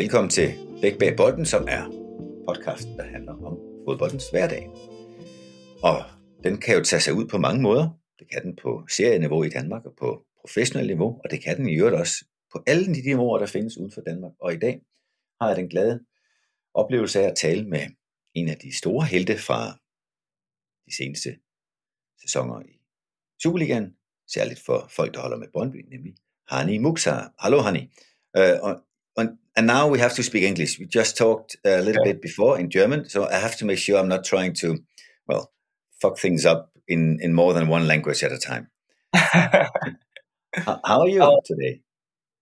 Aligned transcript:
Velkommen 0.00 0.30
til 0.30 0.48
Bæk 0.80 0.98
Bag 0.98 1.16
Bolden, 1.16 1.46
som 1.46 1.66
er 1.68 1.84
podcasten, 2.48 2.96
der 2.96 3.02
handler 3.02 3.32
om 3.32 3.56
fodboldens 3.86 4.30
hverdag. 4.30 4.70
Og 5.82 5.98
den 6.44 6.60
kan 6.60 6.76
jo 6.76 6.84
tage 6.84 7.00
sig 7.00 7.14
ud 7.14 7.26
på 7.26 7.38
mange 7.38 7.62
måder. 7.62 7.88
Det 8.18 8.30
kan 8.32 8.42
den 8.42 8.56
på 8.62 8.86
serieniveau 8.96 9.42
i 9.42 9.48
Danmark 9.48 9.86
og 9.86 9.94
på 9.98 10.26
professionel 10.40 10.86
niveau, 10.86 11.20
og 11.24 11.30
det 11.30 11.42
kan 11.44 11.56
den 11.56 11.68
i 11.68 11.74
øvrigt 11.74 11.96
også 11.96 12.24
på 12.52 12.62
alle 12.66 12.86
de 12.86 12.92
niveauer, 12.92 13.38
der 13.38 13.46
findes 13.46 13.78
uden 13.78 13.92
for 13.92 14.00
Danmark. 14.00 14.32
Og 14.40 14.54
i 14.54 14.58
dag 14.58 14.82
har 15.40 15.48
jeg 15.48 15.56
den 15.56 15.68
glade 15.68 16.00
oplevelse 16.74 17.20
af 17.20 17.28
at 17.28 17.36
tale 17.36 17.68
med 17.68 17.84
en 18.34 18.48
af 18.48 18.56
de 18.56 18.78
store 18.78 19.04
helte 19.06 19.38
fra 19.38 19.78
de 20.86 20.96
seneste 20.96 21.30
sæsoner 22.22 22.60
i 22.60 22.80
Superligaen, 23.42 23.96
særligt 24.34 24.60
for 24.66 24.86
folk, 24.90 25.14
der 25.14 25.20
holder 25.20 25.36
med 25.36 25.48
Brøndby, 25.52 25.88
nemlig 25.90 26.14
Hani 26.48 26.78
Mukhtar. 26.78 27.34
Hallo 27.38 27.58
Hani. 27.58 27.92
Uh, 28.38 28.89
and 29.56 29.66
now 29.66 29.88
we 29.88 29.98
have 29.98 30.14
to 30.14 30.22
speak 30.22 30.44
English. 30.44 30.78
We 30.78 30.86
just 30.86 31.16
talked 31.16 31.56
a 31.64 31.80
little 31.82 32.04
bit 32.04 32.22
before 32.22 32.58
in 32.58 32.70
German, 32.70 33.08
so 33.08 33.28
I 33.28 33.34
have 33.34 33.56
to 33.58 33.64
make 33.64 33.78
sure 33.78 33.98
I'm 33.98 34.08
not 34.08 34.24
trying 34.24 34.54
to, 34.54 34.78
well, 35.26 35.52
fuck 36.00 36.18
things 36.18 36.46
up 36.46 36.72
in, 36.86 37.18
in 37.20 37.34
more 37.34 37.52
than 37.52 37.68
one 37.68 37.86
language 37.86 38.22
at 38.22 38.32
a 38.32 38.38
time. 38.38 38.68
how, 39.14 39.68
how, 40.84 41.00
are 41.00 41.08
you 41.08 41.22
uh, 41.22 41.40
today? 41.44 41.82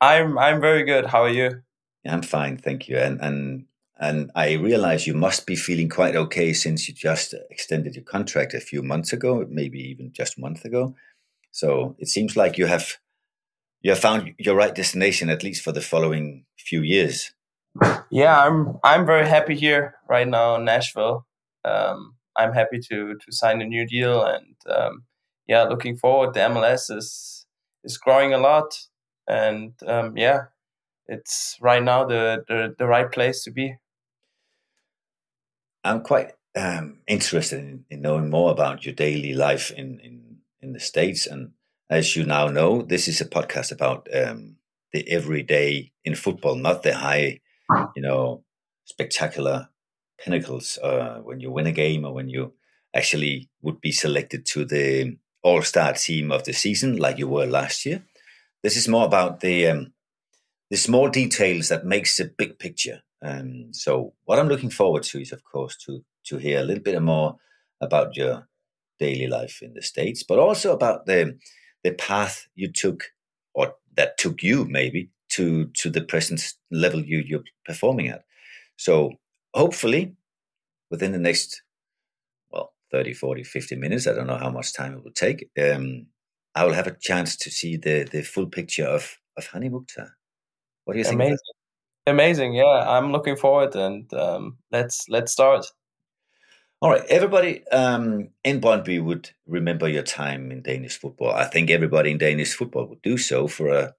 I'm 0.00 0.38
I'm 0.38 0.60
very 0.60 0.84
good. 0.84 1.06
How 1.06 1.22
are 1.22 1.30
you? 1.30 1.62
I'm 2.06 2.22
fine, 2.22 2.56
thank 2.56 2.88
you. 2.88 2.98
And 2.98 3.20
and 3.20 3.66
and 3.98 4.30
I 4.34 4.52
realize 4.52 5.06
you 5.06 5.14
must 5.14 5.46
be 5.46 5.56
feeling 5.56 5.88
quite 5.88 6.14
okay 6.14 6.52
since 6.52 6.88
you 6.88 6.94
just 6.94 7.34
extended 7.50 7.96
your 7.96 8.04
contract 8.04 8.54
a 8.54 8.60
few 8.60 8.82
months 8.82 9.12
ago, 9.12 9.44
maybe 9.48 9.80
even 9.80 10.12
just 10.12 10.38
a 10.38 10.40
month 10.40 10.64
ago. 10.64 10.94
So 11.50 11.96
it 11.98 12.08
seems 12.08 12.36
like 12.36 12.58
you 12.58 12.66
have 12.66 12.98
you 13.82 13.90
have 13.90 14.00
found 14.00 14.34
your 14.38 14.54
right 14.54 14.74
destination 14.74 15.30
at 15.30 15.42
least 15.42 15.62
for 15.62 15.72
the 15.72 15.80
following 15.80 16.44
few 16.58 16.82
years. 16.82 17.32
Yeah, 18.10 18.40
I'm 18.44 18.78
I'm 18.82 19.06
very 19.06 19.28
happy 19.28 19.54
here 19.54 19.94
right 20.08 20.26
now 20.26 20.56
in 20.56 20.64
Nashville. 20.64 21.26
Um, 21.64 22.14
I'm 22.36 22.52
happy 22.52 22.80
to 22.90 23.14
to 23.14 23.32
sign 23.32 23.60
a 23.60 23.66
new 23.66 23.86
deal 23.86 24.24
and 24.24 24.56
um, 24.68 25.04
yeah, 25.46 25.64
looking 25.64 25.96
forward. 25.96 26.34
The 26.34 26.40
MLS 26.40 26.94
is 26.94 27.46
is 27.84 27.98
growing 27.98 28.34
a 28.34 28.38
lot, 28.38 28.78
and 29.26 29.72
um, 29.86 30.16
yeah, 30.16 30.42
it's 31.06 31.56
right 31.60 31.82
now 31.82 32.04
the, 32.04 32.44
the 32.48 32.74
the 32.78 32.86
right 32.86 33.10
place 33.10 33.42
to 33.44 33.50
be. 33.50 33.76
I'm 35.84 36.02
quite 36.02 36.32
um, 36.56 36.98
interested 37.06 37.60
in, 37.60 37.84
in, 37.88 38.02
knowing 38.02 38.28
more 38.28 38.50
about 38.50 38.84
your 38.84 38.94
daily 38.94 39.32
life 39.32 39.70
in, 39.70 40.00
in 40.00 40.38
in 40.60 40.72
the 40.72 40.80
states, 40.80 41.26
and 41.26 41.52
as 41.90 42.16
you 42.16 42.24
now 42.24 42.48
know, 42.48 42.82
this 42.82 43.08
is 43.08 43.20
a 43.20 43.24
podcast 43.24 43.72
about 43.72 44.08
um, 44.14 44.56
the 44.92 45.08
everyday 45.10 45.92
in 46.04 46.14
football, 46.14 46.54
not 46.54 46.82
the 46.82 46.94
high, 46.94 47.40
you 47.96 48.02
know, 48.02 48.44
spectacular 48.84 49.68
pinnacles 50.18 50.78
uh, 50.82 51.20
when 51.22 51.40
you 51.40 51.50
win 51.50 51.66
a 51.66 51.72
game 51.72 52.04
or 52.04 52.12
when 52.12 52.28
you 52.28 52.52
actually 52.94 53.48
would 53.62 53.80
be 53.80 53.92
selected 53.92 54.44
to 54.46 54.64
the 54.64 55.16
all-star 55.42 55.92
team 55.92 56.32
of 56.32 56.44
the 56.44 56.52
season 56.52 56.96
like 56.96 57.18
you 57.18 57.28
were 57.28 57.46
last 57.46 57.86
year. 57.86 58.02
This 58.62 58.76
is 58.76 58.88
more 58.88 59.04
about 59.04 59.40
the 59.40 59.68
um, 59.68 59.92
the 60.70 60.76
small 60.76 61.08
details 61.08 61.68
that 61.68 61.86
makes 61.86 62.16
the 62.16 62.24
big 62.36 62.58
picture. 62.58 63.00
Um, 63.22 63.72
so 63.72 64.12
what 64.24 64.38
I'm 64.38 64.48
looking 64.48 64.70
forward 64.70 65.04
to 65.04 65.20
is, 65.20 65.32
of 65.32 65.42
course, 65.44 65.76
to 65.86 66.04
to 66.26 66.38
hear 66.38 66.60
a 66.60 66.64
little 66.64 66.82
bit 66.82 67.00
more 67.00 67.36
about 67.80 68.16
your 68.16 68.48
daily 68.98 69.28
life 69.28 69.62
in 69.62 69.74
the 69.74 69.82
states, 69.82 70.24
but 70.24 70.38
also 70.38 70.72
about 70.72 71.06
the 71.06 71.38
the 71.84 71.92
path 71.92 72.46
you 72.54 72.70
took, 72.70 73.04
or 73.54 73.74
that 73.96 74.18
took 74.18 74.42
you 74.42 74.64
maybe 74.64 75.10
to 75.30 75.66
to 75.74 75.90
the 75.90 76.02
present 76.02 76.54
level 76.70 77.00
you 77.00 77.22
you're 77.26 77.44
performing 77.64 78.08
at. 78.08 78.24
So 78.76 79.12
hopefully, 79.54 80.16
within 80.90 81.12
the 81.12 81.18
next 81.18 81.62
well 82.50 82.72
30, 82.92 83.14
40, 83.14 83.44
50 83.44 83.76
minutes, 83.76 84.06
I 84.06 84.14
don't 84.14 84.26
know 84.26 84.38
how 84.38 84.50
much 84.50 84.72
time 84.72 84.94
it 84.94 85.04
will 85.04 85.12
take. 85.12 85.48
Um, 85.60 86.06
I 86.54 86.64
will 86.64 86.72
have 86.72 86.86
a 86.86 86.96
chance 87.00 87.36
to 87.36 87.50
see 87.50 87.76
the 87.76 88.04
the 88.10 88.22
full 88.22 88.46
picture 88.46 88.86
of 88.86 89.18
of 89.36 89.48
Hani 89.48 89.70
Mukhtar. 89.70 90.16
What 90.84 90.94
do 90.94 90.98
you 90.98 91.04
think? 91.04 91.20
Amazing, 91.20 91.54
amazing. 92.06 92.54
Yeah, 92.54 92.84
I'm 92.86 93.12
looking 93.12 93.36
forward, 93.36 93.76
and 93.76 94.12
um, 94.14 94.58
let's 94.72 95.04
let's 95.08 95.32
start. 95.32 95.66
All 96.80 96.90
right, 96.90 97.04
everybody 97.08 97.66
um, 97.68 98.28
in 98.44 98.60
Brøndby 98.60 99.02
would 99.02 99.30
remember 99.48 99.88
your 99.88 100.04
time 100.04 100.52
in 100.52 100.62
Danish 100.62 100.96
football. 100.96 101.32
I 101.32 101.46
think 101.46 101.70
everybody 101.70 102.12
in 102.12 102.18
Danish 102.18 102.54
football 102.54 102.86
would 102.86 103.02
do 103.02 103.18
so. 103.18 103.48
For 103.48 103.68
a 103.68 103.94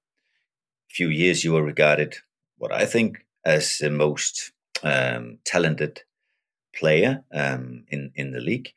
few 0.90 1.10
years, 1.10 1.44
you 1.44 1.52
were 1.52 1.64
regarded, 1.64 2.16
what 2.58 2.72
I 2.72 2.86
think, 2.86 3.26
as 3.44 3.80
the 3.80 3.90
most 3.90 4.54
um, 4.82 5.40
talented 5.44 6.04
player 6.74 7.26
um, 7.34 7.84
in 7.90 8.12
in 8.16 8.32
the 8.32 8.40
league, 8.40 8.72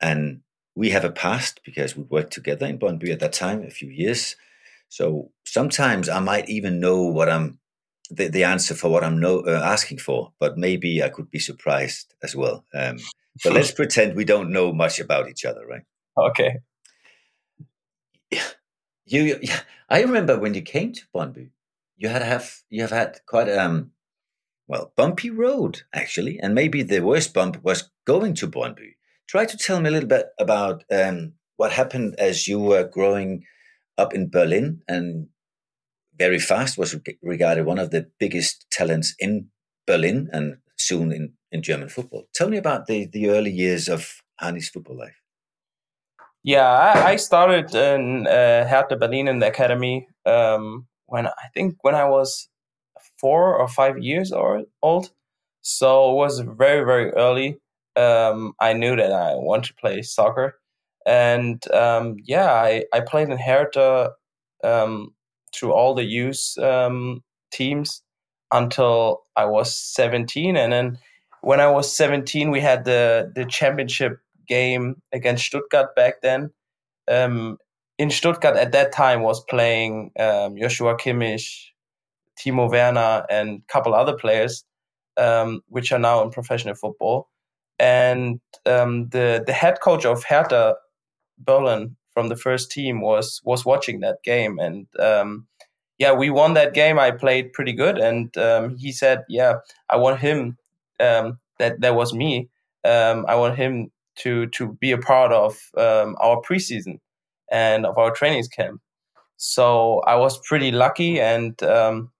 and 0.00 0.40
we 0.74 0.88
have 0.88 1.04
a 1.04 1.10
past 1.12 1.60
because 1.62 1.94
we 1.94 2.04
worked 2.04 2.32
together 2.32 2.64
in 2.64 2.78
Brøndby 2.78 3.12
at 3.12 3.20
that 3.20 3.34
time, 3.34 3.62
a 3.64 3.70
few 3.70 3.90
years. 3.90 4.34
So 4.88 5.30
sometimes 5.44 6.08
I 6.08 6.20
might 6.20 6.48
even 6.48 6.80
know 6.80 7.02
what 7.02 7.28
I'm 7.28 7.58
the, 8.10 8.28
the 8.28 8.44
answer 8.44 8.74
for 8.74 8.88
what 8.88 9.04
I'm 9.04 9.20
no, 9.20 9.40
uh, 9.40 9.60
asking 9.62 9.98
for, 9.98 10.32
but 10.40 10.56
maybe 10.56 11.02
I 11.02 11.10
could 11.10 11.30
be 11.30 11.38
surprised 11.38 12.14
as 12.22 12.34
well. 12.34 12.64
Um, 12.72 12.96
so 13.38 13.50
let's 13.50 13.72
pretend 13.72 14.14
we 14.14 14.24
don't 14.24 14.50
know 14.50 14.72
much 14.72 15.00
about 15.00 15.28
each 15.28 15.44
other, 15.44 15.66
right? 15.66 15.82
Okay. 16.16 16.58
You, 19.04 19.22
you 19.22 19.36
I 19.88 20.02
remember 20.02 20.38
when 20.38 20.54
you 20.54 20.62
came 20.62 20.92
to 20.92 21.02
Brøndby, 21.14 21.50
you 21.96 22.08
had 22.08 22.22
have 22.22 22.62
you 22.70 22.82
have 22.82 22.90
had 22.90 23.20
quite 23.26 23.50
um 23.50 23.92
well 24.68 24.92
bumpy 24.96 25.30
road 25.30 25.82
actually, 25.92 26.38
and 26.38 26.54
maybe 26.54 26.82
the 26.82 27.00
worst 27.00 27.34
bump 27.34 27.62
was 27.62 27.90
going 28.06 28.34
to 28.34 28.46
Brøndby. 28.46 28.94
Try 29.28 29.44
to 29.46 29.56
tell 29.56 29.80
me 29.80 29.88
a 29.88 29.92
little 29.92 30.08
bit 30.08 30.26
about 30.38 30.84
um, 30.90 31.34
what 31.56 31.72
happened 31.72 32.14
as 32.18 32.46
you 32.46 32.58
were 32.58 32.84
growing 32.84 33.44
up 33.98 34.14
in 34.14 34.30
Berlin 34.30 34.82
and 34.88 35.28
very 36.18 36.38
fast 36.38 36.78
was 36.78 36.94
regarded 37.22 37.66
one 37.66 37.78
of 37.78 37.90
the 37.90 38.10
biggest 38.18 38.66
talents 38.70 39.14
in 39.18 39.48
Berlin 39.86 40.28
and 40.32 40.56
soon 40.76 41.12
in, 41.12 41.32
in 41.52 41.62
German 41.62 41.88
football. 41.88 42.26
Tell 42.34 42.48
me 42.48 42.56
about 42.56 42.86
the, 42.86 43.06
the 43.06 43.28
early 43.30 43.52
years 43.52 43.88
of 43.88 44.22
Hani's 44.40 44.68
football 44.68 44.96
life. 44.98 45.20
Yeah, 46.42 46.68
I, 46.68 47.10
I 47.10 47.16
started 47.16 47.72
in 47.74 48.26
uh, 48.26 48.66
Hertha 48.66 48.96
Berlin 48.96 49.28
in 49.28 49.38
the 49.38 49.46
academy 49.46 50.08
um, 50.26 50.88
when 51.06 51.28
I 51.28 51.48
think 51.54 51.76
when 51.82 51.94
I 51.94 52.08
was 52.08 52.48
four 53.20 53.56
or 53.56 53.68
five 53.68 53.98
years 53.98 54.32
old. 54.32 55.10
So 55.60 56.10
it 56.10 56.14
was 56.16 56.40
very 56.40 56.84
very 56.84 57.10
early. 57.12 57.58
Um, 57.94 58.54
I 58.58 58.72
knew 58.72 58.96
that 58.96 59.12
I 59.12 59.34
wanted 59.36 59.68
to 59.68 59.74
play 59.74 60.02
soccer, 60.02 60.58
and 61.06 61.62
um, 61.72 62.16
yeah, 62.24 62.50
I, 62.50 62.84
I 62.92 63.00
played 63.00 63.28
in 63.28 63.38
Hertha 63.38 64.12
um, 64.64 65.14
through 65.54 65.72
all 65.72 65.94
the 65.94 66.04
youth 66.04 66.58
um, 66.58 67.22
teams 67.52 68.02
until 68.52 69.22
I 69.36 69.46
was 69.46 69.74
17. 69.74 70.56
And 70.56 70.72
then 70.72 70.98
when 71.42 71.60
I 71.60 71.68
was 71.68 71.94
17, 71.94 72.50
we 72.50 72.60
had 72.60 72.84
the, 72.84 73.30
the 73.34 73.44
championship 73.44 74.18
game 74.48 75.02
against 75.12 75.44
Stuttgart 75.44 75.94
back 75.94 76.22
then. 76.22 76.50
Um, 77.10 77.58
in 77.98 78.10
Stuttgart 78.10 78.56
at 78.56 78.72
that 78.72 78.92
time 78.92 79.22
was 79.22 79.44
playing 79.44 80.12
um, 80.18 80.56
Joshua 80.56 80.96
Kimmich, 80.96 81.66
Timo 82.38 82.70
Werner, 82.70 83.26
and 83.28 83.60
a 83.60 83.72
couple 83.72 83.94
other 83.94 84.16
players, 84.16 84.64
um, 85.16 85.60
which 85.68 85.92
are 85.92 85.98
now 85.98 86.22
in 86.22 86.30
professional 86.30 86.74
football. 86.74 87.28
And 87.78 88.40
um, 88.66 89.08
the 89.08 89.42
the 89.44 89.52
head 89.52 89.80
coach 89.80 90.04
of 90.04 90.24
Hertha 90.24 90.76
Berlin 91.38 91.96
from 92.12 92.28
the 92.28 92.36
first 92.36 92.70
team 92.70 93.00
was 93.00 93.40
was 93.44 93.64
watching 93.64 94.00
that 94.00 94.18
game, 94.24 94.58
and 94.58 94.86
um, 95.00 95.46
yeah, 95.98 96.12
we 96.12 96.30
won 96.30 96.54
that 96.54 96.74
game. 96.74 96.98
I 96.98 97.10
played 97.10 97.52
pretty 97.52 97.72
good, 97.72 97.98
and 97.98 98.36
um, 98.36 98.76
he 98.76 98.92
said, 98.92 99.24
"Yeah, 99.28 99.56
I 99.88 99.96
want 99.96 100.20
him. 100.20 100.56
Um, 101.00 101.38
that 101.62 101.80
that 101.80 101.94
was 101.94 102.12
me. 102.12 102.48
Um, 102.84 103.24
I 103.28 103.36
want 103.36 103.56
him 103.56 103.90
to 104.18 104.48
to 104.48 104.74
be 104.80 104.92
a 104.92 104.98
part 104.98 105.32
of 105.32 105.58
um, 105.76 106.16
our 106.20 106.42
preseason 106.42 106.98
and 107.50 107.86
of 107.86 107.96
our 107.98 108.10
trainings 108.10 108.48
camp." 108.48 108.80
So 109.36 110.00
I 110.06 110.16
was 110.16 110.38
pretty 110.46 110.72
lucky, 110.72 111.20
and 111.20 111.60
um, 111.62 112.10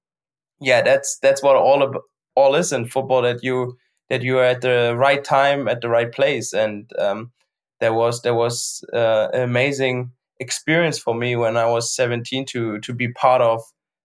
yeah, 0.60 0.82
that's 0.82 1.18
that's 1.22 1.42
what 1.42 1.56
all 1.56 1.82
of, 1.82 1.96
all 2.36 2.54
is 2.54 2.72
in 2.72 2.86
football. 2.86 3.22
That 3.22 3.42
you 3.42 3.76
that 4.10 4.22
you 4.22 4.38
are 4.38 4.44
at 4.44 4.60
the 4.62 4.94
right 4.96 5.24
time 5.24 5.68
at 5.68 5.80
the 5.80 5.88
right 5.88 6.12
place, 6.12 6.52
and 6.52 6.90
um, 6.98 7.32
there 7.80 7.94
was 7.94 8.22
there 8.22 8.34
was 8.34 8.84
uh, 8.92 9.28
an 9.32 9.42
amazing 9.42 10.12
experience 10.40 10.98
for 10.98 11.14
me 11.14 11.36
when 11.36 11.56
I 11.56 11.66
was 11.66 11.94
17 11.94 12.46
to 12.46 12.80
to 12.80 12.94
be 12.94 13.12
part 13.12 13.42
of 13.42 13.62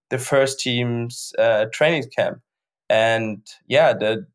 the 0.10 0.18
first 0.18 0.60
team's 0.60 1.34
uh, 1.38 1.66
training 1.74 2.06
camp, 2.16 2.40
and 2.90 3.46
yeah, 3.68 3.94
the, 3.94 4.26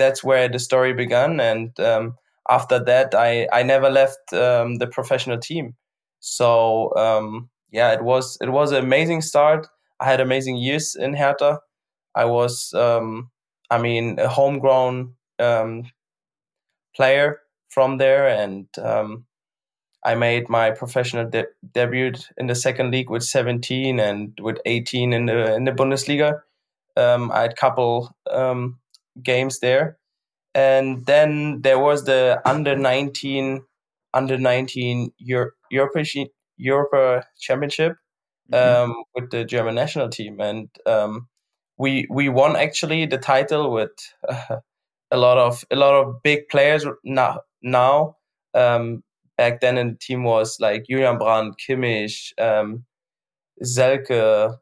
that's 0.00 0.24
where 0.24 0.48
the 0.48 0.58
story 0.58 0.94
began. 0.94 1.40
And 1.40 1.78
um, 1.80 2.16
after 2.48 2.82
that, 2.84 3.14
I 3.14 3.48
I 3.52 3.62
never 3.62 3.90
left 3.90 4.32
um, 4.32 4.76
the 4.76 4.88
professional 4.88 5.38
team. 5.38 5.76
So 6.20 6.94
um, 6.96 7.50
yeah, 7.70 7.92
it 7.92 8.02
was 8.02 8.38
it 8.40 8.50
was 8.50 8.72
an 8.72 8.84
amazing 8.84 9.22
start. 9.22 9.68
I 10.00 10.06
had 10.06 10.20
amazing 10.20 10.56
years 10.56 10.96
in 10.96 11.14
Hertha, 11.14 11.60
I 12.14 12.24
was, 12.24 12.72
um, 12.74 13.30
I 13.70 13.78
mean, 13.78 14.18
a 14.18 14.28
homegrown 14.28 15.14
um, 15.38 15.84
player 16.96 17.40
from 17.68 17.98
there, 17.98 18.28
and 18.28 18.66
um, 18.78 19.26
I 20.04 20.16
made 20.16 20.48
my 20.50 20.72
professional 20.72 21.30
de- 21.30 21.46
debut 21.74 22.14
in 22.38 22.48
the 22.48 22.56
second 22.56 22.92
league 22.92 23.10
with 23.10 23.24
17 23.24 24.00
and 24.00 24.38
with 24.40 24.58
18 24.66 25.12
in 25.12 25.26
the 25.26 25.54
in 25.54 25.64
the 25.66 25.72
Bundesliga. 25.72 26.42
Um, 26.96 27.32
I 27.32 27.42
had 27.42 27.52
a 27.52 27.56
couple 27.56 28.14
um, 28.30 28.79
games 29.22 29.60
there, 29.60 29.98
and 30.54 31.06
then 31.06 31.62
there 31.62 31.78
was 31.78 32.04
the 32.04 32.40
under 32.44 32.76
19 32.76 33.62
under 34.12 34.36
19 34.36 35.12
Euro- 35.18 35.50
European 35.70 36.28
Europa 36.56 37.24
Championship 37.38 37.96
mm-hmm. 38.52 38.90
um, 38.90 39.04
with 39.14 39.30
the 39.30 39.44
German 39.44 39.74
national 39.74 40.08
team, 40.08 40.40
and 40.40 40.68
um, 40.86 41.28
we 41.78 42.06
we 42.10 42.28
won 42.28 42.56
actually 42.56 43.06
the 43.06 43.18
title 43.18 43.72
with 43.72 43.90
uh, 44.28 44.56
a 45.10 45.16
lot 45.16 45.38
of 45.38 45.64
a 45.70 45.76
lot 45.76 45.94
of 45.94 46.22
big 46.22 46.48
players 46.48 46.84
now. 47.04 47.40
Now, 47.62 48.16
um, 48.54 49.02
back 49.36 49.60
then, 49.60 49.78
in 49.78 49.90
the 49.90 49.98
team 49.98 50.24
was 50.24 50.58
like 50.60 50.86
Julian 50.88 51.18
Brandt, 51.18 51.56
Kimmich, 51.58 52.32
um, 52.38 52.84
Selke, 53.62 54.56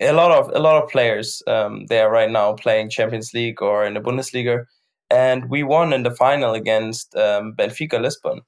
a 0.00 0.12
lot 0.12 0.30
of 0.30 0.50
a 0.54 0.58
lot 0.58 0.82
of 0.82 0.90
players 0.90 1.42
um, 1.46 1.86
there 1.86 2.10
right 2.10 2.30
now 2.30 2.54
playing 2.54 2.90
Champions 2.90 3.32
League 3.34 3.62
or 3.62 3.84
in 3.84 3.94
the 3.94 4.00
Bundesliga, 4.00 4.64
and 5.10 5.48
we 5.50 5.62
won 5.62 5.92
in 5.92 6.02
the 6.02 6.10
final 6.10 6.54
against 6.54 7.14
um, 7.16 7.54
Benfica 7.54 8.00
Lisbon. 8.00 8.40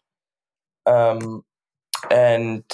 Um, 0.86 1.44
and 2.10 2.64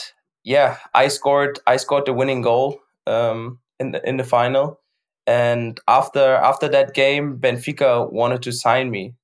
yeah, 0.44 0.78
I 0.94 1.08
scored 1.08 1.58
I 1.66 1.76
scored 1.76 2.06
the 2.06 2.12
winning 2.12 2.42
goal 2.42 2.80
um, 3.06 3.58
in 3.78 3.92
the 3.92 4.08
in 4.08 4.16
the 4.16 4.24
final, 4.24 4.80
and 5.26 5.80
after 5.88 6.34
after 6.34 6.68
that 6.68 6.94
game, 6.94 7.38
Benfica 7.38 8.10
wanted 8.12 8.42
to 8.42 8.52
sign 8.52 8.90
me 8.90 9.14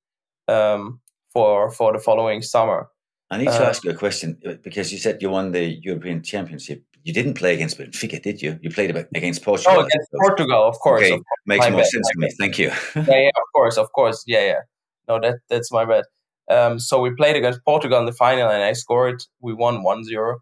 um, 0.47 0.99
for 1.31 1.71
for 1.71 1.93
the 1.93 1.99
following 1.99 2.41
summer. 2.41 2.89
I 3.31 3.37
need 3.37 3.45
to 3.45 3.63
uh, 3.63 3.69
ask 3.69 3.83
you 3.83 3.91
a 3.91 3.95
question 3.95 4.39
uh, 4.45 4.53
because 4.63 4.91
you 4.91 4.97
said 4.97 5.21
you 5.21 5.29
won 5.29 5.51
the 5.51 5.79
European 5.83 6.23
Championship. 6.23 6.83
You 7.03 7.13
didn't 7.13 7.35
play 7.35 7.53
against 7.53 7.77
Benfica, 7.77 8.21
did 8.21 8.41
you? 8.41 8.59
You 8.61 8.69
played 8.69 8.95
against 9.15 9.43
Portugal. 9.43 9.77
Oh, 9.77 9.85
against 9.85 10.09
Portugal, 10.21 10.67
of 10.67 10.77
course. 10.79 11.01
Okay, 11.01 11.13
of 11.13 11.19
course. 11.19 11.41
makes 11.45 11.65
my 11.65 11.69
more 11.71 11.81
bad, 11.81 11.87
sense 11.87 12.07
to 12.11 12.19
me. 12.19 12.29
Thank 12.37 12.59
you. 12.59 12.67
yeah, 12.95 13.03
yeah, 13.07 13.29
of 13.29 13.43
course, 13.55 13.77
of 13.77 13.91
course. 13.93 14.23
Yeah, 14.27 14.45
yeah. 14.45 14.59
No, 15.07 15.19
that 15.21 15.35
that's 15.49 15.71
my 15.71 15.85
bad. 15.85 16.03
Um, 16.49 16.79
so 16.79 16.99
we 16.99 17.11
played 17.15 17.35
against 17.35 17.63
Portugal 17.63 17.99
in 17.99 18.05
the 18.05 18.11
final, 18.11 18.49
and 18.49 18.63
I 18.63 18.73
scored. 18.73 19.23
We 19.41 19.53
won 19.53 19.83
1-0. 19.83 20.35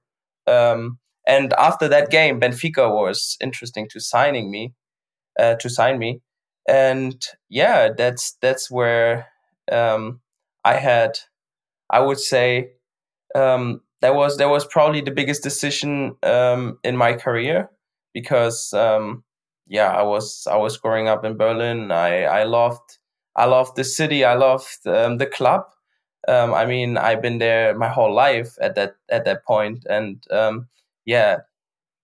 Um, 0.47 0.99
and 1.27 1.53
after 1.53 1.87
that 1.89 2.09
game, 2.09 2.39
Benfica 2.39 2.89
was 2.89 3.37
interesting 3.41 3.87
to 3.91 3.99
signing 3.99 4.49
me, 4.49 4.73
uh, 5.37 5.55
to 5.55 5.69
sign 5.69 5.99
me, 5.99 6.21
and 6.67 7.21
yeah, 7.49 7.89
that's 7.95 8.37
that's 8.41 8.71
where 8.71 9.27
um, 9.71 10.21
I 10.63 10.75
had, 10.75 11.19
I 11.89 11.99
would 11.99 12.19
say, 12.19 12.71
um, 13.35 13.81
that 14.01 14.15
was 14.15 14.37
that 14.37 14.49
was 14.49 14.65
probably 14.65 15.01
the 15.01 15.11
biggest 15.11 15.43
decision 15.43 16.15
um, 16.23 16.79
in 16.83 16.97
my 16.97 17.13
career 17.13 17.69
because 18.13 18.73
um, 18.73 19.23
yeah, 19.67 19.91
I 19.91 20.03
was 20.03 20.47
I 20.49 20.57
was 20.57 20.77
growing 20.77 21.07
up 21.07 21.25
in 21.25 21.37
Berlin. 21.37 21.91
I 21.91 22.23
I 22.23 22.43
loved 22.43 22.97
I 23.35 23.45
loved 23.45 23.75
the 23.75 23.83
city. 23.83 24.23
I 24.25 24.33
loved 24.35 24.85
um, 24.87 25.17
the 25.17 25.27
club, 25.27 25.65
um, 26.27 26.53
I 26.53 26.65
mean, 26.65 26.97
I've 26.97 27.21
been 27.21 27.37
there 27.37 27.75
my 27.77 27.87
whole 27.87 28.13
life 28.13 28.57
at 28.61 28.75
that 28.75 28.95
at 29.09 29.25
that 29.25 29.45
point, 29.45 29.85
and 29.89 30.21
um, 30.31 30.67
yeah, 31.05 31.37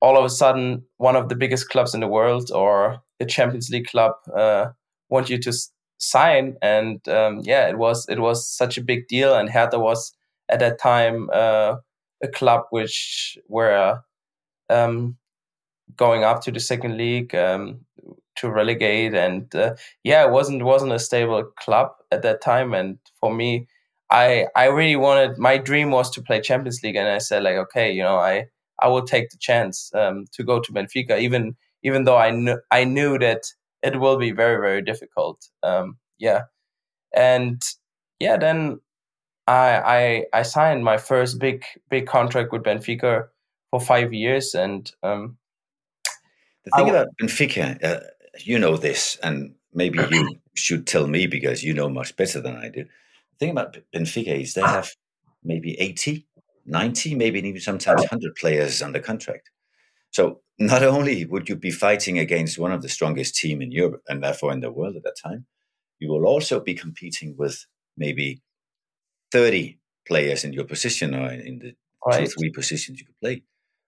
all 0.02 0.18
of 0.18 0.26
a 0.26 0.30
sudden, 0.30 0.84
one 0.98 1.16
of 1.16 1.30
the 1.30 1.36
biggest 1.36 1.70
clubs 1.70 1.94
in 1.94 2.02
the 2.02 2.08
world 2.08 2.52
or 2.52 3.02
the 3.20 3.26
Champions 3.26 3.70
League 3.70 3.88
club 3.88 4.14
uh, 4.36 4.68
want 5.10 5.30
you 5.30 5.38
to 5.40 5.54
sign, 5.98 6.58
and 6.62 7.08
um, 7.10 7.42
yeah, 7.44 7.68
it 7.70 7.78
was 7.78 8.08
it 8.10 8.20
was 8.20 8.48
such 8.50 8.78
a 8.78 8.84
big 8.84 9.08
deal, 9.08 9.36
and 9.36 9.50
Hertha 9.50 9.80
was 9.80 10.14
at 10.50 10.60
that 10.60 10.80
time 10.80 11.30
uh, 11.34 11.76
a 12.24 12.28
club 12.30 12.64
which 12.72 13.38
were 13.48 14.00
um, 14.70 15.18
going 15.98 16.24
up 16.24 16.42
to 16.44 16.52
the 16.52 16.60
second 16.60 16.98
league 16.98 17.36
um, 17.36 17.82
to 18.38 18.50
relegate, 18.50 19.14
and 19.14 19.54
uh, 19.56 19.76
yeah, 20.04 20.26
it 20.26 20.32
wasn't 20.32 20.64
wasn't 20.64 20.92
a 20.92 21.00
stable 21.00 21.44
club 21.60 21.92
at 22.12 22.24
that 22.24 22.42
time, 22.42 22.74
and 22.74 22.98
for 23.20 23.34
me 23.34 23.68
I 24.10 24.48
I 24.56 24.66
really 24.66 24.96
wanted 24.96 25.38
my 25.38 25.58
dream 25.58 25.92
was 25.92 26.10
to 26.12 26.22
play 26.22 26.42
Champions 26.42 26.82
League, 26.84 26.96
and 26.96 27.08
I 27.08 27.20
said 27.20 27.44
like, 27.44 27.56
okay, 27.56 27.92
you 27.92 28.04
know, 28.04 28.18
I 28.18 28.46
I 28.82 28.88
will 28.88 29.04
take 29.06 29.30
the 29.30 29.38
chance 29.40 29.92
um, 29.96 30.26
to 30.34 30.44
go 30.44 30.60
to 30.60 30.72
Benfica, 30.74 31.20
even 31.20 31.56
even 31.84 32.06
though 32.06 32.18
I 32.18 32.32
knew 32.32 32.60
I 32.72 32.86
knew 32.86 33.18
that 33.20 33.44
it 33.84 34.00
will 34.00 34.18
be 34.18 34.32
very 34.32 34.58
very 34.62 34.82
difficult. 34.82 35.46
Um, 35.64 35.98
yeah, 36.20 36.44
and 37.16 37.62
yeah, 38.20 38.38
then 38.38 38.80
I 39.48 40.26
I 40.34 40.40
I 40.40 40.44
signed 40.44 40.84
my 40.84 40.98
first 40.98 41.40
big 41.40 41.64
big 41.90 42.08
contract 42.08 42.52
with 42.52 42.64
Benfica 42.64 43.28
for 43.72 43.80
five 43.80 44.14
years, 44.14 44.54
and 44.54 44.92
um, 45.04 45.38
the 46.64 46.72
thing 46.72 46.90
about 46.90 47.08
Benfica, 47.22 47.84
uh, 47.84 48.00
you 48.40 48.58
know 48.58 48.78
this, 48.78 49.18
and 49.24 49.56
maybe 49.74 50.00
you 50.10 50.40
should 50.56 50.88
tell 50.88 51.08
me 51.08 51.28
because 51.28 51.64
you 51.64 51.74
know 51.74 51.90
much 51.90 52.16
better 52.16 52.40
than 52.40 52.56
I 52.56 52.70
do 52.70 52.84
The 52.84 53.38
thing 53.40 53.50
about 53.52 53.78
Benfica 53.94 54.42
is 54.42 54.54
they 54.54 54.62
have 54.62 54.92
maybe 55.44 55.80
80, 55.80 56.26
90, 56.66 57.16
maybe 57.16 57.40
even 57.40 57.60
sometimes 57.60 58.02
100 58.02 58.36
players 58.36 58.82
under 58.82 59.00
contract. 59.00 59.50
So 60.12 60.42
not 60.60 60.84
only 60.84 61.26
would 61.26 61.50
you 61.50 61.56
be 61.56 61.72
fighting 61.72 62.20
against 62.20 62.60
one 62.60 62.72
of 62.72 62.82
the 62.82 62.90
strongest 62.90 63.36
team 63.36 63.62
in 63.62 63.72
Europe 63.72 64.04
and 64.08 64.24
therefore 64.24 64.54
in 64.54 64.60
the 64.60 64.72
world 64.72 64.96
at 64.96 65.04
that 65.04 65.18
time, 65.22 65.46
you 66.00 66.10
will 66.10 66.26
also 66.26 66.60
be 66.60 66.76
competing 66.76 67.36
with 67.36 67.66
maybe 67.98 68.42
30 69.34 69.78
players 70.08 70.46
in 70.46 70.54
your 70.54 70.64
position 70.64 71.14
or 71.14 71.30
in 71.32 71.60
the 71.60 71.76
right. 72.06 72.26
two, 72.26 72.28
three 72.28 72.52
positions 72.52 73.00
you 73.00 73.06
could 73.06 73.20
play. 73.20 73.44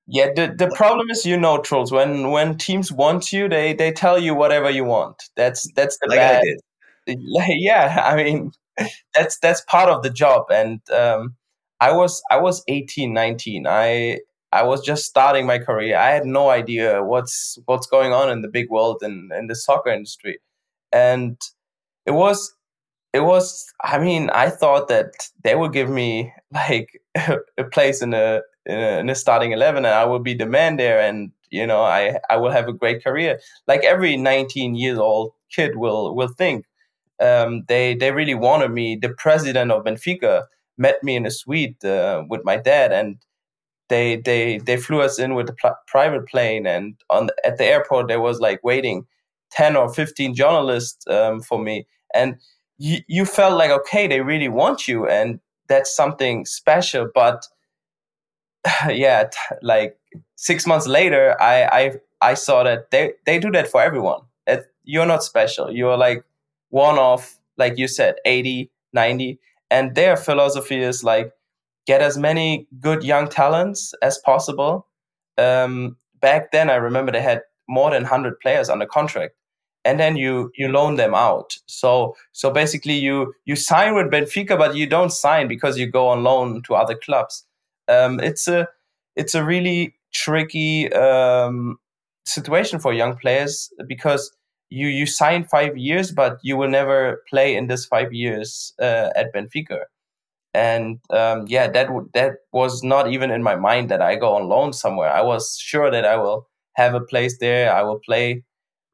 Yeah, 0.07 0.27
the, 0.35 0.53
the 0.55 0.69
problem 0.75 1.07
is, 1.09 1.25
you 1.25 1.37
know, 1.37 1.59
Troels. 1.59 1.91
When 1.91 2.29
when 2.29 2.57
teams 2.57 2.91
want 2.91 3.31
you, 3.31 3.49
they 3.49 3.73
they 3.73 3.91
tell 3.91 4.19
you 4.19 4.35
whatever 4.35 4.69
you 4.69 4.83
want. 4.83 5.23
That's 5.35 5.71
that's 5.73 5.97
the 5.99 6.09
like 6.09 6.19
bad. 6.19 6.43
yeah, 7.47 8.03
I 8.05 8.15
mean, 8.15 8.51
that's 9.13 9.37
that's 9.39 9.61
part 9.61 9.89
of 9.89 10.03
the 10.03 10.09
job 10.09 10.45
and 10.49 10.79
um, 10.91 11.35
i 11.79 11.91
was 11.91 12.21
i 12.31 12.37
was 12.37 12.63
18 12.67 13.13
19 13.13 13.67
i 13.67 14.19
i 14.51 14.63
was 14.63 14.81
just 14.81 15.05
starting 15.05 15.45
my 15.45 15.57
career 15.57 15.97
i 15.97 16.09
had 16.09 16.25
no 16.25 16.49
idea 16.49 17.03
what's 17.03 17.57
what's 17.65 17.87
going 17.87 18.13
on 18.13 18.29
in 18.29 18.41
the 18.41 18.47
big 18.47 18.69
world 18.69 18.97
and 19.01 19.31
in, 19.31 19.39
in 19.39 19.47
the 19.47 19.55
soccer 19.55 19.89
industry 19.89 20.39
and 20.91 21.37
it 22.05 22.11
was 22.11 22.53
it 23.15 23.21
was 23.23 23.65
i 23.83 23.97
mean 23.97 24.29
i 24.31 24.49
thought 24.49 24.87
that 24.87 25.11
they 25.43 25.55
would 25.55 25.73
give 25.73 25.89
me 25.89 26.33
like 26.53 27.01
a 27.57 27.63
place 27.71 28.01
in 28.01 28.13
a, 28.13 28.41
in 28.65 29.09
a 29.09 29.15
starting 29.15 29.51
11 29.51 29.85
and 29.85 29.93
i 29.95 30.05
would 30.05 30.23
be 30.23 30.33
the 30.33 30.45
man 30.45 30.77
there 30.77 30.99
and 30.99 31.31
you 31.51 31.65
know 31.65 31.81
i 31.81 32.17
i 32.29 32.37
will 32.37 32.51
have 32.51 32.67
a 32.67 32.73
great 32.73 33.03
career 33.03 33.39
like 33.67 33.83
every 33.83 34.17
19 34.17 34.75
years 34.75 34.97
old 34.99 35.31
kid 35.51 35.77
will 35.77 36.15
will 36.15 36.33
think 36.37 36.65
um, 37.21 37.63
they 37.67 37.95
they 37.95 38.11
really 38.11 38.35
wanted 38.35 38.71
me. 38.71 38.97
The 38.97 39.09
president 39.09 39.71
of 39.71 39.85
Benfica 39.85 40.43
met 40.77 41.03
me 41.03 41.15
in 41.15 41.25
a 41.25 41.31
suite 41.31 41.83
uh, 41.85 42.23
with 42.29 42.41
my 42.45 42.57
dad, 42.57 42.91
and 42.91 43.17
they 43.89 44.17
they 44.17 44.59
they 44.59 44.77
flew 44.77 45.01
us 45.01 45.19
in 45.19 45.35
with 45.35 45.49
a 45.49 45.53
pl- 45.53 45.77
private 45.87 46.27
plane. 46.27 46.65
And 46.67 46.95
on 47.09 47.27
the, 47.27 47.35
at 47.45 47.57
the 47.57 47.65
airport, 47.65 48.07
there 48.07 48.21
was 48.21 48.39
like 48.39 48.63
waiting 48.63 49.05
ten 49.51 49.75
or 49.75 49.93
fifteen 49.93 50.35
journalists 50.35 51.05
um, 51.07 51.41
for 51.41 51.59
me, 51.61 51.87
and 52.13 52.37
you 52.77 52.99
you 53.07 53.25
felt 53.25 53.57
like 53.57 53.71
okay, 53.71 54.07
they 54.07 54.21
really 54.21 54.49
want 54.49 54.87
you, 54.87 55.07
and 55.07 55.39
that's 55.67 55.95
something 55.95 56.45
special. 56.45 57.09
But 57.13 57.45
yeah, 58.89 59.25
t- 59.25 59.55
like 59.61 59.97
six 60.35 60.65
months 60.65 60.87
later, 60.87 61.39
I 61.41 61.63
I 61.63 61.91
I 62.21 62.33
saw 62.33 62.63
that 62.63 62.91
they 62.91 63.13
they 63.25 63.39
do 63.39 63.51
that 63.51 63.67
for 63.67 63.81
everyone. 63.81 64.21
It, 64.47 64.65
you're 64.83 65.05
not 65.05 65.23
special. 65.23 65.71
You're 65.71 65.97
like 65.97 66.23
one 66.69 66.97
off 66.97 67.39
like 67.57 67.77
you 67.77 67.87
said, 67.87 68.15
80, 68.25 68.71
90. 68.93 69.39
And 69.71 69.95
their 69.95 70.17
philosophy 70.17 70.81
is 70.81 71.03
like, 71.03 71.31
get 71.85 72.01
as 72.01 72.17
many 72.17 72.67
good 72.79 73.03
young 73.03 73.27
talents 73.27 73.93
as 74.01 74.17
possible. 74.19 74.87
Um, 75.37 75.97
back 76.19 76.51
then, 76.51 76.69
I 76.69 76.75
remember 76.75 77.11
they 77.11 77.21
had 77.21 77.41
more 77.67 77.91
than 77.91 78.03
100 78.03 78.39
players 78.39 78.69
under 78.69 78.85
contract. 78.85 79.35
And 79.85 79.99
then 79.99 80.17
you 80.17 80.51
you 80.57 80.67
loan 80.69 80.95
them 80.97 81.15
out. 81.15 81.55
So 81.67 82.15
so 82.33 82.51
basically 82.51 82.95
you 82.95 83.33
you 83.45 83.55
sign 83.55 83.95
with 83.95 84.07
Benfica, 84.11 84.57
but 84.57 84.75
you 84.75 84.87
don't 84.87 85.11
sign 85.11 85.47
because 85.47 85.77
you 85.79 85.87
go 85.91 86.07
on 86.09 86.23
loan 86.23 86.63
to 86.63 86.75
other 86.75 86.95
clubs. 86.95 87.45
Um, 87.87 88.19
it's 88.19 88.47
a 88.47 88.67
it's 89.15 89.35
a 89.35 89.43
really 89.45 89.95
tricky 90.13 90.91
um, 90.93 91.77
situation 92.25 92.79
for 92.79 92.93
young 92.93 93.15
players 93.17 93.69
because 93.87 94.31
you 94.69 94.87
you 94.87 95.05
sign 95.05 95.43
five 95.45 95.77
years, 95.77 96.11
but 96.11 96.39
you 96.43 96.57
will 96.57 96.69
never 96.69 97.21
play 97.29 97.55
in 97.55 97.67
this 97.67 97.85
five 97.85 98.11
years 98.13 98.73
uh, 98.81 99.11
at 99.15 99.33
Benfica. 99.33 99.81
And 100.53 100.99
um, 101.09 101.45
yeah, 101.47 101.67
that 101.69 101.87
w- 101.87 102.09
that 102.13 102.35
was 102.53 102.83
not 102.83 103.11
even 103.11 103.29
in 103.31 103.43
my 103.43 103.55
mind 103.55 103.89
that 103.89 104.01
I 104.01 104.15
go 104.15 104.35
on 104.35 104.47
loan 104.47 104.73
somewhere. 104.73 105.11
I 105.11 105.21
was 105.21 105.57
sure 105.59 105.91
that 105.91 106.05
I 106.05 106.15
will 106.17 106.47
have 106.75 106.93
a 106.93 107.01
place 107.01 107.37
there. 107.39 107.73
I 107.73 107.83
will 107.83 107.99
play 107.99 108.43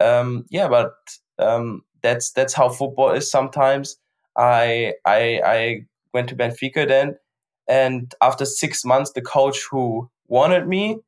um, 0.02 0.46
yeah, 0.50 0.68
but 0.68 0.94
um, 1.40 1.84
that's 2.04 2.32
that's 2.34 2.54
how 2.54 2.70
football 2.70 3.12
is 3.12 3.30
sometimes. 3.30 3.98
I 4.38 4.94
I 5.06 5.42
I 5.46 5.86
went 6.14 6.30
to 6.30 6.36
Benfica 6.36 6.88
then, 6.88 7.18
and 7.68 8.14
after 8.22 8.46
six 8.46 8.86
months, 8.86 9.12
the 9.14 9.22
coach 9.22 9.60
who 9.70 10.10
wanted 10.28 10.68
me 10.68 11.00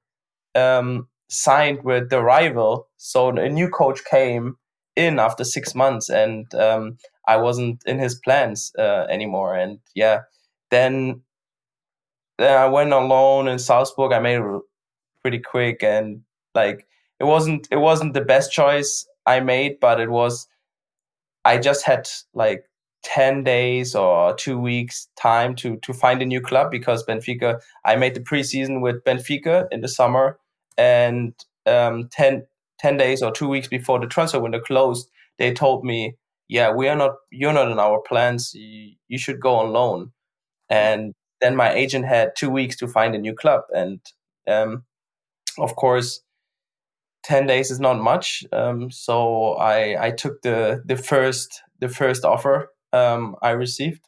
um, 0.56 1.08
signed 1.30 1.84
with 1.84 2.10
the 2.10 2.22
rival. 2.22 2.88
So 2.98 3.30
a 3.30 3.50
new 3.50 3.70
coach 3.70 4.04
came 4.06 4.58
in 4.96 5.20
after 5.20 5.44
six 5.44 5.76
months, 5.76 6.10
and 6.10 6.54
um, 6.56 6.98
I 7.28 7.38
wasn't 7.38 7.84
in 7.86 8.00
his 8.00 8.16
plans 8.16 8.72
uh, 8.78 9.06
anymore. 9.10 9.56
And 9.56 9.80
yeah, 9.96 10.22
then 10.72 11.22
then 12.38 12.58
I 12.58 12.68
went 12.68 12.94
on 12.94 13.08
loan 13.10 13.48
in 13.48 13.60
Salzburg. 13.60 14.12
I 14.12 14.20
made 14.20 14.40
it 14.40 14.62
pretty 15.22 15.40
quick, 15.40 15.84
and 15.84 16.22
like 16.56 16.88
it 17.24 17.28
wasn't 17.28 17.68
it 17.72 17.78
wasn't 17.78 18.14
the 18.14 18.22
best 18.22 18.52
choice 18.52 19.08
I 19.26 19.40
made, 19.40 19.80
but 19.80 20.00
it 20.02 20.12
was. 20.12 20.48
I 21.46 21.58
just 21.58 21.86
had 21.86 22.10
like 22.34 22.66
10 23.04 23.44
days 23.44 23.96
or 23.96 24.34
two 24.34 24.58
weeks 24.60 25.08
time 25.18 25.56
to 25.56 25.78
to 25.78 25.94
find 25.94 26.22
a 26.22 26.26
new 26.26 26.42
club 26.42 26.72
because 26.72 27.06
Benfica 27.06 27.60
I 27.86 27.96
made 27.96 28.16
the 28.16 28.22
preseason 28.22 28.82
with 28.82 29.04
Benfica 29.04 29.68
in 29.72 29.82
the 29.82 29.88
summer 29.88 30.38
and 30.78 31.34
um, 31.66 32.10
10, 32.12 32.46
10 32.80 32.98
days 32.98 33.22
or 33.22 33.32
two 33.32 33.48
weeks 33.48 33.68
before 33.68 34.00
the 34.00 34.08
transfer 34.08 34.40
window 34.40 34.60
closed 34.60 35.10
they 35.38 35.54
told 35.54 35.84
me 35.84 36.16
yeah 36.48 36.72
we 36.72 36.88
are 36.88 36.96
not 36.96 37.16
you're 37.30 37.54
not 37.54 37.72
in 37.72 37.80
our 37.80 38.00
plans 38.00 38.54
you, 38.54 38.94
you 39.10 39.18
should 39.18 39.40
go 39.40 39.56
on 39.56 39.74
loan 39.74 40.12
and 40.70 41.14
then 41.42 41.56
my 41.56 41.74
agent 41.74 42.06
had 42.06 42.36
two 42.38 42.50
weeks 42.50 42.78
to 42.78 42.88
find 42.88 43.16
a 43.16 43.20
new 43.20 43.36
club 43.36 43.64
and 43.76 44.00
um, 44.48 44.84
of 45.58 45.76
course 45.76 46.22
10 47.24 47.48
days 47.48 47.72
is 47.72 47.80
not 47.80 48.00
much 48.00 48.44
um, 48.52 48.92
so 48.92 49.54
I, 49.54 50.08
I 50.08 50.12
took 50.12 50.42
the 50.42 50.82
the 50.86 50.98
first 50.98 51.62
the 51.80 51.90
first 51.90 52.26
offer 52.26 52.70
um, 52.94 53.36
I 53.42 53.50
received, 53.52 54.08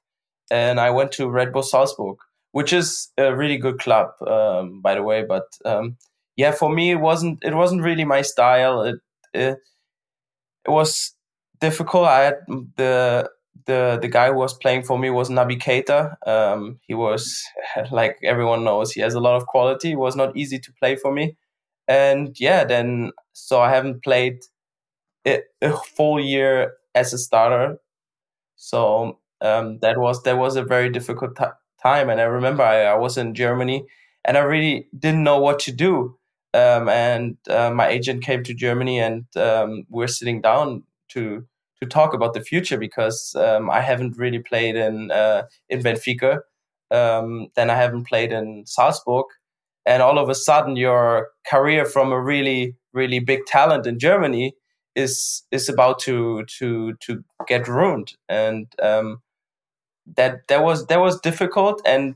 and 0.50 0.80
I 0.80 0.92
went 0.92 1.12
to 1.14 1.30
Red 1.30 1.52
Bull 1.52 1.64
Salzburg, 1.64 2.18
which 2.52 2.72
is 2.72 3.10
a 3.18 3.36
really 3.36 3.58
good 3.58 3.80
club, 3.80 4.10
um, 4.26 4.82
by 4.82 4.96
the 4.96 5.04
way. 5.04 5.26
But 5.28 5.46
um, 5.66 5.98
yeah, 6.38 6.52
for 6.52 6.70
me, 6.70 6.92
it 6.92 7.02
wasn't 7.02 7.40
it 7.44 7.56
wasn't 7.56 7.82
really 7.82 8.06
my 8.06 8.22
style. 8.22 8.84
It 8.84 8.96
it, 9.34 9.58
it 10.66 10.72
was 10.72 11.14
difficult. 11.60 12.06
I 12.06 12.22
had 12.22 12.36
the 12.78 13.30
the 13.66 13.98
the 14.02 14.08
guy 14.08 14.28
who 14.28 14.36
was 14.36 14.54
playing 14.54 14.84
for 14.84 14.98
me 15.00 15.10
was 15.10 15.30
Naby 15.30 15.60
Keita. 15.60 16.16
Um, 16.28 16.80
he 16.88 16.94
was 16.94 17.44
like 17.92 18.18
everyone 18.24 18.64
knows 18.64 18.92
he 18.92 19.02
has 19.02 19.16
a 19.16 19.20
lot 19.20 19.36
of 19.36 19.48
quality. 19.48 19.92
It 19.92 20.00
was 20.00 20.16
not 20.16 20.38
easy 20.38 20.60
to 20.60 20.74
play 20.80 20.96
for 20.96 21.12
me, 21.12 21.36
and 21.88 22.40
yeah, 22.40 22.64
then 22.64 23.12
so 23.34 23.62
I 23.62 23.70
haven't 23.70 24.04
played 24.04 24.40
a, 25.28 25.42
full 25.96 26.20
year 26.20 26.74
as 26.94 27.14
a 27.14 27.18
starter 27.18 27.80
so 28.56 29.20
um, 29.42 29.80
that 29.80 29.98
was 29.98 30.24
that 30.24 30.38
was 30.38 30.56
a 30.56 30.64
very 30.64 30.90
difficult 30.90 31.36
t- 31.36 31.46
time, 31.82 32.10
and 32.10 32.20
I 32.22 32.26
remember 32.26 32.64
I, 32.64 32.84
I, 32.84 32.96
was 32.96 33.18
in 33.18 33.36
Germany 33.36 33.86
and 34.24 34.38
I 34.38 34.42
really 34.42 34.88
didn't 34.98 35.24
know 35.24 35.40
what 35.40 35.60
to 35.60 35.72
do. 35.72 36.18
Um, 36.54 36.88
and 36.88 37.38
uh, 37.50 37.70
my 37.72 37.88
agent 37.88 38.24
came 38.24 38.44
to 38.44 38.54
Germany, 38.54 39.00
and 39.00 39.26
um, 39.36 39.86
we're 39.90 40.08
sitting 40.08 40.42
down 40.42 40.84
to 41.10 41.46
to 41.82 41.86
talk 41.88 42.14
about 42.14 42.34
the 42.34 42.42
future 42.42 42.78
because 42.78 43.36
um, 43.36 43.70
I 43.70 43.82
haven't 43.82 44.18
really 44.18 44.40
played 44.40 44.76
in 44.76 45.12
uh, 45.12 45.44
in 45.70 45.82
Benfica. 45.84 46.40
Um, 46.92 47.48
then 47.56 47.70
I 47.70 47.76
haven't 47.76 48.06
played 48.08 48.32
in 48.32 48.64
Salzburg, 48.66 49.26
and 49.86 50.02
all 50.02 50.18
of 50.20 50.30
a 50.30 50.36
sudden, 50.36 50.76
your 50.76 51.30
career 51.48 51.86
from 51.86 52.12
a 52.12 52.22
really 52.22 52.76
really 52.94 53.20
big 53.20 53.46
talent 53.46 53.86
in 53.86 54.00
Germany 54.00 54.56
is 54.96 55.44
is 55.52 55.70
about 55.70 56.00
to 56.00 56.46
to 56.60 56.96
to 57.02 57.24
get 57.48 57.68
ruined. 57.68 58.14
And 58.30 58.68
um, 58.82 59.22
that 60.16 60.48
that 60.48 60.64
was 60.64 60.88
that 60.88 61.00
was 61.00 61.20
difficult 61.22 61.82
and 61.86 62.16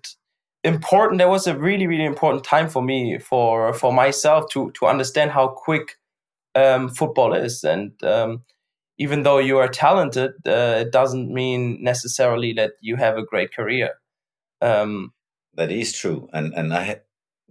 important. 0.63 1.19
There 1.19 1.29
was 1.29 1.47
a 1.47 1.57
really 1.57 1.87
really 1.87 2.05
important 2.05 2.43
time 2.43 2.69
for 2.69 2.81
me 2.81 3.19
for 3.19 3.73
for 3.73 3.93
myself 3.93 4.49
to 4.51 4.71
to 4.71 4.85
understand 4.87 5.31
how 5.31 5.49
quick 5.49 5.97
um, 6.55 6.89
football 6.89 7.33
is. 7.33 7.63
And 7.63 7.91
um, 8.03 8.43
even 8.97 9.23
though 9.23 9.39
you 9.39 9.57
are 9.57 9.67
talented 9.67 10.31
uh, 10.47 10.83
it 10.85 10.91
doesn't 10.91 11.31
mean 11.33 11.81
necessarily 11.83 12.53
that 12.53 12.71
you 12.81 12.95
have 12.97 13.17
a 13.17 13.25
great 13.25 13.53
career. 13.53 13.91
Um, 14.61 15.13
that 15.55 15.71
is 15.71 15.93
true. 15.93 16.29
And 16.33 16.53
and 16.53 16.73
i 16.73 17.01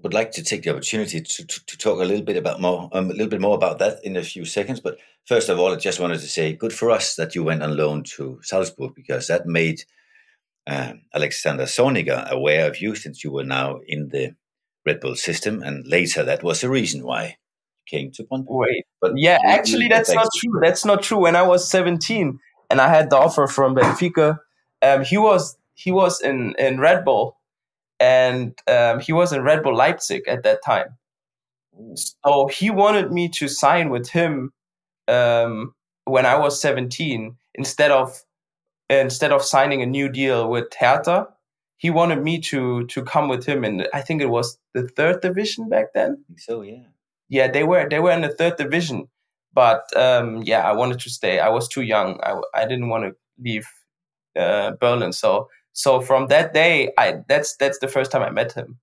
would 0.02 0.14
like 0.14 0.30
to 0.32 0.42
take 0.42 0.62
the 0.62 0.70
opportunity 0.70 1.20
to, 1.20 1.46
to, 1.46 1.66
to 1.66 1.78
talk 1.78 2.00
a 2.00 2.04
little 2.04 2.24
bit 2.24 2.36
about 2.36 2.60
more 2.60 2.88
um, 2.92 3.10
a 3.10 3.12
little 3.12 3.28
bit 3.28 3.40
more 3.40 3.56
about 3.56 3.78
that 3.78 4.04
in 4.04 4.16
a 4.16 4.22
few 4.22 4.44
seconds. 4.44 4.80
But 4.80 4.98
first 5.26 5.48
of 5.48 5.58
all, 5.58 5.72
I 5.72 5.76
just 5.76 6.00
wanted 6.00 6.20
to 6.20 6.28
say, 6.28 6.52
good 6.52 6.72
for 6.72 6.90
us 6.90 7.16
that 7.16 7.34
you 7.34 7.42
went 7.42 7.62
on 7.62 7.76
loan 7.76 8.04
to 8.16 8.38
Salzburg 8.42 8.94
because 8.94 9.26
that 9.26 9.46
made 9.46 9.84
um, 10.66 11.02
Alexander 11.14 11.64
Zorniger 11.64 12.28
aware 12.30 12.68
of 12.68 12.80
you 12.80 12.94
since 12.94 13.24
you 13.24 13.32
were 13.32 13.44
now 13.44 13.80
in 13.86 14.10
the 14.10 14.34
Red 14.86 15.00
Bull 15.00 15.16
system, 15.16 15.62
and 15.62 15.86
later 15.86 16.22
that 16.22 16.42
was 16.42 16.60
the 16.60 16.70
reason 16.70 17.04
why 17.04 17.24
you 17.24 17.98
came 17.98 18.10
to 18.12 18.24
Brøndby. 18.24 18.46
Wait, 18.48 18.86
but 19.00 19.12
yeah, 19.16 19.38
actually, 19.44 19.88
that's 19.88 20.12
not 20.12 20.28
true. 20.36 20.60
That's 20.62 20.84
not 20.84 21.02
true. 21.02 21.18
When 21.18 21.36
I 21.36 21.42
was 21.42 21.68
seventeen 21.68 22.38
and 22.70 22.80
I 22.80 22.88
had 22.88 23.10
the 23.10 23.16
offer 23.16 23.46
from 23.46 23.74
Benfica, 23.74 24.38
um, 24.82 25.04
he 25.04 25.18
was 25.18 25.56
he 25.74 25.90
was 25.90 26.20
in 26.20 26.54
in 26.58 26.80
Red 26.80 27.04
Bull 27.04 27.37
and 28.00 28.58
um, 28.68 29.00
he 29.00 29.12
was 29.12 29.32
in 29.32 29.42
Red 29.42 29.62
Bull 29.62 29.74
Leipzig 29.74 30.22
at 30.28 30.42
that 30.44 30.64
time. 30.64 30.96
So 31.94 32.48
he 32.48 32.70
wanted 32.70 33.12
me 33.12 33.28
to 33.30 33.48
sign 33.48 33.90
with 33.90 34.08
him 34.08 34.52
um, 35.06 35.74
when 36.04 36.26
I 36.26 36.36
was 36.36 36.60
17 36.60 37.36
instead 37.54 37.90
of 37.90 38.20
instead 38.90 39.32
of 39.32 39.42
signing 39.42 39.82
a 39.82 39.86
new 39.86 40.08
deal 40.08 40.48
with 40.48 40.72
Hertha. 40.78 41.28
He 41.76 41.90
wanted 41.90 42.22
me 42.22 42.40
to 42.40 42.86
to 42.86 43.02
come 43.04 43.28
with 43.28 43.46
him, 43.46 43.62
and 43.62 43.86
I 43.94 44.00
think 44.00 44.20
it 44.20 44.30
was 44.30 44.58
the 44.74 44.88
third 44.88 45.20
division 45.20 45.68
back 45.68 45.92
then. 45.94 46.24
so 46.36 46.62
yeah, 46.62 46.82
yeah, 47.28 47.48
they 47.50 47.62
were 47.62 47.88
they 47.88 48.00
were 48.00 48.10
in 48.10 48.22
the 48.22 48.34
third 48.34 48.56
division, 48.56 49.08
but 49.52 49.84
um, 49.96 50.42
yeah, 50.42 50.68
I 50.68 50.72
wanted 50.72 50.98
to 51.00 51.10
stay. 51.10 51.38
I 51.38 51.48
was 51.50 51.68
too 51.68 51.82
young. 51.82 52.18
I 52.24 52.40
I 52.52 52.66
didn't 52.66 52.88
want 52.88 53.04
to 53.04 53.14
leave 53.40 53.68
uh, 54.36 54.72
Berlin, 54.80 55.12
so 55.12 55.48
so 55.78 56.00
from 56.00 56.26
that 56.26 56.52
day, 56.52 56.92
I 56.98 57.22
that's 57.28 57.54
that's 57.54 57.78
the 57.78 57.86
first 57.86 58.10
time 58.10 58.22
I 58.22 58.30
met 58.30 58.52
him. 58.52 58.80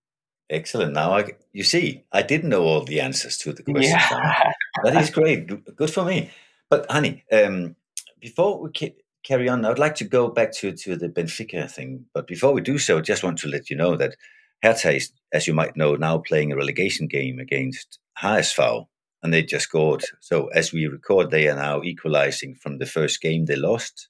Excellent. 0.49 0.93
Now 0.93 1.17
I 1.17 1.33
you 1.51 1.65
see, 1.65 2.05
I 2.13 2.21
didn't 2.21 2.47
know 2.47 2.63
all 2.63 2.85
the 2.85 3.01
answers 3.01 3.37
to 3.39 3.51
the 3.51 3.63
questions. 3.63 4.01
Yeah. 4.09 4.51
that 4.81 4.95
is 4.95 5.09
great. 5.19 5.75
Good 5.75 5.91
for 5.91 6.05
me. 6.05 6.31
But 6.69 6.87
Hani, 6.87 7.23
um, 7.33 7.75
before 8.21 8.61
we 8.61 8.69
ca- 8.71 8.95
carry 9.23 9.49
on, 9.49 9.65
I'd 9.65 9.77
like 9.77 9.95
to 9.95 10.05
go 10.05 10.29
back 10.29 10.53
to 10.53 10.71
to 10.71 10.95
the 10.95 11.09
Benfica 11.09 11.69
thing. 11.69 12.05
But 12.13 12.27
before 12.27 12.53
we 12.53 12.61
do 12.61 12.77
so, 12.77 13.01
just 13.01 13.25
want 13.25 13.39
to 13.39 13.49
let 13.49 13.69
you 13.69 13.75
know 13.75 13.97
that 13.97 14.15
Hertha 14.63 14.95
is, 14.95 15.11
as 15.33 15.47
you 15.47 15.53
might 15.53 15.75
know, 15.75 15.95
now 15.95 16.19
playing 16.19 16.53
a 16.53 16.55
relegation 16.55 17.07
game 17.07 17.39
against 17.39 17.99
HSV, 18.23 18.87
and 19.21 19.33
they 19.33 19.43
just 19.43 19.65
scored. 19.65 20.05
So 20.21 20.47
as 20.47 20.71
we 20.71 20.87
record, 20.87 21.29
they 21.29 21.49
are 21.49 21.57
now 21.57 21.83
equalizing 21.83 22.55
from 22.55 22.77
the 22.77 22.85
first 22.85 23.21
game 23.21 23.43
they 23.45 23.57
lost 23.57 24.07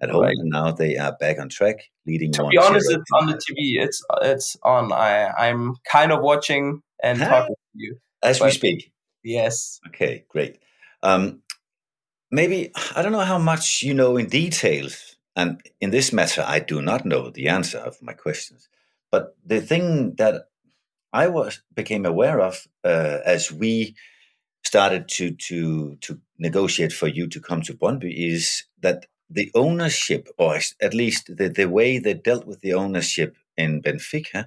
at 0.00 0.10
home, 0.10 0.22
right. 0.22 0.36
and 0.36 0.50
now 0.50 0.70
they 0.70 0.96
are 0.96 1.16
back 1.18 1.38
on 1.38 1.48
track, 1.48 1.90
leading. 2.06 2.32
To 2.32 2.46
be 2.48 2.58
honest, 2.58 2.90
it's 2.90 3.10
on 3.12 3.26
the 3.26 3.34
TV. 3.34 3.82
It's 3.82 4.02
it's 4.22 4.56
on. 4.62 4.92
I 4.92 5.28
I'm 5.28 5.76
kind 5.90 6.12
of 6.12 6.22
watching 6.22 6.82
and 7.02 7.18
talking 7.18 7.54
to 7.54 7.74
you 7.74 7.96
as 8.22 8.40
we 8.40 8.50
speak. 8.50 8.92
Yes. 9.24 9.80
Okay, 9.88 10.24
great. 10.28 10.58
Um, 11.02 11.42
maybe 12.30 12.72
I 12.94 13.02
don't 13.02 13.12
know 13.12 13.20
how 13.20 13.38
much 13.38 13.82
you 13.82 13.94
know 13.94 14.16
in 14.16 14.26
details, 14.26 15.16
and 15.36 15.60
in 15.80 15.90
this 15.90 16.12
matter, 16.12 16.44
I 16.46 16.60
do 16.60 16.80
not 16.82 17.04
know 17.04 17.30
the 17.30 17.48
answer 17.48 17.78
of 17.78 18.00
my 18.02 18.12
questions. 18.12 18.68
But 19.10 19.36
the 19.44 19.60
thing 19.60 20.14
that 20.16 20.48
I 21.12 21.28
was 21.28 21.62
became 21.74 22.04
aware 22.04 22.40
of 22.40 22.66
uh, 22.84 23.18
as 23.24 23.50
we 23.50 23.96
started 24.64 25.08
to 25.08 25.32
to 25.32 25.96
to 26.00 26.20
negotiate 26.38 26.92
for 26.92 27.08
you 27.08 27.26
to 27.28 27.40
come 27.40 27.62
to 27.62 27.74
Brøndby 27.74 28.12
is 28.32 28.64
that 28.80 29.06
the 29.30 29.50
ownership, 29.54 30.28
or 30.38 30.58
at 30.80 30.94
least 30.94 31.36
the, 31.36 31.48
the 31.48 31.68
way 31.68 31.98
they 31.98 32.14
dealt 32.14 32.46
with 32.46 32.60
the 32.60 32.74
ownership 32.74 33.36
in 33.56 33.82
Benfica, 33.82 34.46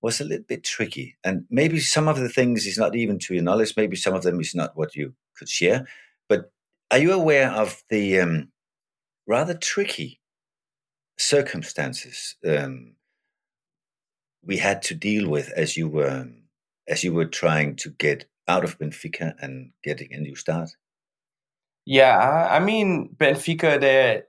was 0.00 0.20
a 0.20 0.24
little 0.24 0.44
bit 0.46 0.64
tricky. 0.64 1.16
And 1.24 1.46
maybe 1.50 1.80
some 1.80 2.08
of 2.08 2.18
the 2.18 2.28
things 2.28 2.66
is 2.66 2.78
not 2.78 2.94
even 2.94 3.18
to 3.20 3.34
your 3.34 3.42
knowledge. 3.42 3.74
Maybe 3.76 3.96
some 3.96 4.14
of 4.14 4.22
them 4.22 4.40
is 4.40 4.54
not 4.54 4.76
what 4.76 4.94
you 4.94 5.14
could 5.36 5.48
share. 5.48 5.86
But 6.28 6.50
are 6.90 6.98
you 6.98 7.12
aware 7.12 7.50
of 7.50 7.82
the 7.88 8.20
um, 8.20 8.52
rather 9.26 9.54
tricky 9.54 10.20
circumstances 11.18 12.36
um, 12.46 12.96
we 14.44 14.58
had 14.58 14.82
to 14.82 14.94
deal 14.94 15.28
with 15.28 15.50
as 15.56 15.76
you 15.76 15.88
were 15.88 16.28
as 16.86 17.02
you 17.02 17.14
were 17.14 17.24
trying 17.24 17.76
to 17.76 17.88
get 17.88 18.26
out 18.46 18.62
of 18.62 18.78
Benfica 18.78 19.34
and 19.40 19.70
getting 19.82 20.12
a 20.12 20.18
new 20.18 20.34
start? 20.34 20.70
Yeah, 21.86 22.48
I 22.50 22.60
mean 22.60 23.14
Benfica. 23.18 23.80
They 23.80 24.22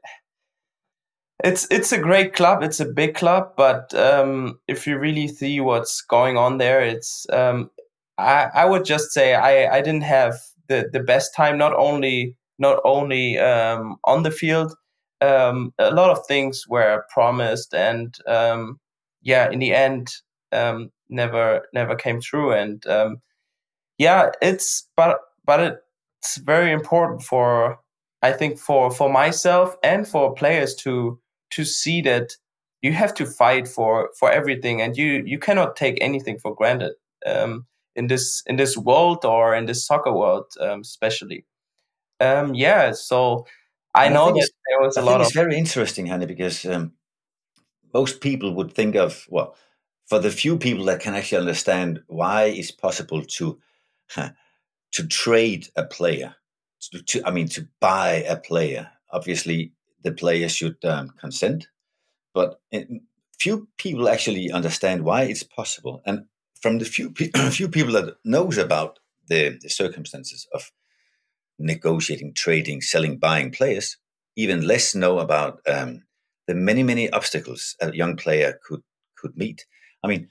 it's 1.44 1.68
it's 1.70 1.92
a 1.92 1.98
great 2.00 2.34
club. 2.34 2.64
It's 2.64 2.80
a 2.80 2.86
big 2.86 3.16
club, 3.16 3.52
but 3.58 3.94
um, 3.94 4.60
if 4.68 4.88
you 4.88 4.98
really 4.98 5.28
see 5.28 5.60
what's 5.60 6.02
going 6.02 6.38
on 6.38 6.58
there, 6.58 6.82
it's 6.82 7.26
um, 7.32 7.70
I 8.18 8.50
I 8.54 8.66
would 8.66 8.86
just 8.86 9.12
say 9.12 9.36
I 9.36 9.78
I 9.78 9.82
didn't 9.82 10.04
have 10.04 10.36
the 10.68 10.90
the 10.92 11.02
best 11.02 11.36
time 11.36 11.58
not 11.58 11.74
only 11.74 12.36
not 12.58 12.80
only 12.86 13.38
um, 13.38 13.98
on 14.06 14.24
the 14.24 14.32
field 14.32 14.74
um, 15.22 15.74
a 15.78 15.92
lot 15.94 16.10
of 16.10 16.26
things 16.26 16.64
were 16.70 17.04
promised 17.14 17.74
and 17.74 18.16
um, 18.28 18.80
yeah 19.22 19.50
in 19.52 19.60
the 19.60 19.74
end 19.74 20.08
um, 20.54 20.90
never 21.10 21.64
never 21.74 21.96
came 21.96 22.22
true 22.22 22.54
and 22.54 22.86
um, 22.88 23.18
yeah 23.98 24.32
it's 24.42 24.88
but 24.98 25.20
but 25.46 25.85
it's 26.26 26.38
very 26.38 26.72
important 26.72 27.22
for 27.22 27.80
i 28.22 28.32
think 28.32 28.58
for 28.58 28.92
for 28.92 29.10
myself 29.10 29.76
and 29.84 30.08
for 30.08 30.34
players 30.34 30.76
to 30.76 31.20
to 31.52 31.64
see 31.64 32.02
that 32.02 32.34
you 32.82 32.92
have 32.94 33.14
to 33.14 33.26
fight 33.26 33.68
for 33.68 34.10
for 34.20 34.32
everything 34.32 34.82
and 34.82 34.98
you 34.98 35.24
you 35.26 35.40
cannot 35.40 35.76
take 35.76 35.98
anything 36.02 36.38
for 36.40 36.56
granted 36.56 36.94
um, 37.26 37.66
in 37.96 38.08
this 38.08 38.44
in 38.48 38.56
this 38.56 38.78
world 38.78 39.26
or 39.26 39.56
in 39.56 39.66
this 39.66 39.86
soccer 39.86 40.14
world 40.14 40.46
um, 40.62 40.82
especially. 40.82 41.46
Um, 42.22 42.56
yeah 42.56 42.94
so 42.94 43.46
i 43.94 44.08
know 44.08 44.32
that 44.32 44.50
there 44.70 44.80
was 44.80 44.96
a 44.98 45.02
I 45.02 45.04
lot 45.04 45.12
think 45.12 45.22
of 45.22 45.28
it's 45.28 45.36
very 45.36 45.58
interesting 45.58 46.08
Hani 46.08 46.28
because 46.28 46.66
um, 46.66 46.94
most 47.94 48.22
people 48.22 48.54
would 48.56 48.72
think 48.74 48.96
of 48.96 49.26
well 49.30 49.56
for 50.08 50.20
the 50.20 50.32
few 50.32 50.58
people 50.58 50.86
that 50.86 51.02
can 51.02 51.14
actually 51.14 51.40
understand 51.40 52.04
why 52.08 52.44
it's 52.46 52.72
possible 52.72 53.22
to 53.38 53.60
to 54.96 55.08
trade 55.08 55.70
a 55.78 55.86
player 55.86 56.36
to, 56.82 57.04
to 57.04 57.24
i 57.26 57.32
mean 57.32 57.50
to 57.50 57.68
buy 57.82 58.26
a 58.28 58.38
player. 58.38 58.90
Obviously 59.12 59.74
the 60.04 60.12
player 60.12 60.50
should 60.50 60.78
um, 60.86 61.12
consent 61.22 61.68
but 62.34 62.60
few 63.40 63.68
people 63.78 64.10
actually 64.10 64.52
understand 64.52 65.04
why 65.04 65.24
it's 65.24 65.44
possible. 65.44 66.02
And 66.06 66.26
from 66.62 66.80
the 66.80 66.86
few 66.86 67.12
pe- 67.12 67.32
few 67.52 67.70
people 67.70 67.94
that 67.94 68.16
knows 68.26 68.58
about 68.58 69.00
the, 69.28 69.58
the 69.62 69.70
circumstances 69.70 70.48
of 70.54 70.72
negotiating 71.58 72.34
trading 72.34 72.82
selling 72.82 73.18
buying 73.18 73.52
players 73.52 73.98
even 74.36 74.68
less 74.68 74.94
know 74.94 75.20
about 75.20 75.62
um, 75.68 76.04
the 76.48 76.54
many 76.54 76.84
many 76.84 77.10
obstacles 77.12 77.76
a 77.82 77.96
young 77.96 78.18
player 78.18 78.60
could 78.68 78.82
could 79.18 79.38
meet. 79.38 79.66
I 80.04 80.08
mean 80.08 80.30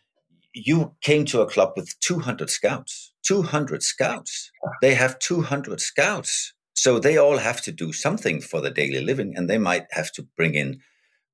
you 0.52 0.94
came 1.00 1.24
to 1.26 1.40
a 1.40 1.46
club 1.46 1.72
with 1.76 1.98
200 2.00 2.50
scouts 2.50 3.03
200 3.24 3.82
scouts. 3.82 4.50
They 4.80 4.94
have 4.94 5.18
200 5.18 5.80
scouts. 5.80 6.54
So 6.74 6.98
they 6.98 7.16
all 7.16 7.38
have 7.38 7.62
to 7.62 7.72
do 7.72 7.92
something 7.92 8.40
for 8.40 8.60
the 8.60 8.70
daily 8.70 9.00
living 9.00 9.34
and 9.36 9.48
they 9.48 9.58
might 9.58 9.86
have 9.92 10.12
to 10.12 10.26
bring 10.36 10.54
in 10.54 10.80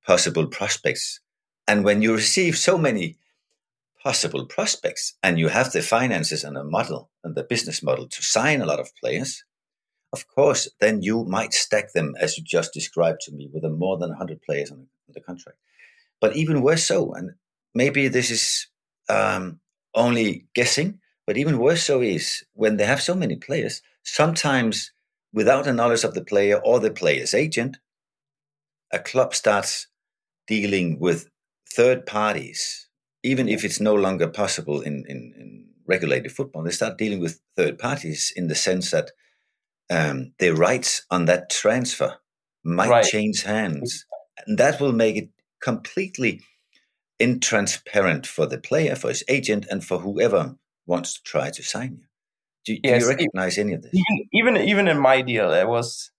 possible 0.06 0.46
prospects. 0.46 1.20
And 1.66 1.84
when 1.84 2.02
you 2.02 2.14
receive 2.14 2.56
so 2.56 2.76
many 2.78 3.16
possible 4.02 4.46
prospects 4.46 5.14
and 5.22 5.38
you 5.38 5.48
have 5.48 5.72
the 5.72 5.82
finances 5.82 6.44
and 6.44 6.56
a 6.56 6.64
model 6.64 7.10
and 7.22 7.34
the 7.34 7.44
business 7.44 7.82
model 7.82 8.08
to 8.08 8.22
sign 8.22 8.62
a 8.62 8.66
lot 8.66 8.80
of 8.80 8.94
players 8.96 9.44
of 10.12 10.26
course 10.26 10.68
then 10.80 11.02
you 11.02 11.24
might 11.24 11.52
stack 11.52 11.92
them 11.92 12.14
as 12.18 12.36
you 12.36 12.44
just 12.44 12.72
described 12.72 13.20
to 13.20 13.32
me 13.32 13.48
with 13.52 13.64
a 13.64 13.68
more 13.68 13.98
than 13.98 14.08
100 14.10 14.40
players 14.42 14.70
on 14.70 14.86
the 15.08 15.20
contract. 15.20 15.58
But 16.20 16.36
even 16.36 16.62
worse 16.62 16.84
so 16.84 17.12
and 17.12 17.32
maybe 17.74 18.08
this 18.08 18.30
is 18.30 18.68
um, 19.08 19.60
only 19.94 20.46
guessing 20.54 21.00
but 21.30 21.36
even 21.36 21.58
worse 21.58 21.84
so 21.84 22.00
is 22.02 22.44
when 22.54 22.76
they 22.76 22.84
have 22.84 23.00
so 23.00 23.14
many 23.14 23.36
players 23.36 23.82
sometimes 24.02 24.90
without 25.32 25.64
the 25.64 25.72
knowledge 25.72 26.02
of 26.02 26.12
the 26.14 26.24
player 26.24 26.60
or 26.64 26.80
the 26.80 26.90
player's 26.90 27.34
agent 27.34 27.78
a 28.92 28.98
club 28.98 29.32
starts 29.32 29.86
dealing 30.48 30.98
with 30.98 31.28
third 31.72 32.04
parties 32.04 32.88
even 33.22 33.48
if 33.48 33.64
it's 33.64 33.78
no 33.78 33.94
longer 33.94 34.26
possible 34.26 34.80
in, 34.80 35.04
in, 35.08 35.32
in 35.38 35.68
regulated 35.86 36.32
football 36.32 36.64
they 36.64 36.72
start 36.72 36.98
dealing 36.98 37.20
with 37.20 37.40
third 37.56 37.78
parties 37.78 38.32
in 38.34 38.48
the 38.48 38.56
sense 38.56 38.90
that 38.90 39.12
um, 39.88 40.32
the 40.40 40.50
rights 40.50 41.06
on 41.12 41.26
that 41.26 41.48
transfer 41.48 42.16
might 42.64 42.90
Right. 42.90 43.04
change 43.04 43.44
hands 43.44 44.04
and 44.48 44.58
that 44.58 44.80
will 44.80 44.92
make 45.04 45.14
it 45.14 45.28
completely 45.62 46.40
intransparent 47.22 48.26
for 48.26 48.46
the 48.46 48.58
player 48.58 48.96
for 48.96 49.10
his 49.10 49.22
agent 49.28 49.64
and 49.70 49.84
for 49.84 50.00
whoever 50.00 50.56
wants 50.90 51.14
to 51.14 51.20
try 51.22 51.50
to 51.50 51.62
sign 51.62 51.92
you. 52.00 52.06
Do, 52.66 52.74
do 52.74 52.80
Yes, 52.90 53.02
you 53.02 53.08
recognize 53.08 53.58
any 53.58 53.72
of 53.74 53.82
this? 53.82 53.92
even 53.94 54.16
even 54.38 54.56
even 54.72 54.88
in 54.88 54.98
my 54.98 55.22
deal 55.22 55.50
it 55.52 55.66
was 55.66 56.10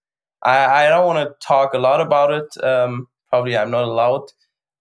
i 0.44 0.58
i 0.86 0.90
don't 0.90 1.06
want 1.06 1.20
to 1.28 1.48
talk 1.48 1.74
a 1.76 1.78
lot 1.88 2.02
about 2.02 2.32
it 2.40 2.50
um 2.72 3.08
probably 3.30 3.56
i'm 3.56 3.70
not 3.70 3.84
allowed 3.84 4.26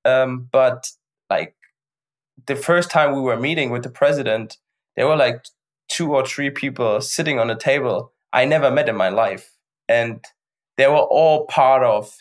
um 0.07 0.48
but 0.50 0.90
like 1.29 1.55
the 2.46 2.57
first 2.57 2.90
time 2.90 3.14
we 3.14 3.20
were 3.20 3.37
meeting 3.48 3.70
with 3.70 3.83
the 3.83 3.90
president 3.90 4.57
there 4.96 5.07
were 5.07 5.16
like 5.16 5.44
two 5.88 6.14
or 6.14 6.24
three 6.26 6.50
people 6.50 7.00
sitting 7.03 7.38
on 7.38 7.50
a 7.50 7.57
table 7.57 8.12
i 8.33 8.44
never 8.46 8.70
met 8.70 8.88
in 8.88 8.96
my 8.96 9.11
life. 9.11 9.46
And 9.88 10.24
they 10.79 10.87
were 10.87 11.07
all 11.18 11.46
part 11.46 11.83
of 11.85 12.16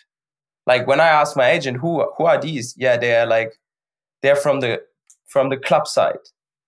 like 0.67 0.87
when 0.87 0.99
i 0.99 1.07
asked 1.07 1.37
my 1.37 1.49
agent 1.57 1.77
who 1.77 1.91
who 2.17 2.25
are 2.25 2.41
these? 2.41 2.75
Yeah 2.77 2.97
they're 2.97 3.25
like 3.37 3.53
they're 4.21 4.35
from 4.45 4.59
the 4.59 4.81
from 5.27 5.49
the 5.49 5.57
club 5.57 5.87
side 5.87 6.23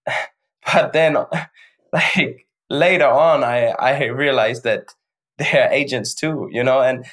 but 0.74 0.94
then 0.94 1.16
like 1.94 2.48
later 2.70 3.08
on 3.08 3.44
i 3.44 3.68
i 3.80 4.06
realized 4.06 4.64
that 4.64 4.94
they're 5.38 5.72
agents 5.72 6.14
too 6.14 6.50
you 6.52 6.64
know 6.64 6.82
and 6.82 7.06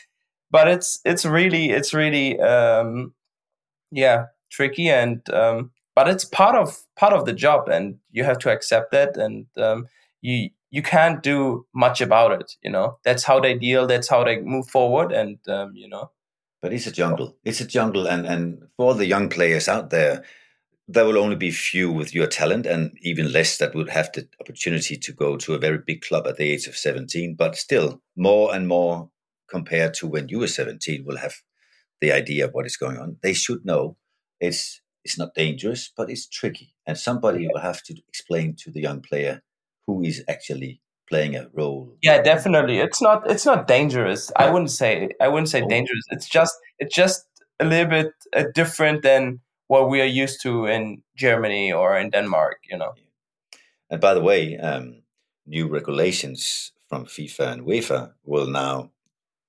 but 0.51 0.69
it's 0.69 1.01
it's 1.05 1.25
really 1.25 1.71
it's 1.71 1.93
really 1.95 2.39
um 2.41 3.13
yeah 3.91 4.27
tricky 4.51 4.89
and 4.89 5.29
um 5.31 5.71
but 5.95 6.09
it's 6.09 6.25
part 6.25 6.55
of 6.55 6.79
part 6.97 7.13
of 7.13 7.25
the 7.25 7.33
job 7.33 7.69
and 7.69 7.99
you 8.11 8.25
have 8.25 8.39
to 8.39 8.51
accept 8.51 8.93
that 8.93 9.17
and 9.17 9.47
um 9.57 9.87
you 10.21 10.51
you 10.71 10.83
can't 10.83 11.23
do 11.23 11.67
much 11.75 12.01
about 12.01 12.33
it 12.33 12.53
you 12.63 12.71
know 12.71 12.99
that's 13.05 13.25
how 13.25 13.41
they 13.41 13.55
deal 13.55 13.87
that's 13.87 14.09
how 14.09 14.23
they 14.25 14.41
move 14.41 14.69
forward 14.69 15.13
and 15.13 15.39
um 15.49 15.73
you 15.75 15.89
know 15.89 16.11
But 16.61 16.73
it's 16.73 16.87
a 16.89 16.93
jungle. 16.93 17.37
It's 17.45 17.61
a 17.61 17.67
jungle, 17.67 18.09
and 18.09 18.27
and 18.27 18.67
for 18.77 18.95
the 18.95 19.07
young 19.07 19.29
players 19.29 19.69
out 19.69 19.91
there, 19.91 20.25
there 20.89 21.05
will 21.05 21.19
only 21.19 21.37
be 21.37 21.51
few 21.51 21.93
with 21.93 22.15
your 22.15 22.27
talent, 22.27 22.67
and 22.67 22.97
even 23.03 23.31
less 23.33 23.59
that 23.59 23.75
would 23.75 23.91
have 23.91 24.11
the 24.13 24.27
opportunity 24.41 24.97
to 24.97 25.13
go 25.13 25.37
to 25.37 25.55
a 25.55 25.59
very 25.59 25.79
big 25.79 26.01
club 26.03 26.27
at 26.27 26.37
the 26.37 26.51
age 26.51 26.67
of 26.67 26.77
seventeen. 26.77 27.35
But 27.37 27.57
still, 27.57 28.01
more 28.17 28.55
and 28.55 28.67
more 28.67 29.11
compared 29.51 29.95
to 29.95 30.07
when 30.07 30.29
you 30.29 30.39
were 30.41 30.49
seventeen, 30.49 31.05
will 31.05 31.19
have 31.19 31.35
the 32.01 32.13
idea 32.13 32.47
of 32.47 32.53
what 32.53 32.67
is 32.67 32.77
going 32.77 32.97
on. 32.99 33.17
They 33.23 33.35
should 33.35 33.65
know 33.65 33.97
it's 34.41 34.81
it's 35.05 35.19
not 35.19 35.35
dangerous, 35.35 35.93
but 35.97 36.11
it's 36.11 36.27
tricky, 36.29 36.75
and 36.87 36.97
somebody 36.99 37.47
will 37.49 37.61
have 37.61 37.83
to 37.85 37.95
explain 38.09 38.57
to 38.61 38.71
the 38.71 38.81
young 38.81 39.01
player 39.03 39.43
who 39.87 40.03
is 40.03 40.25
actually 40.29 40.81
playing 41.09 41.35
a 41.37 41.49
role. 41.55 41.97
yeah 42.03 42.21
definitely 42.21 42.79
it's 42.81 43.01
not 43.01 43.23
it's 43.31 43.47
not 43.47 43.67
dangerous 43.67 44.31
i 44.37 44.51
wouldn't 44.51 44.71
say 44.71 45.09
i 45.23 45.27
wouldn't 45.27 45.49
say 45.49 45.63
Oh. 45.63 45.69
dangerous 45.69 46.05
it's 46.11 46.29
just 46.29 46.55
it's 46.79 46.95
just 46.95 47.25
a 47.59 47.65
little 47.65 47.89
bit 47.89 48.09
uh, 48.37 48.45
different 48.55 49.01
than 49.03 49.41
what 49.69 49.89
we 49.89 50.01
are 50.01 50.13
used 50.25 50.43
to 50.43 50.67
in 50.67 51.03
germany 51.17 51.73
or 51.73 51.97
in 51.99 52.11
denmark 52.11 52.59
you 52.71 52.79
know 52.79 52.95
And 53.91 54.01
by 54.01 54.15
the 54.15 54.21
way, 54.21 54.57
um, 54.59 55.03
new 55.47 55.69
regulations 55.69 56.73
from 56.89 57.07
FIFA 57.07 57.53
and 57.53 57.63
UEFA 57.67 58.13
will 58.25 58.47
now 58.47 58.91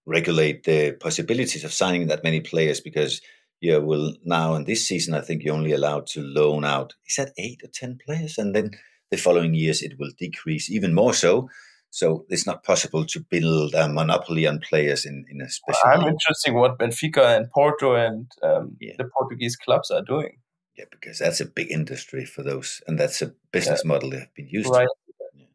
regulate 0.06 0.64
the 0.64 0.94
possibilities 0.94 1.64
of 1.64 1.74
signing 1.74 2.08
that 2.08 2.24
many 2.24 2.42
players 2.42 2.80
because 2.82 3.22
you 3.62 3.80
will 3.82 4.16
now 4.24 4.56
in 4.56 4.66
this 4.66 4.88
season, 4.88 5.14
I 5.14 5.22
think 5.22 5.44
you're 5.44 5.56
only 5.56 5.74
allowed 5.74 6.08
to 6.08 6.22
loan 6.22 6.64
out, 6.66 6.94
is 7.08 7.16
that 7.18 7.34
eight 7.38 7.62
or 7.64 7.68
10 7.68 8.00
players? 8.06 8.38
And 8.38 8.56
then 8.56 8.72
the 9.12 9.18
following 9.18 9.54
years 9.54 9.82
it 9.82 10.00
will 10.00 10.12
decrease 10.18 10.70
even 10.72 10.94
more 10.94 11.14
so. 11.14 11.50
So 11.92 12.26
it's 12.30 12.46
not 12.46 12.64
possible 12.64 13.06
to 13.06 13.20
build 13.20 13.74
a 13.74 13.88
monopoly 13.90 14.46
on 14.48 14.60
players 14.60 15.06
in, 15.06 15.26
in 15.30 15.42
a 15.42 15.50
special 15.50 15.90
i'm 15.90 16.00
league. 16.02 16.10
interested 16.14 16.54
what 16.54 16.78
benfica 16.78 17.36
and 17.36 17.50
porto 17.52 17.96
and 17.96 18.32
um, 18.44 18.78
Yeah. 18.80 18.94
the 18.98 19.06
portuguese 19.18 19.56
clubs 19.56 19.90
are 19.92 20.04
doing 20.04 20.38
Yeah, 20.78 20.86
because 20.92 21.18
that's 21.20 21.42
a 21.42 21.46
big 21.46 21.72
industry 21.72 22.26
for 22.26 22.44
those, 22.44 22.82
and 22.88 22.98
that's 23.00 23.22
a 23.22 23.34
business 23.52 23.84
model 23.84 24.10
they 24.12 24.20
have 24.20 24.34
been 24.34 24.48
used 24.50 24.70
Right. 24.72 24.88
to. 24.88 25.46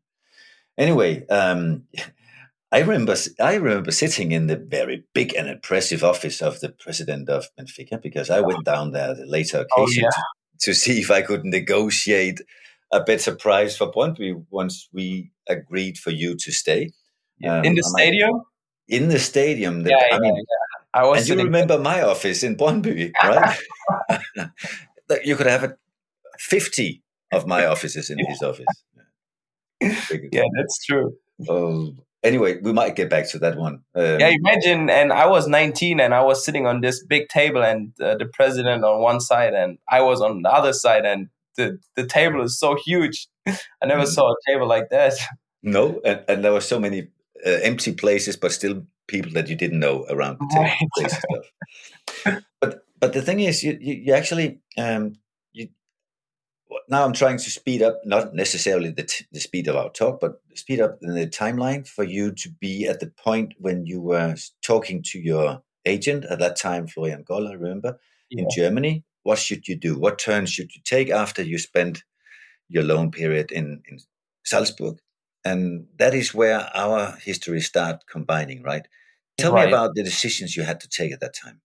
Anyway, 0.77 1.27
um, 1.29 1.85
I 2.73 2.81
remember 2.81 3.15
I 3.41 3.55
remember 3.55 3.93
sitting 3.93 4.33
in 4.33 4.49
the 4.49 4.57
very 4.57 5.05
big 5.15 5.35
and 5.39 5.49
impressive 5.49 6.03
office 6.03 6.43
of 6.43 6.59
the 6.61 6.71
president 6.71 7.29
of 7.29 7.47
Benfica 7.57 8.03
because 8.03 8.29
I 8.31 8.41
went 8.41 8.65
down 8.65 8.91
there 8.91 9.11
at 9.13 9.19
a 9.19 9.25
later 9.27 9.59
Oh, 9.59 9.83
occasion 9.85 10.03
yeah. 10.05 10.11
to, 10.11 10.23
to 10.67 10.75
see 10.75 10.99
if 11.01 11.11
I 11.11 11.23
could 11.23 11.45
negotiate 11.45 12.41
a 12.93 13.01
better 13.01 13.35
price 13.35 13.77
for 13.77 13.91
Brøndby 13.91 14.45
once 14.51 14.89
we 14.93 15.31
agreed 15.49 15.99
for 15.99 16.11
you 16.11 16.37
to 16.37 16.53
stay 16.53 16.91
Um, 17.45 17.65
in 17.65 17.75
the 17.75 17.83
I 17.85 17.91
stadium 17.99 18.43
in 18.89 19.09
the 19.09 19.19
stadium. 19.19 19.83
The, 19.83 19.91
yeah, 19.91 20.17
I 20.17 20.19
mean, 20.21 20.37
yeah. 20.37 21.01
i 21.01 21.05
was 21.05 21.29
and 21.29 21.29
you 21.39 21.45
remember 21.45 21.79
my 21.79 22.03
office 22.03 22.43
in 22.43 22.57
Brøndby, 22.57 23.13
right? 23.23 23.59
That 25.09 25.27
you 25.27 25.37
could 25.37 25.47
have 25.47 25.65
a, 25.65 25.77
50 26.39 27.03
of 27.33 27.47
my 27.47 27.67
offices 27.67 28.09
in 28.11 28.19
his 28.29 28.43
office. 28.43 28.67
Yeah 29.81 30.49
that's 30.57 30.85
true 30.87 31.13
Oh, 31.49 31.93
anyway, 32.23 32.61
we 32.63 32.73
might 32.73 32.95
get 32.97 33.11
back 33.11 33.29
to 33.31 33.39
that 33.41 33.59
one. 33.59 33.81
Um, 33.95 34.21
yeah 34.21 34.29
imagine 34.43 34.89
and 34.89 35.13
i 35.13 35.27
was 35.27 35.47
19 35.47 36.01
and 36.01 36.15
i 36.15 36.23
was 36.23 36.45
sitting 36.45 36.67
on 36.67 36.81
this 36.81 37.05
big 37.05 37.29
table 37.29 37.63
and 37.63 37.93
uh, 38.01 38.15
the 38.17 38.27
president 38.27 38.85
on 38.85 39.03
one 39.03 39.21
side 39.21 39.53
and 39.55 39.79
i 39.91 40.01
was 40.01 40.21
on 40.21 40.43
the 40.43 40.51
other 40.51 40.73
side 40.73 41.05
and 41.05 41.29
the, 41.57 41.79
the 41.97 42.07
table 42.07 42.43
is 42.43 42.59
so 42.59 42.77
huge 42.87 43.29
i 43.47 43.87
never 43.87 44.03
Mm. 44.03 44.09
saw 44.09 44.31
a 44.33 44.37
table 44.51 44.67
like 44.67 44.89
that 44.91 45.15
No, 45.67 45.99
and, 46.05 46.23
and 46.29 46.45
there 46.45 46.53
were 46.53 46.61
so 46.61 46.79
many 46.79 47.09
uh, 47.47 47.59
empty 47.63 47.95
places, 47.95 48.37
but 48.37 48.53
still 48.53 48.83
people 49.07 49.33
that 49.33 49.49
you 49.49 49.57
didn't 49.57 49.81
know 49.81 50.05
around 50.11 50.37
the 50.39 50.61
right. 50.61 50.89
place 50.99 51.17
stuff. 51.17 52.43
But 52.61 52.85
but 53.01 53.13
the 53.15 53.23
thing 53.23 53.41
is, 53.41 53.63
you 53.63 53.79
you, 53.81 53.95
you 53.95 54.13
actually 54.13 54.61
um, 54.77 55.15
you 55.55 55.69
now 56.89 57.05
I'm 57.05 57.15
trying 57.15 57.39
to 57.39 57.51
speed 57.51 57.81
up 57.83 58.01
not 58.05 58.35
necessarily 58.35 58.91
the 58.91 59.05
t- 59.05 59.25
the 59.33 59.41
speed 59.41 59.69
of 59.69 59.77
our 59.77 59.91
talk, 59.91 60.21
but 60.21 60.41
speed 60.55 60.81
up 60.81 60.99
the 61.01 61.27
timeline 61.27 61.89
for 61.89 62.05
you 62.05 62.33
to 62.33 62.51
be 62.61 62.87
at 62.87 63.01
the 63.01 63.07
point 63.25 63.55
when 63.59 63.87
you 63.87 64.03
were 64.03 64.37
talking 64.63 65.03
to 65.13 65.19
your 65.19 65.63
agent 65.87 66.25
at 66.27 66.39
that 66.41 66.57
time, 66.57 66.87
Florian 66.87 67.23
Goll, 67.23 67.49
I 67.49 67.53
remember, 67.53 67.99
yeah. 68.31 68.43
in 68.43 68.49
Germany. 68.55 69.05
What 69.25 69.39
should 69.39 69.67
you 69.67 69.77
do? 69.77 69.99
What 69.99 70.19
turns 70.19 70.51
should 70.51 70.75
you 70.75 70.81
take 70.85 71.11
after 71.11 71.43
you 71.43 71.59
spend 71.59 72.05
your 72.69 72.85
loan 72.85 73.11
period 73.11 73.51
in, 73.51 73.83
in 73.89 73.99
Salzburg? 74.45 74.99
And 75.45 75.87
that 75.99 76.15
is 76.15 76.33
where 76.33 76.71
our 76.75 77.17
history 77.23 77.61
start 77.61 78.05
combining, 78.09 78.63
right? 78.63 78.87
Tell 79.37 79.53
right. 79.53 79.67
me 79.67 79.73
about 79.73 79.95
the 79.95 80.03
decisions 80.03 80.57
you 80.57 80.63
had 80.63 80.81
to 80.81 80.89
take 80.89 81.13
at 81.13 81.21
that 81.21 81.35
time. 81.35 81.61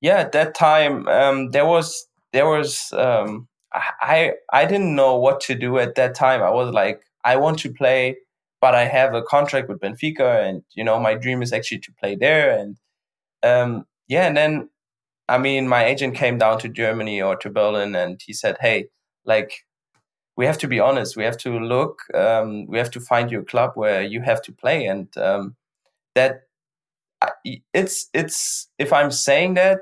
Yeah, 0.00 0.18
at 0.18 0.32
that 0.32 0.54
time 0.54 1.08
um, 1.08 1.50
there 1.50 1.66
was 1.66 2.06
there 2.32 2.48
was 2.48 2.92
um, 2.92 3.48
I 3.72 4.32
I 4.52 4.64
didn't 4.66 4.94
know 4.94 5.16
what 5.16 5.40
to 5.42 5.54
do 5.54 5.78
at 5.78 5.94
that 5.96 6.14
time. 6.14 6.42
I 6.42 6.50
was 6.50 6.72
like, 6.72 7.00
I 7.24 7.36
want 7.36 7.58
to 7.60 7.72
play, 7.72 8.16
but 8.60 8.74
I 8.74 8.84
have 8.84 9.14
a 9.14 9.22
contract 9.22 9.68
with 9.68 9.80
Benfica, 9.80 10.46
and 10.46 10.62
you 10.74 10.84
know 10.84 11.00
my 11.00 11.14
dream 11.14 11.42
is 11.42 11.52
actually 11.52 11.80
to 11.80 11.92
play 11.92 12.14
there. 12.14 12.56
And 12.56 12.76
um, 13.42 13.86
yeah, 14.08 14.26
and 14.26 14.36
then 14.36 14.68
I 15.28 15.38
mean, 15.38 15.68
my 15.68 15.84
agent 15.84 16.14
came 16.14 16.38
down 16.38 16.58
to 16.60 16.68
Germany 16.68 17.20
or 17.20 17.36
to 17.36 17.50
Berlin, 17.50 17.94
and 17.96 18.20
he 18.24 18.32
said, 18.32 18.56
"Hey, 18.60 18.88
like 19.24 19.66
we 20.36 20.46
have 20.46 20.58
to 20.58 20.68
be 20.68 20.80
honest. 20.80 21.16
We 21.16 21.24
have 21.24 21.38
to 21.38 21.58
look. 21.58 22.02
Um, 22.14 22.66
we 22.66 22.78
have 22.78 22.90
to 22.92 23.00
find 23.00 23.30
you 23.30 23.40
a 23.40 23.44
club 23.44 23.72
where 23.74 24.02
you 24.02 24.20
have 24.22 24.42
to 24.42 24.52
play, 24.52 24.86
and 24.86 25.08
um, 25.16 25.56
that 26.14 26.42
it's 27.74 28.08
it's. 28.12 28.68
If 28.78 28.92
I'm 28.92 29.10
saying 29.10 29.54
that, 29.54 29.80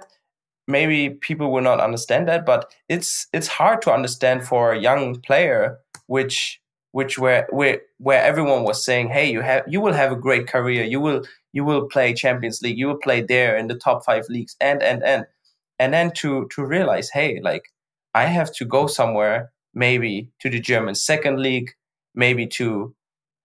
maybe 0.68 1.10
people 1.10 1.52
will 1.52 1.62
not 1.62 1.80
understand 1.80 2.28
that, 2.28 2.46
but 2.46 2.72
it's 2.88 3.26
it's 3.32 3.48
hard 3.48 3.82
to 3.82 3.92
understand 3.92 4.46
for 4.46 4.72
a 4.72 4.80
young 4.80 5.20
player, 5.20 5.78
which 6.06 6.60
which 6.94 7.18
where 7.18 7.44
where 7.50 7.80
where 7.98 8.22
everyone 8.22 8.62
was 8.62 8.84
saying, 8.84 9.08
hey, 9.08 9.28
you 9.28 9.40
have 9.40 9.64
you 9.66 9.80
will 9.80 9.92
have 9.92 10.12
a 10.12 10.24
great 10.26 10.46
career. 10.46 10.84
You 10.84 11.00
will 11.00 11.24
you 11.52 11.64
will 11.64 11.88
play 11.88 12.14
Champions 12.14 12.62
League. 12.62 12.78
You 12.78 12.86
will 12.86 13.02
play 13.02 13.20
there 13.20 13.56
in 13.56 13.66
the 13.66 13.74
top 13.74 14.04
five 14.04 14.28
leagues, 14.28 14.54
and 14.60 14.80
and 14.80 15.02
and 15.02 15.26
and 15.80 15.92
then 15.92 16.12
to 16.12 16.46
to 16.54 16.64
realize, 16.64 17.10
hey, 17.10 17.40
like 17.42 17.64
I 18.14 18.26
have 18.26 18.54
to 18.54 18.64
go 18.64 18.86
somewhere 18.86 19.50
maybe 19.74 20.28
to 20.38 20.48
the 20.48 20.60
German 20.60 20.94
second 20.94 21.40
league, 21.40 21.72
maybe 22.14 22.46
to 22.58 22.94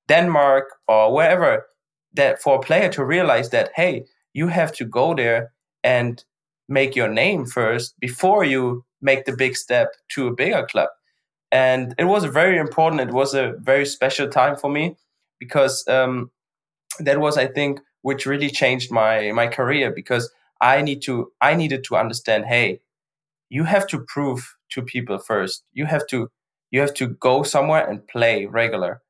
Denmark 0.08 0.66
or 0.88 1.12
wherever, 1.12 1.66
that 2.14 2.40
for 2.44 2.58
a 2.58 2.62
player 2.62 2.90
to 2.90 3.04
realize 3.04 3.50
that, 3.50 3.72
hey, 3.76 4.06
you 4.34 4.48
have 4.50 4.72
to 4.74 4.86
go 4.86 5.16
there 5.16 5.52
and 5.84 6.24
make 6.68 6.96
your 6.96 7.10
name 7.10 7.48
first 7.48 8.00
before 8.00 8.44
you 8.44 8.86
make 9.02 9.26
the 9.26 9.36
big 9.36 9.56
step 9.56 9.88
to 10.10 10.28
a 10.28 10.36
bigger 10.36 10.68
club. 10.68 10.90
And 11.52 11.96
it 11.98 12.06
was 12.06 12.26
very 12.26 12.58
important. 12.58 13.02
It 13.02 13.14
was 13.14 13.34
a 13.34 13.54
very 13.60 13.86
special 13.86 14.28
time 14.28 14.56
for 14.56 14.70
me 14.70 14.98
because 15.40 15.88
um, 15.88 16.32
that 17.00 17.20
was, 17.20 17.38
I 17.38 17.48
think, 17.48 17.80
which 18.02 18.26
really 18.26 18.50
changed 18.50 18.92
my 18.92 19.32
my 19.32 19.48
career 19.48 19.92
because 19.92 20.32
I 20.62 20.82
need 20.82 21.02
to 21.04 21.32
I 21.42 21.56
needed 21.56 21.84
to 21.86 21.98
understand, 21.98 22.46
hey, 22.46 22.82
you 23.50 23.64
have 23.64 23.88
to 23.88 24.00
prove 24.08 24.56
to 24.70 24.82
people 24.82 25.18
first. 25.18 25.64
You 25.74 25.86
have 25.86 26.06
to 26.08 26.30
you 26.72 26.82
have 26.82 26.94
to 26.96 27.08
go 27.08 27.44
somewhere 27.44 27.88
and 27.88 28.08
play 28.08 28.46
regular. 28.46 29.02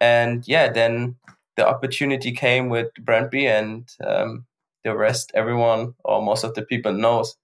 And 0.00 0.46
yeah, 0.46 0.72
then 0.72 1.16
the 1.56 1.66
opportunity 1.66 2.32
came 2.32 2.68
with 2.68 2.88
Brøndby, 3.00 3.46
and 3.46 3.88
um, 4.06 4.46
the 4.84 4.96
rest, 4.96 5.32
everyone 5.34 5.94
or 6.04 6.22
most 6.22 6.44
of 6.44 6.54
the 6.54 6.62
people 6.62 6.92
knows. 6.92 7.36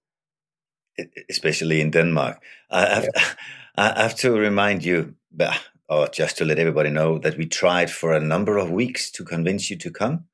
Especially 1.29 1.81
in 1.81 1.91
Denmark, 1.91 2.41
I 2.69 2.85
have, 2.85 3.03
yeah. 3.03 3.23
I 3.77 4.01
have 4.01 4.15
to 4.17 4.31
remind 4.31 4.85
you, 4.85 5.15
or 5.89 6.07
just 6.07 6.37
to 6.37 6.45
let 6.45 6.59
everybody 6.59 6.89
know, 6.89 7.17
that 7.19 7.37
we 7.37 7.45
tried 7.45 7.91
for 7.91 8.13
a 8.13 8.21
number 8.21 8.57
of 8.57 8.71
weeks 8.71 9.11
to 9.11 9.25
convince 9.25 9.69
you 9.69 9.77
to 9.77 9.91
come, 9.91 10.25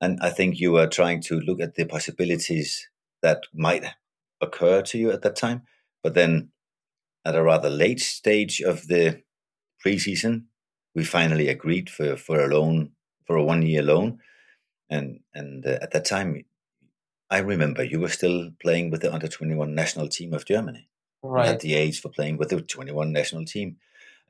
and 0.00 0.18
I 0.22 0.30
think 0.30 0.58
you 0.58 0.72
were 0.72 0.86
trying 0.86 1.20
to 1.22 1.40
look 1.40 1.60
at 1.60 1.74
the 1.74 1.84
possibilities 1.84 2.88
that 3.22 3.42
might 3.52 3.84
occur 4.40 4.80
to 4.82 4.98
you 4.98 5.10
at 5.10 5.22
that 5.22 5.36
time. 5.36 5.62
But 6.02 6.14
then 6.14 6.50
at 7.26 7.34
a 7.34 7.42
rather 7.42 7.68
late 7.68 8.00
stage 8.00 8.60
of 8.60 8.86
the 8.86 9.22
preseason, 9.84 10.44
we 10.94 11.04
finally 11.04 11.48
agreed 11.48 11.90
for, 11.90 12.16
for 12.16 12.40
a 12.40 12.48
loan, 12.48 12.92
for 13.26 13.36
a 13.36 13.44
one 13.44 13.62
year 13.62 13.82
loan. 13.82 14.18
And, 14.88 15.20
and 15.34 15.66
uh, 15.66 15.78
at 15.82 15.90
that 15.90 16.06
time, 16.06 16.44
I 17.28 17.38
remember 17.38 17.84
you 17.84 18.00
were 18.00 18.08
still 18.08 18.50
playing 18.62 18.90
with 18.90 19.02
the 19.02 19.12
under 19.12 19.28
21 19.28 19.74
national 19.74 20.08
team 20.08 20.32
of 20.32 20.46
Germany. 20.46 20.88
Right. 21.22 21.48
At 21.48 21.60
the 21.60 21.74
age 21.74 22.00
for 22.00 22.10
playing 22.10 22.36
with 22.36 22.50
the 22.50 22.60
21 22.60 23.12
national 23.12 23.44
team. 23.44 23.76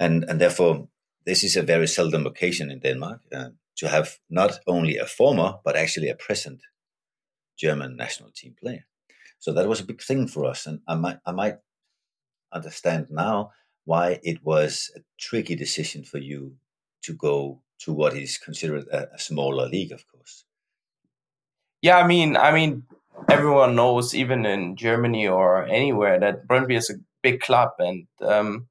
And, 0.01 0.25
and 0.25 0.41
therefore, 0.41 0.89
this 1.27 1.45
is 1.45 1.57
a 1.57 1.63
very 1.63 1.87
seldom 1.87 2.27
occasion 2.27 2.71
in 2.71 2.81
Denmark 2.81 3.21
uh, 3.33 3.51
to 3.77 3.89
have 3.89 4.19
not 4.31 4.59
only 4.67 4.97
a 4.97 5.07
former, 5.07 5.55
but 5.65 5.77
actually 5.77 6.09
a 6.09 6.15
present 6.15 6.63
German 7.59 7.97
national 7.97 8.31
team 8.35 8.55
player. 8.59 8.87
So 9.39 9.53
that 9.53 9.69
was 9.69 9.81
a 9.81 9.85
big 9.85 10.03
thing 10.03 10.27
for 10.29 10.47
us. 10.47 10.67
And 10.67 10.81
I 10.89 10.95
might, 10.95 11.19
I 11.27 11.33
might 11.33 11.59
understand 12.53 13.09
now 13.11 13.53
why 13.85 14.21
it 14.23 14.45
was 14.45 14.91
a 14.97 15.01
tricky 15.19 15.55
decision 15.55 16.05
for 16.05 16.19
you 16.19 16.57
to 17.03 17.13
go 17.13 17.63
to 17.81 17.93
what 17.93 18.15
is 18.15 18.39
considered 18.39 18.87
a, 18.89 19.15
a 19.15 19.19
smaller 19.19 19.69
league, 19.69 19.93
of 19.93 20.07
course. 20.09 20.45
Yeah, 21.81 21.99
I 21.99 22.07
mean, 22.07 22.37
I 22.37 22.53
mean, 22.53 22.85
everyone 23.31 23.77
knows, 23.77 24.15
even 24.15 24.47
in 24.47 24.77
Germany 24.77 25.29
or 25.29 25.65
anywhere, 25.67 26.21
that 26.21 26.47
Brøndby 26.49 26.77
is 26.77 26.91
a 26.91 26.95
big 27.23 27.41
club 27.41 27.71
and 27.79 28.07
um, 28.23 28.69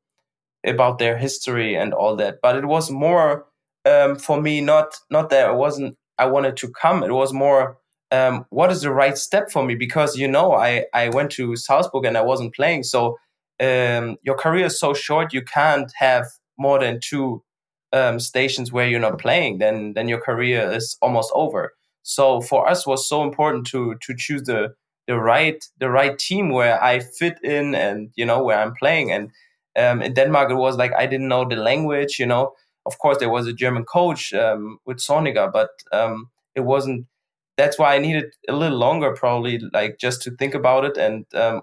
about 0.65 0.99
their 0.99 1.17
history 1.17 1.75
and 1.75 1.93
all 1.93 2.15
that. 2.17 2.38
But 2.41 2.57
it 2.57 2.65
was 2.65 2.91
more 2.91 3.45
um, 3.86 4.17
for 4.17 4.41
me, 4.41 4.62
not 4.62 4.95
not 5.12 5.29
that 5.31 5.47
I 5.49 5.51
wasn't 5.53 5.97
I 6.17 6.25
wanted 6.27 6.57
to 6.57 6.71
come. 6.81 7.03
It 7.03 7.12
was 7.13 7.33
more 7.33 7.77
um, 8.12 8.45
what 8.49 8.71
is 8.71 8.81
the 8.81 8.91
right 8.93 9.17
step 9.17 9.51
for 9.51 9.65
me 9.65 9.75
because 9.75 10.17
you 10.17 10.27
know 10.27 10.53
I 10.53 10.86
I 10.93 11.10
went 11.10 11.31
to 11.33 11.55
Salzburg 11.55 12.05
and 12.05 12.17
I 12.17 12.21
wasn't 12.23 12.55
playing, 12.55 12.83
so 12.83 13.17
um, 13.62 14.17
your 14.23 14.36
career 14.38 14.67
is 14.67 14.79
so 14.79 14.93
short, 14.93 15.33
you 15.33 15.43
can't 15.43 15.91
have 15.97 16.25
more 16.60 16.79
than 16.79 16.99
two 17.03 17.43
um, 17.93 18.19
stations 18.19 18.71
where 18.71 18.88
you're 18.88 18.99
not 18.99 19.19
playing. 19.19 19.60
Then 19.60 19.93
then 19.95 20.07
your 20.10 20.21
career 20.21 20.71
is 20.71 20.97
almost 21.01 21.31
over. 21.36 21.73
So 22.07 22.39
for 22.39 22.69
us, 22.69 22.87
was 22.87 23.07
so 23.09 23.21
important 23.23 23.67
to 23.67 23.95
to 24.01 24.15
choose 24.17 24.43
the 24.43 24.73
the 25.07 25.17
right 25.19 25.61
the 25.79 25.89
right 25.89 26.17
team 26.17 26.51
where 26.51 26.81
I 26.81 26.99
fit 27.01 27.37
in 27.43 27.75
and 27.75 28.11
you 28.15 28.25
know 28.25 28.41
where 28.41 28.57
I'm 28.59 28.73
playing. 28.75 29.11
And 29.11 29.31
um, 29.77 30.01
in 30.01 30.13
Denmark, 30.13 30.49
it 30.49 30.55
was 30.55 30.77
like 30.77 30.93
I 30.93 31.05
didn't 31.05 31.27
know 31.27 31.43
the 31.45 31.57
language. 31.57 32.17
You 32.17 32.25
know, 32.25 32.53
of 32.85 32.97
course 32.99 33.17
there 33.19 33.29
was 33.29 33.45
a 33.45 33.53
German 33.53 33.83
coach 33.83 34.33
um, 34.33 34.79
with 34.85 34.97
Zorniger, 34.99 35.51
but 35.51 35.69
um, 35.91 36.29
it 36.55 36.61
wasn't. 36.61 37.07
That's 37.57 37.77
why 37.77 37.95
I 37.95 37.99
needed 37.99 38.33
a 38.47 38.53
little 38.53 38.77
longer, 38.77 39.11
probably, 39.13 39.59
like 39.73 39.97
just 39.99 40.21
to 40.23 40.31
think 40.31 40.53
about 40.53 40.85
it. 40.85 40.95
And 40.97 41.25
um, 41.33 41.61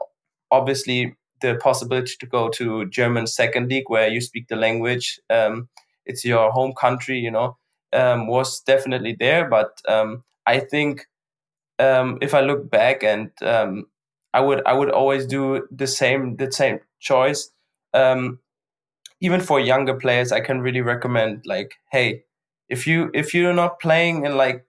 obviously, 0.50 1.16
the 1.40 1.54
possibility 1.54 2.14
to 2.20 2.26
go 2.26 2.48
to 2.50 2.86
German 2.90 3.26
second 3.26 3.70
league 3.70 3.88
where 3.88 4.08
you 4.08 4.20
speak 4.20 4.48
the 4.48 4.56
language, 4.56 5.18
um, 5.30 5.68
it's 6.04 6.24
your 6.24 6.50
home 6.52 6.74
country, 6.74 7.18
you 7.18 7.30
know, 7.30 7.56
um, 7.94 8.26
was 8.26 8.60
definitely 8.60 9.16
there. 9.18 9.48
But 9.48 9.80
I 10.46 10.60
think 10.60 11.06
um, 11.78 12.18
if 12.22 12.34
I 12.34 12.40
look 12.42 12.70
back 12.70 13.02
and 13.04 13.30
um, 13.42 13.86
I 14.34 14.40
would 14.40 14.62
I 14.66 14.72
would 14.74 14.90
always 14.90 15.26
do 15.26 15.66
the 15.70 15.86
same 15.86 16.36
the 16.36 16.52
same 16.52 16.80
choice. 17.00 17.50
Um, 17.94 18.40
even 19.20 19.40
for 19.40 19.60
younger 19.60 19.94
players, 19.94 20.32
I 20.32 20.40
can 20.40 20.60
really 20.60 20.80
recommend 20.82 21.44
like, 21.46 21.74
hey, 21.92 22.24
if 22.68 22.86
you 22.86 23.10
if 23.14 23.34
you're 23.34 23.54
not 23.54 23.80
playing 23.80 24.26
in 24.26 24.36
like 24.36 24.64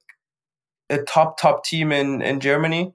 a 0.90 1.00
top 1.00 1.40
top 1.40 1.64
team 1.66 1.92
in 1.92 2.22
in 2.22 2.40
Germany, 2.40 2.94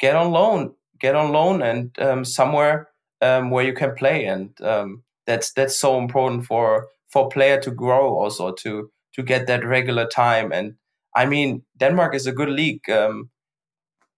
get 0.00 0.16
on 0.16 0.30
loan 0.32 0.74
get 1.00 1.14
on 1.14 1.32
loan 1.32 1.60
and 1.62 1.98
um, 1.98 2.24
somewhere 2.24 2.88
um, 3.20 3.50
where 3.50 3.64
you 3.64 3.74
can 3.74 3.94
play, 3.94 4.24
and 4.26 4.58
um, 4.62 5.02
that's 5.26 5.52
that's 5.52 5.76
so 5.76 5.98
important 5.98 6.46
for 6.46 6.88
for 7.08 7.28
player 7.28 7.60
to 7.60 7.70
grow 7.70 8.18
also 8.18 8.52
to 8.52 8.90
to 9.14 9.22
get 9.22 9.46
that 9.46 9.64
regular 9.64 10.06
time. 10.06 10.52
And 10.52 10.76
I 11.14 11.26
mean, 11.26 11.62
Denmark 11.78 12.14
is 12.14 12.26
a 12.26 12.32
good 12.32 12.48
league, 12.50 12.88
um, 12.90 13.30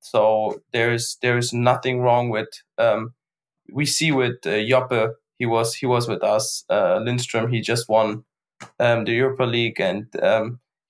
so 0.01 0.61
there's 0.73 1.19
there's 1.23 1.53
nothing 1.53 2.01
wrong 2.01 2.31
with. 2.31 2.49
Um, 2.79 3.15
we 3.73 3.87
see 3.87 4.13
with 4.13 4.37
uh, 4.47 4.51
Joppe, 4.71 5.13
he 5.39 5.47
was 5.47 5.75
he 5.75 5.87
was 5.87 6.09
with 6.09 6.23
us. 6.23 6.65
Uh, 6.71 6.99
Lindstrom, 6.99 7.51
he 7.53 7.61
just 7.61 7.89
won 7.89 8.25
um, 8.81 9.05
the 9.05 9.13
Europa 9.13 9.45
League, 9.45 9.81
and 9.81 10.07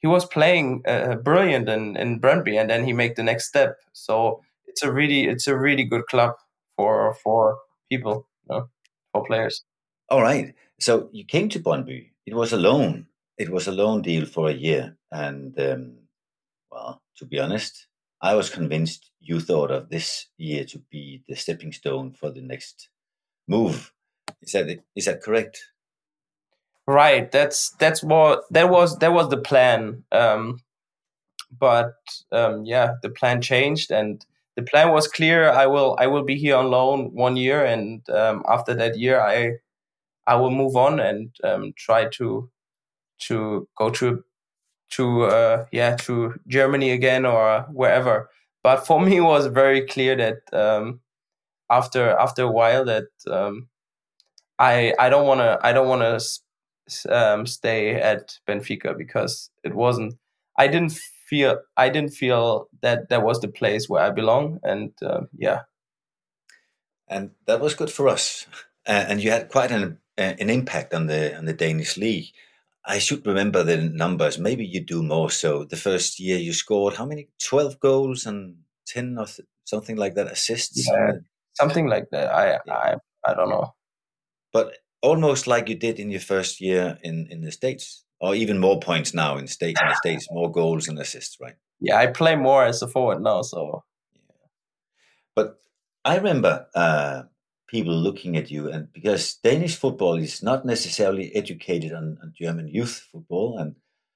he 0.00 0.06
was 0.06 0.24
playing 0.26 0.82
uh, 0.86 1.16
brilliant 1.16 1.68
in 1.68 1.96
in 1.96 2.20
Brøndby, 2.20 2.60
and 2.60 2.70
then 2.70 2.84
he 2.84 2.92
made 2.92 3.16
the 3.16 3.22
next 3.22 3.46
step. 3.48 3.76
So 3.92 4.42
it's 4.66 4.82
a 4.82 4.92
really 4.92 5.26
it's 5.28 5.46
a 5.48 5.56
really 5.58 5.84
good 5.84 6.06
club 6.06 6.34
for 6.76 7.14
for 7.24 7.58
people, 7.90 8.28
you 8.48 8.56
know, 8.56 8.68
for 9.12 9.24
players. 9.24 9.64
All 10.08 10.22
right. 10.22 10.54
So 10.80 11.08
you 11.12 11.24
came 11.24 11.48
to 11.50 11.60
Brøndby. 11.60 12.10
It 12.26 12.34
was 12.34 12.52
a 12.52 12.56
loan. 12.58 13.06
it 13.38 13.50
was 13.50 13.66
a 13.68 13.72
loan 13.72 14.02
deal 14.02 14.26
for 14.26 14.48
a 14.48 14.54
year, 14.54 14.96
and 15.16 15.58
um, 15.58 15.94
well, 16.70 17.02
to 17.18 17.24
be 17.24 17.38
honest, 17.38 17.86
I 18.22 18.34
was 18.34 18.50
convinced 18.50 19.10
you 19.20 19.40
thought 19.40 19.70
of 19.70 19.88
this 19.88 20.26
year 20.36 20.64
to 20.64 20.78
be 20.90 21.22
the 21.28 21.36
stepping 21.36 21.72
stone 21.72 22.12
for 22.12 22.30
the 22.30 22.42
next 22.42 22.88
move. 23.48 23.92
Is 24.42 24.52
that 24.52 24.68
is 24.94 25.06
that 25.06 25.22
correct? 25.22 25.58
Right. 26.86 27.30
That's 27.32 27.70
that's 27.78 28.02
what 28.02 28.44
that 28.50 28.70
was 28.70 28.98
that 28.98 29.12
was 29.12 29.28
the 29.28 29.38
plan. 29.38 30.04
Um, 30.12 30.60
but 31.58 31.94
um, 32.32 32.64
yeah, 32.64 32.94
the 33.02 33.10
plan 33.10 33.40
changed, 33.40 33.90
and 33.90 34.24
the 34.56 34.62
plan 34.62 34.92
was 34.92 35.08
clear. 35.08 35.50
I 35.50 35.66
will 35.66 35.96
I 35.98 36.06
will 36.06 36.24
be 36.24 36.36
here 36.36 36.56
on 36.56 36.70
loan 36.70 37.14
one 37.14 37.36
year, 37.36 37.64
and 37.64 38.08
um, 38.10 38.44
after 38.48 38.74
that 38.74 38.98
year, 38.98 39.20
I 39.20 39.52
I 40.26 40.36
will 40.36 40.50
move 40.50 40.76
on 40.76 41.00
and 41.00 41.34
um, 41.44 41.72
try 41.76 42.08
to 42.18 42.50
to 43.28 43.68
go 43.78 43.90
to 43.90 44.22
to 44.90 45.24
uh, 45.24 45.66
yeah 45.72 45.96
to 45.96 46.34
Germany 46.46 46.90
again 46.90 47.26
or 47.26 47.62
wherever. 47.72 48.30
But 48.62 48.86
for 48.86 49.00
me, 49.04 49.16
it 49.16 49.20
was 49.22 49.46
very 49.46 49.86
clear 49.86 50.16
that 50.16 50.38
um, 50.52 51.00
after 51.70 52.10
after 52.10 52.42
a 52.42 52.50
while 52.50 52.84
that 52.84 53.08
um, 53.30 53.68
I 54.58 54.94
I 54.98 55.08
don't 55.08 55.26
want 55.26 55.40
to 55.40 55.58
I 55.62 55.72
don't 55.72 55.88
want 55.88 56.02
to 56.02 56.18
um, 57.08 57.46
stay 57.46 57.94
at 57.94 58.38
Benfica 58.48 58.96
because 58.96 59.50
it 59.64 59.74
wasn't 59.74 60.14
I 60.56 60.68
didn't 60.68 60.92
feel 61.26 61.60
I 61.76 61.88
didn't 61.88 62.12
feel 62.12 62.68
that 62.82 63.08
that 63.08 63.22
was 63.22 63.40
the 63.40 63.48
place 63.48 63.88
where 63.88 64.02
I 64.02 64.10
belong 64.10 64.60
and 64.62 64.92
uh, 65.02 65.22
yeah. 65.36 65.62
And 67.08 67.30
that 67.46 67.60
was 67.60 67.74
good 67.74 67.90
for 67.90 68.08
us. 68.08 68.46
Uh, 68.88 69.04
and 69.08 69.20
you 69.20 69.32
had 69.32 69.48
quite 69.48 69.72
an 69.72 69.98
an 70.16 70.48
impact 70.48 70.94
on 70.94 71.08
the 71.08 71.36
on 71.36 71.44
the 71.44 71.52
Danish 71.52 71.96
league 71.96 72.26
I 72.86 72.98
should 73.00 73.26
remember 73.26 73.64
the 73.64 73.78
numbers. 73.78 74.38
Maybe 74.38 74.64
you 74.64 74.80
do 74.80 75.02
more 75.02 75.30
so. 75.30 75.64
The 75.64 75.76
first 75.76 76.20
year 76.20 76.38
you 76.38 76.52
scored 76.52 76.94
how 76.94 77.04
many? 77.04 77.28
12 77.42 77.80
goals 77.80 78.26
and 78.26 78.58
10 78.86 79.18
or 79.18 79.26
th- 79.26 79.46
something 79.64 79.96
like 79.96 80.14
that 80.14 80.28
assists? 80.28 80.88
Yeah, 80.88 81.12
something 81.54 81.88
like 81.88 82.06
that. 82.12 82.32
I, 82.32 82.58
yeah. 82.64 82.72
I, 82.72 82.94
I 83.24 83.34
don't 83.34 83.50
know. 83.50 83.74
But 84.52 84.76
almost 85.02 85.46
like 85.46 85.68
you 85.68 85.74
did 85.74 85.98
in 85.98 86.10
your 86.10 86.20
first 86.20 86.60
year 86.60 86.98
in, 87.02 87.26
in 87.30 87.40
the 87.40 87.50
States, 87.50 88.04
or 88.20 88.34
even 88.34 88.58
more 88.58 88.78
points 88.78 89.12
now 89.12 89.36
in, 89.36 89.48
state, 89.48 89.76
in 89.80 89.88
the 89.88 89.94
States, 89.96 90.28
more 90.30 90.50
goals 90.50 90.88
and 90.88 90.98
assists, 90.98 91.38
right? 91.40 91.56
Yeah, 91.80 91.98
I 91.98 92.06
play 92.06 92.36
more 92.36 92.64
as 92.64 92.82
a 92.82 92.88
forward 92.88 93.20
now, 93.20 93.42
so. 93.42 93.82
Yeah. 94.14 94.46
But 95.34 95.58
I 96.04 96.16
remember 96.16 96.66
uh, 96.74 97.24
people 97.66 97.94
looking 97.94 98.36
at 98.36 98.50
you 98.50 98.70
and 98.70 98.92
because 98.92 99.34
Danish 99.42 99.76
football 99.76 100.14
is 100.14 100.42
not 100.42 100.64
necessarily 100.64 101.34
educated 101.34 101.92
on, 101.92 102.18
on 102.22 102.32
German 102.38 102.68
youth 102.68 103.08
football 103.12 103.58
and 103.58 103.74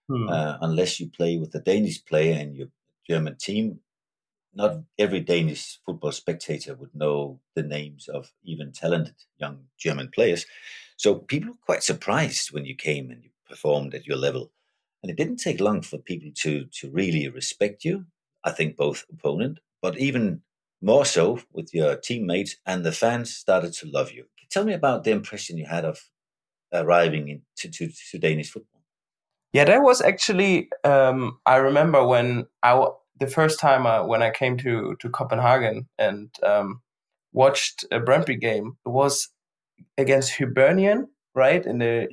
hmm. 0.09 0.29
uh, 0.29 0.59
unless 0.61 1.01
you 1.01 1.09
play 1.09 1.37
with 1.37 1.55
a 1.55 1.61
Danish 1.61 2.05
player 2.05 2.39
in 2.39 2.55
your 2.55 2.69
German 3.09 3.37
team 3.37 3.81
not 4.55 4.79
every 4.99 5.21
Danish 5.21 5.79
football 5.87 6.13
spectator 6.13 6.75
would 6.75 6.95
know 6.95 7.41
the 7.55 7.63
names 7.63 8.09
of 8.09 8.33
even 8.45 8.73
talented 8.73 9.15
young 9.39 9.65
German 9.79 10.11
players 10.15 10.47
so 10.97 11.17
people 11.17 11.51
were 11.51 11.67
quite 11.67 11.83
surprised 11.83 12.53
when 12.53 12.65
you 12.65 12.75
came 12.75 13.11
and 13.11 13.25
you 13.25 13.31
performed 13.49 13.95
at 13.95 14.07
your 14.07 14.17
level 14.17 14.53
and 15.03 15.11
it 15.11 15.17
didn't 15.17 15.39
take 15.39 15.61
long 15.61 15.83
for 15.83 15.99
people 15.99 16.31
to 16.37 16.67
to 16.67 16.91
really 16.91 17.29
respect 17.29 17.85
you 17.85 18.07
I 18.45 18.53
think 18.53 18.77
both 18.77 19.05
opponent 19.13 19.59
but 19.83 19.99
even 19.99 20.43
more 20.83 21.05
so 21.05 21.41
with 21.53 21.75
your 21.75 21.97
teammates, 21.97 22.57
and 22.67 22.85
the 22.85 22.93
fans 22.93 23.35
started 23.35 23.73
to 23.75 23.89
love 23.89 24.13
you. 24.13 24.25
Tell 24.51 24.65
me 24.65 24.73
about 24.73 25.05
the 25.05 25.13
impression 25.13 25.59
you 25.59 25.67
had 25.67 25.85
of 25.85 26.01
arriving 26.73 27.29
into 27.29 27.71
to, 27.71 27.93
to 28.11 28.19
Danish 28.19 28.51
football. 28.51 28.83
Yeah, 29.53 29.65
that 29.65 29.83
was 29.83 30.01
actually. 30.01 30.69
Um, 30.85 31.39
I 31.47 31.57
remember 31.57 32.07
when 32.07 32.47
I 32.63 32.87
the 33.19 33.27
first 33.27 33.61
time 33.61 33.87
uh, 33.87 34.05
when 34.05 34.23
I 34.23 34.31
came 34.31 34.57
to 34.59 34.97
to 35.01 35.09
Copenhagen 35.09 35.89
and 35.99 36.31
um, 36.43 36.81
watched 37.33 37.85
a 37.91 38.01
Brøndby 38.01 38.41
game. 38.41 38.77
It 38.87 38.89
was 38.89 39.29
against 39.99 40.33
Hibernian, 40.33 41.09
right 41.35 41.65
in 41.65 41.79
the 41.79 42.09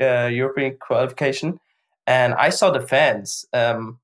yeah. 0.00 0.24
uh, 0.24 0.28
European 0.28 0.76
qualification, 0.80 1.58
and 2.06 2.34
I 2.34 2.50
saw 2.50 2.70
the 2.70 2.86
fans, 2.86 3.46
um, 3.52 4.00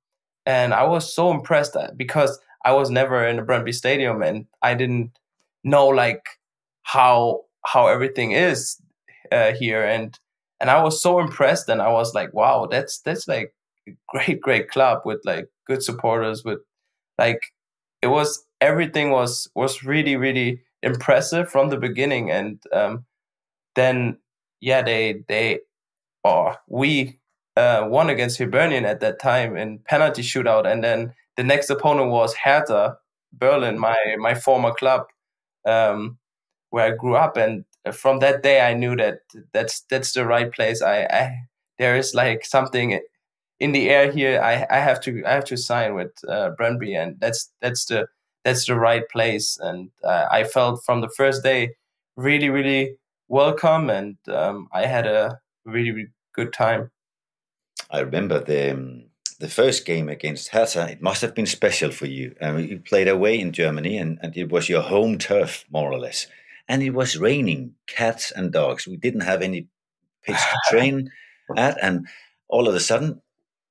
and 0.46 0.72
I 0.72 0.84
was 0.84 1.14
so 1.14 1.30
impressed 1.30 1.76
uh, 1.76 1.90
because 1.96 2.38
I 2.64 2.72
was 2.72 2.90
never 2.90 3.26
in 3.26 3.38
a 3.38 3.44
Brøndby 3.44 3.74
Stadium, 3.74 4.22
and 4.22 4.46
I 4.62 4.74
didn't 4.74 5.12
know 5.64 5.88
like 5.88 6.24
how 6.82 7.42
how 7.64 7.86
everything 7.88 8.32
is 8.32 8.76
uh, 9.32 9.52
here, 9.52 9.84
and 9.84 10.18
and 10.60 10.70
I 10.70 10.82
was 10.82 11.00
so 11.02 11.20
impressed, 11.20 11.68
and 11.68 11.80
I 11.82 11.90
was 11.90 12.14
like, 12.14 12.32
wow, 12.34 12.66
that's 12.70 13.00
that's 13.00 13.26
like 13.28 13.54
a 13.88 13.92
great 14.08 14.40
great 14.40 14.70
club 14.70 15.02
with 15.04 15.20
like 15.24 15.48
good 15.66 15.82
supporters, 15.82 16.44
with 16.44 16.60
like 17.18 17.40
it 18.02 18.08
was 18.08 18.44
everything 18.60 19.10
was 19.10 19.48
was 19.54 19.84
really 19.84 20.16
really 20.16 20.62
impressive 20.82 21.50
from 21.50 21.70
the 21.70 21.76
beginning, 21.76 22.30
and 22.30 22.62
um, 22.72 23.04
then 23.74 24.18
yeah, 24.60 24.82
they 24.82 25.22
they 25.28 25.60
or 26.24 26.56
we 26.68 27.18
uh, 27.56 27.86
won 27.88 28.10
against 28.10 28.38
Hibernian 28.38 28.84
at 28.84 29.00
that 29.00 29.20
time 29.20 29.56
in 29.56 29.78
penalty 29.80 30.22
shootout, 30.22 30.66
and 30.66 30.84
then 30.84 31.14
the 31.40 31.44
next 31.44 31.70
opponent 31.70 32.10
was 32.10 32.34
Hertha 32.34 32.98
Berlin, 33.32 33.78
my 33.78 33.96
my 34.18 34.34
former 34.34 34.74
club, 34.74 35.06
um, 35.64 36.18
where 36.68 36.92
I 36.92 36.96
grew 36.96 37.16
up, 37.16 37.38
and 37.38 37.64
from 37.94 38.18
that 38.18 38.42
day 38.42 38.60
I 38.60 38.74
knew 38.74 38.94
that 38.96 39.20
that's 39.54 39.80
that's 39.88 40.12
the 40.12 40.26
right 40.26 40.52
place. 40.52 40.82
I, 40.82 41.04
I 41.04 41.38
there 41.78 41.96
is 41.96 42.14
like 42.14 42.44
something 42.44 43.00
in 43.58 43.72
the 43.72 43.88
air 43.88 44.12
here. 44.12 44.38
I, 44.42 44.66
I 44.68 44.80
have 44.80 45.00
to 45.04 45.24
I 45.24 45.32
have 45.32 45.46
to 45.46 45.56
sign 45.56 45.94
with 45.94 46.12
uh, 46.28 46.50
and 46.60 47.18
that's 47.20 47.50
that's 47.62 47.86
the 47.86 48.06
that's 48.44 48.66
the 48.66 48.74
right 48.74 49.08
place. 49.08 49.56
And 49.62 49.90
uh, 50.04 50.26
I 50.30 50.44
felt 50.44 50.84
from 50.84 51.00
the 51.00 51.08
first 51.08 51.42
day 51.42 51.70
really 52.16 52.50
really 52.50 52.98
welcome, 53.28 53.88
and 53.88 54.18
um, 54.28 54.68
I 54.74 54.84
had 54.84 55.06
a 55.06 55.40
really, 55.64 55.90
really 55.90 56.12
good 56.34 56.52
time. 56.52 56.90
I 57.90 58.00
remember 58.00 58.44
the 58.44 58.72
um, 58.72 59.09
the 59.40 59.48
first 59.48 59.86
game 59.86 60.08
against 60.10 60.50
Hertha, 60.50 60.90
it 60.90 61.02
must 61.02 61.22
have 61.22 61.34
been 61.34 61.46
special 61.46 61.90
for 61.90 62.06
you. 62.06 62.34
Um, 62.42 62.58
you 62.58 62.78
played 62.78 63.08
away 63.08 63.40
in 63.40 63.52
Germany, 63.52 63.96
and, 63.96 64.18
and 64.22 64.36
it 64.36 64.50
was 64.52 64.68
your 64.68 64.82
home 64.82 65.16
turf, 65.16 65.64
more 65.70 65.90
or 65.90 65.98
less. 65.98 66.26
And 66.68 66.82
it 66.82 66.90
was 66.90 67.16
raining 67.16 67.74
cats 67.86 68.30
and 68.30 68.52
dogs. 68.52 68.86
We 68.86 68.98
didn't 68.98 69.22
have 69.22 69.40
any 69.40 69.66
pitch 70.22 70.36
to 70.36 70.58
train 70.70 71.10
at, 71.56 71.78
and 71.82 72.06
all 72.48 72.68
of 72.68 72.74
a 72.74 72.80
sudden, 72.80 73.22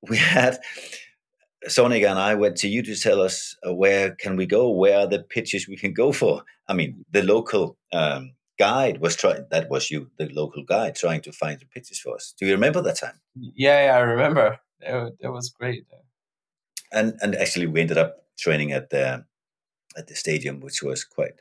we 0.08 0.16
had 0.16 0.58
Sonica 1.68 2.10
and 2.10 2.18
I 2.18 2.34
went 2.34 2.56
to 2.58 2.68
you 2.68 2.82
to 2.82 2.96
tell 2.96 3.20
us 3.22 3.56
uh, 3.66 3.72
where 3.72 4.10
can 4.16 4.36
we 4.36 4.46
go, 4.46 4.70
where 4.70 4.98
are 4.98 5.06
the 5.06 5.22
pitches 5.22 5.68
we 5.68 5.76
can 5.76 5.92
go 5.92 6.10
for. 6.10 6.42
I 6.66 6.74
mean, 6.74 7.04
the 7.10 7.22
local 7.22 7.76
um, 7.92 8.32
guide 8.58 9.00
was 9.00 9.14
trying. 9.14 9.46
That 9.50 9.70
was 9.70 9.90
you, 9.90 10.10
the 10.18 10.28
local 10.30 10.64
guide, 10.64 10.96
trying 10.96 11.20
to 11.22 11.32
find 11.32 11.60
the 11.60 11.66
pitches 11.66 12.00
for 12.00 12.16
us. 12.16 12.34
Do 12.38 12.46
you 12.46 12.52
remember 12.52 12.82
that 12.82 12.96
time? 12.96 13.20
Yeah, 13.36 13.86
yeah 13.86 13.96
I 13.96 14.00
remember 14.00 14.58
it, 14.80 15.16
it 15.20 15.28
was 15.28 15.50
great. 15.50 15.86
And 16.92 17.18
and 17.22 17.34
actually, 17.34 17.66
we 17.66 17.80
ended 17.80 17.98
up 17.98 18.24
training 18.38 18.72
at 18.72 18.90
the 18.90 19.24
at 19.96 20.06
the 20.08 20.14
stadium, 20.14 20.60
which 20.60 20.82
was 20.82 21.04
quite 21.04 21.40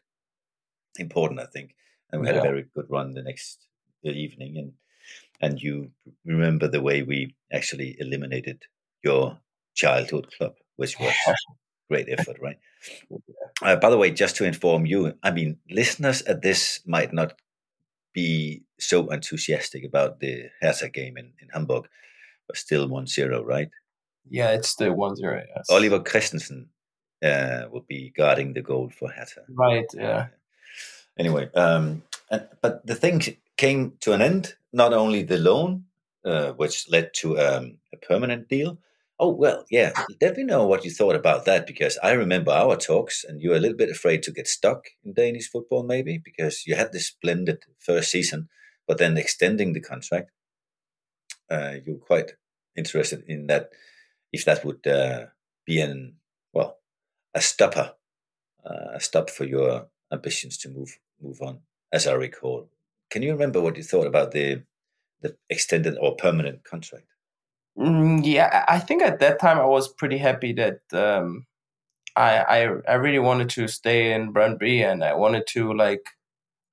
important, 0.97 1.39
I 1.39 1.45
think. 1.45 1.75
And 2.11 2.21
we 2.21 2.27
yeah. 2.27 2.33
had 2.33 2.41
a 2.41 2.49
very 2.49 2.65
good 2.75 2.85
run 2.89 3.13
the 3.13 3.23
next 3.23 3.67
evening, 4.03 4.57
and 4.57 4.73
and 5.41 5.61
you 5.61 5.91
remember 6.25 6.67
the 6.67 6.81
way 6.81 7.01
we 7.01 7.35
actually 7.51 7.95
eliminated 7.99 8.63
your 9.03 9.39
childhood 9.75 10.27
club, 10.37 10.55
which 10.75 10.99
was 10.99 11.13
a 11.27 11.33
great 11.89 12.07
effort, 12.09 12.37
right? 12.41 12.59
Uh, 13.61 13.75
by 13.75 13.89
the 13.89 13.97
way, 13.97 14.11
just 14.11 14.35
to 14.37 14.45
inform 14.45 14.85
you, 14.85 15.13
I 15.23 15.31
mean, 15.31 15.57
listeners 15.69 16.21
at 16.23 16.41
this 16.41 16.81
might 16.85 17.13
not 17.13 17.33
be 18.13 18.63
so 18.79 19.07
enthusiastic 19.09 19.83
about 19.83 20.19
the 20.19 20.49
Hertha 20.61 20.89
game 20.89 21.17
in, 21.17 21.33
in 21.41 21.49
Hamburg 21.53 21.87
still 22.55 22.87
1 22.87 23.07
0, 23.07 23.43
right? 23.43 23.69
Yeah, 24.29 24.51
it's 24.51 24.69
still 24.69 24.93
1 24.93 25.15
0, 25.17 25.43
yes. 25.55 25.69
Oliver 25.69 25.99
Christensen 25.99 26.69
uh, 27.23 27.65
will 27.71 27.85
be 27.87 28.13
guarding 28.15 28.53
the 28.53 28.61
goal 28.61 28.89
for 28.89 29.09
Hertha. 29.09 29.41
Right, 29.49 29.87
yeah. 29.93 30.27
Anyway, 31.17 31.49
um, 31.55 32.03
and, 32.31 32.47
but 32.61 32.85
the 32.85 32.95
thing 32.95 33.21
came 33.57 33.93
to 34.01 34.13
an 34.13 34.21
end, 34.21 34.55
not 34.71 34.93
only 34.93 35.23
the 35.23 35.37
loan, 35.37 35.85
uh, 36.25 36.51
which 36.53 36.89
led 36.89 37.13
to 37.15 37.39
um, 37.39 37.77
a 37.93 37.97
permanent 37.97 38.47
deal. 38.47 38.77
Oh, 39.21 39.29
well, 39.29 39.65
yeah. 39.69 39.91
Let 40.21 40.37
me 40.37 40.43
know 40.43 40.65
what 40.65 40.85
you 40.85 40.91
thought 40.91 41.15
about 41.15 41.43
that 41.43 41.67
because 41.67 41.97
I 42.01 42.11
remember 42.11 42.51
our 42.51 42.77
talks 42.77 43.25
and 43.25 43.41
you 43.41 43.49
were 43.49 43.57
a 43.57 43.59
little 43.59 43.75
bit 43.75 43.89
afraid 43.89 44.23
to 44.23 44.31
get 44.31 44.47
stuck 44.47 44.85
in 45.03 45.11
Danish 45.11 45.49
football, 45.49 45.83
maybe, 45.83 46.17
because 46.17 46.65
you 46.65 46.75
had 46.75 46.93
this 46.93 47.07
splendid 47.07 47.63
first 47.79 48.11
season, 48.11 48.47
but 48.87 48.97
then 48.97 49.17
extending 49.17 49.73
the 49.73 49.81
contract 49.81 50.31
uh, 51.49 51.75
you're 51.85 51.97
quite 51.97 52.33
interested 52.79 53.23
in 53.27 53.47
that 53.47 53.69
if 54.31 54.45
that 54.45 54.65
would 54.65 54.85
uh, 54.87 55.25
be 55.65 55.79
an 55.81 56.15
well 56.53 56.77
a 57.35 57.41
stopper 57.41 57.93
uh, 58.65 58.95
a 58.95 58.99
stop 58.99 59.29
for 59.29 59.45
your 59.45 59.87
ambitions 60.11 60.57
to 60.57 60.69
move 60.69 60.97
move 61.21 61.41
on 61.41 61.59
as 61.91 62.07
i 62.07 62.13
recall. 62.13 62.69
Can 63.09 63.23
you 63.23 63.31
remember 63.31 63.61
what 63.61 63.77
you 63.77 63.83
thought 63.83 64.07
about 64.07 64.31
the 64.31 64.63
the 65.21 65.35
extended 65.49 65.97
or 65.99 66.15
permanent 66.15 66.63
contract? 66.63 67.07
Mm, 67.77 68.21
yeah, 68.23 68.65
I 68.67 68.79
think 68.79 69.01
at 69.01 69.19
that 69.19 69.39
time 69.39 69.57
I 69.57 69.65
was 69.65 69.87
pretty 69.87 70.17
happy 70.17 70.53
that 70.53 70.81
um, 70.93 71.45
I, 72.15 72.39
I 72.39 72.59
I 72.87 72.93
really 72.95 73.19
wanted 73.19 73.49
to 73.51 73.67
stay 73.67 74.13
in 74.13 74.33
Brøndby 74.33 74.81
and 74.81 75.03
I 75.03 75.13
wanted 75.13 75.47
to 75.47 75.73
like 75.73 76.05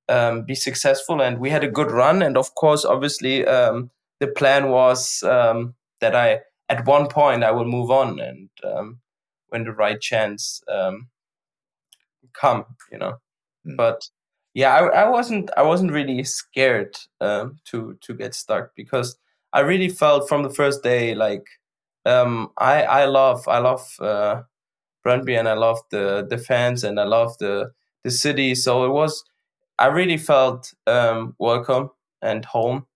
um, 0.09 0.45
be 0.45 0.55
successful 0.55 1.23
and 1.23 1.39
we 1.39 1.51
had 1.51 1.65
a 1.65 1.71
good 1.71 1.91
run 1.91 2.23
and 2.23 2.37
of 2.37 2.55
course 2.55 2.85
obviously 2.85 3.47
um, 3.47 3.91
the 4.21 4.29
plan 4.29 4.71
was 4.71 5.23
um, 5.23 5.75
that 6.07 6.15
I 6.15 6.41
at 6.69 6.87
one 6.87 7.09
point 7.09 7.45
I 7.45 7.51
will 7.51 7.65
move 7.65 7.91
on 7.91 8.21
and 8.21 8.49
um, 8.65 9.01
when 9.49 9.65
the 9.65 9.73
right 9.73 10.01
chance 10.01 10.63
um, 10.69 11.09
come 12.33 12.65
you 12.93 12.99
know 12.99 13.15
mm. 13.67 13.77
but 13.77 14.09
yeah 14.55 14.75
I, 14.75 15.05
I 15.05 15.09
wasn't 15.09 15.51
I 15.57 15.63
wasn't 15.63 15.93
really 15.93 16.23
scared 16.25 16.97
um, 17.21 17.59
to 17.67 17.99
to 18.03 18.15
get 18.15 18.35
stuck 18.35 18.75
because 18.77 19.19
I 19.53 19.61
really 19.61 19.89
felt 19.89 20.29
from 20.29 20.43
the 20.43 20.51
first 20.51 20.83
day 20.83 21.15
like 21.15 21.47
um, 22.05 22.51
I 22.57 22.83
I 22.83 23.05
love 23.07 23.49
I 23.49 23.59
love 23.59 23.97
uh, 24.01 24.43
Brøndby 25.05 25.39
and 25.39 25.49
I 25.49 25.55
love 25.55 25.81
the 25.91 26.27
the 26.29 26.39
fans 26.39 26.85
and 26.85 27.01
I 27.01 27.05
love 27.05 27.37
the 27.39 27.73
the 28.05 28.11
city. 28.11 28.55
So 28.55 28.85
it 28.85 28.91
was 28.91 29.25
I 29.79 29.87
really 29.87 30.17
felt 30.17 30.73
um, 30.87 31.35
welcome 31.39 31.91
and 32.23 32.45
home. 32.45 32.87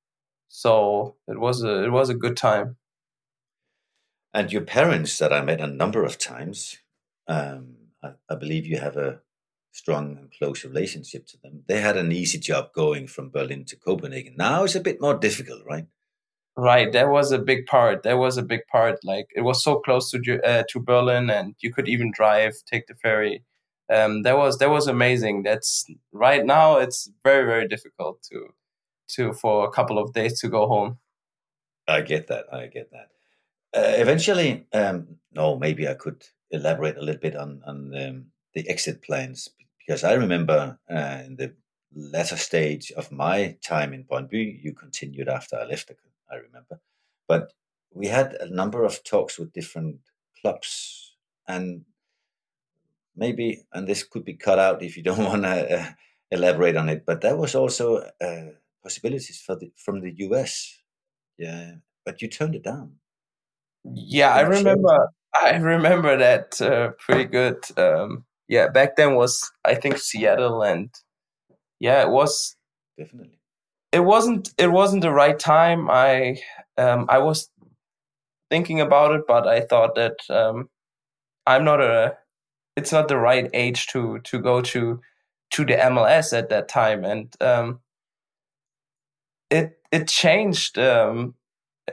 So 0.48 1.16
it 1.28 1.38
was 1.38 1.62
a 1.64 1.84
it 1.84 1.90
was 1.90 2.10
a 2.10 2.14
good 2.14 2.36
time. 2.36 2.76
And 4.32 4.52
your 4.52 4.62
parents 4.62 5.18
that 5.18 5.32
I 5.32 5.42
met 5.42 5.60
a 5.60 5.66
number 5.66 6.04
of 6.04 6.18
times, 6.18 6.78
um, 7.26 7.76
I, 8.02 8.12
I 8.28 8.34
believe 8.36 8.66
you 8.66 8.78
have 8.78 8.96
a 8.96 9.20
strong 9.72 10.16
and 10.18 10.32
close 10.32 10.64
relationship 10.64 11.26
to 11.26 11.38
them. 11.42 11.62
They 11.66 11.80
had 11.80 11.96
an 11.96 12.12
easy 12.12 12.38
job 12.38 12.72
going 12.74 13.06
from 13.06 13.30
Berlin 13.30 13.64
to 13.66 13.76
Copenhagen. 13.76 14.34
Now 14.36 14.64
it's 14.64 14.74
a 14.74 14.80
bit 14.80 15.00
more 15.00 15.16
difficult, 15.16 15.62
right? 15.66 15.86
Right, 16.56 16.92
that 16.92 17.08
was 17.08 17.32
a 17.32 17.38
big 17.38 17.66
part. 17.66 18.02
That 18.02 18.18
was 18.18 18.36
a 18.36 18.42
big 18.42 18.66
part. 18.70 18.98
Like 19.04 19.28
it 19.34 19.42
was 19.42 19.62
so 19.62 19.76
close 19.76 20.10
to 20.10 20.40
uh, 20.44 20.64
to 20.70 20.80
Berlin, 20.80 21.30
and 21.30 21.54
you 21.60 21.72
could 21.72 21.88
even 21.88 22.10
drive, 22.12 22.54
take 22.66 22.86
the 22.86 22.94
ferry. 22.94 23.44
Um, 23.90 24.22
that 24.22 24.36
was 24.36 24.58
that 24.58 24.68
was 24.68 24.86
amazing. 24.86 25.44
That's 25.44 25.86
right 26.12 26.44
now. 26.44 26.78
It's 26.78 27.10
very 27.24 27.46
very 27.46 27.68
difficult 27.68 28.22
to 28.30 28.48
to 29.14 29.32
for 29.32 29.64
a 29.64 29.70
couple 29.70 29.98
of 29.98 30.12
days 30.12 30.40
to 30.40 30.48
go 30.48 30.66
home. 30.66 30.98
I 31.88 32.02
get 32.02 32.26
that. 32.26 32.52
I 32.52 32.66
get 32.66 32.90
that. 32.90 33.08
Uh, 33.74 33.94
eventually, 33.96 34.66
um, 34.72 35.06
no, 35.32 35.56
maybe 35.58 35.88
I 35.88 35.94
could 35.94 36.24
elaborate 36.50 36.96
a 36.96 37.02
little 37.02 37.20
bit 37.20 37.36
on 37.36 37.62
on 37.64 37.94
um, 37.94 38.26
the 38.54 38.68
exit 38.68 39.02
plans 39.02 39.48
because 39.78 40.04
I 40.04 40.14
remember 40.14 40.78
uh, 40.90 41.22
in 41.24 41.36
the 41.36 41.54
latter 41.94 42.36
stage 42.36 42.92
of 42.92 43.10
my 43.10 43.56
time 43.62 43.92
in 43.92 44.04
Brøndby, 44.04 44.62
you 44.62 44.72
continued 44.72 45.28
after 45.28 45.56
I 45.56 45.64
left 45.64 45.90
I 46.30 46.36
remember. 46.36 46.80
But 47.26 47.52
we 47.92 48.06
had 48.06 48.34
a 48.34 48.48
number 48.48 48.84
of 48.84 49.02
talks 49.02 49.38
with 49.38 49.52
different 49.52 49.98
clubs, 50.40 51.16
and 51.48 51.84
maybe, 53.16 53.66
and 53.72 53.88
this 53.88 54.04
could 54.04 54.24
be 54.24 54.34
cut 54.34 54.58
out 54.58 54.82
if 54.82 54.96
you 54.96 55.02
don't 55.02 55.24
want 55.32 55.42
to 55.42 55.80
uh, 55.80 55.90
elaborate 56.30 56.76
on 56.76 56.88
it, 56.88 57.04
but 57.04 57.20
there 57.20 57.36
was 57.36 57.54
also 57.54 58.08
uh, 58.20 58.50
possibilities 58.82 59.44
the 59.46 59.72
from 59.76 60.00
the 60.00 60.12
US. 60.28 60.78
Yeah, 61.38 61.76
but 62.04 62.22
you 62.22 62.28
turned 62.28 62.54
it 62.54 62.62
down. 62.62 62.99
Yeah, 63.84 64.30
I 64.34 64.42
remember. 64.42 65.08
I 65.34 65.56
remember 65.56 66.16
that 66.16 66.60
uh, 66.60 66.90
pretty 66.98 67.24
good. 67.24 67.64
Um, 67.78 68.24
yeah, 68.48 68.68
back 68.68 68.96
then 68.96 69.14
was 69.14 69.48
I 69.64 69.74
think 69.76 69.98
Seattle, 69.98 70.62
and 70.62 70.90
yeah, 71.80 72.02
it 72.02 72.10
was 72.10 72.56
definitely 72.98 73.38
it 73.92 74.00
wasn't 74.00 74.50
it 74.58 74.68
wasn't 74.72 75.02
the 75.02 75.12
right 75.12 75.38
time. 75.38 75.90
I 75.90 76.38
um, 76.78 77.06
I 77.08 77.18
was 77.18 77.50
thinking 78.50 78.80
about 78.80 79.12
it, 79.14 79.22
but 79.26 79.46
I 79.46 79.60
thought 79.60 79.94
that 79.96 80.16
um, 80.28 80.68
I'm 81.46 81.64
not 81.64 81.80
a. 81.80 82.16
It's 82.76 82.92
not 82.92 83.08
the 83.08 83.18
right 83.18 83.50
age 83.54 83.88
to 83.88 84.20
to 84.24 84.40
go 84.40 84.62
to 84.62 85.00
to 85.52 85.64
the 85.66 85.74
MLS 85.74 86.32
at 86.36 86.50
that 86.50 86.68
time, 86.68 87.04
and 87.04 87.34
um, 87.42 87.80
it 89.50 89.78
it 89.92 90.08
changed. 90.08 90.78
Um, 90.78 91.34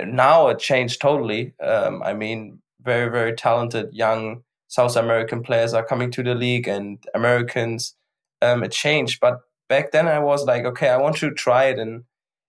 now 0.05 0.47
it 0.47 0.59
changed 0.59 1.01
totally. 1.01 1.53
Um, 1.61 2.01
I 2.03 2.13
mean, 2.13 2.59
very 2.81 3.09
very 3.09 3.33
talented 3.33 3.93
young 3.93 4.43
South 4.67 4.95
American 4.95 5.43
players 5.43 5.73
are 5.73 5.85
coming 5.85 6.11
to 6.11 6.23
the 6.23 6.35
league, 6.35 6.67
and 6.67 7.03
Americans. 7.13 7.95
Um, 8.41 8.63
it 8.63 8.71
changed, 8.71 9.19
but 9.19 9.39
back 9.67 9.91
then 9.91 10.07
I 10.07 10.19
was 10.19 10.45
like, 10.45 10.63
okay, 10.65 10.89
I 10.89 10.97
want 10.97 11.17
to 11.17 11.31
try 11.31 11.65
it 11.65 11.79
in 11.79 12.03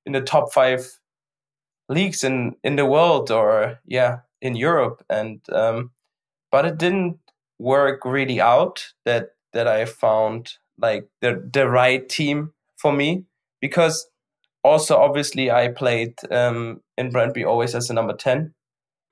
in 0.04 0.12
the 0.12 0.20
top 0.20 0.52
five 0.52 0.98
leagues 1.88 2.24
in 2.24 2.56
in 2.62 2.76
the 2.76 2.86
world 2.86 3.30
or 3.30 3.80
yeah 3.86 4.18
in 4.40 4.56
Europe, 4.56 5.04
and 5.08 5.40
um, 5.52 5.90
but 6.50 6.64
it 6.64 6.78
didn't 6.78 7.18
work 7.58 8.04
really 8.04 8.40
out 8.40 8.92
that 9.04 9.30
that 9.52 9.66
I 9.66 9.84
found 9.84 10.54
like 10.78 11.08
the 11.20 11.48
the 11.52 11.68
right 11.68 12.08
team 12.08 12.52
for 12.76 12.92
me 12.92 13.24
because 13.60 14.06
also 14.64 14.96
obviously 14.96 15.50
I 15.50 15.68
played 15.68 16.14
um, 16.30 16.80
in 16.96 17.10
Brøndby 17.10 17.46
always 17.46 17.74
as 17.74 17.90
a 17.90 17.94
number 17.94 18.14
ten, 18.14 18.54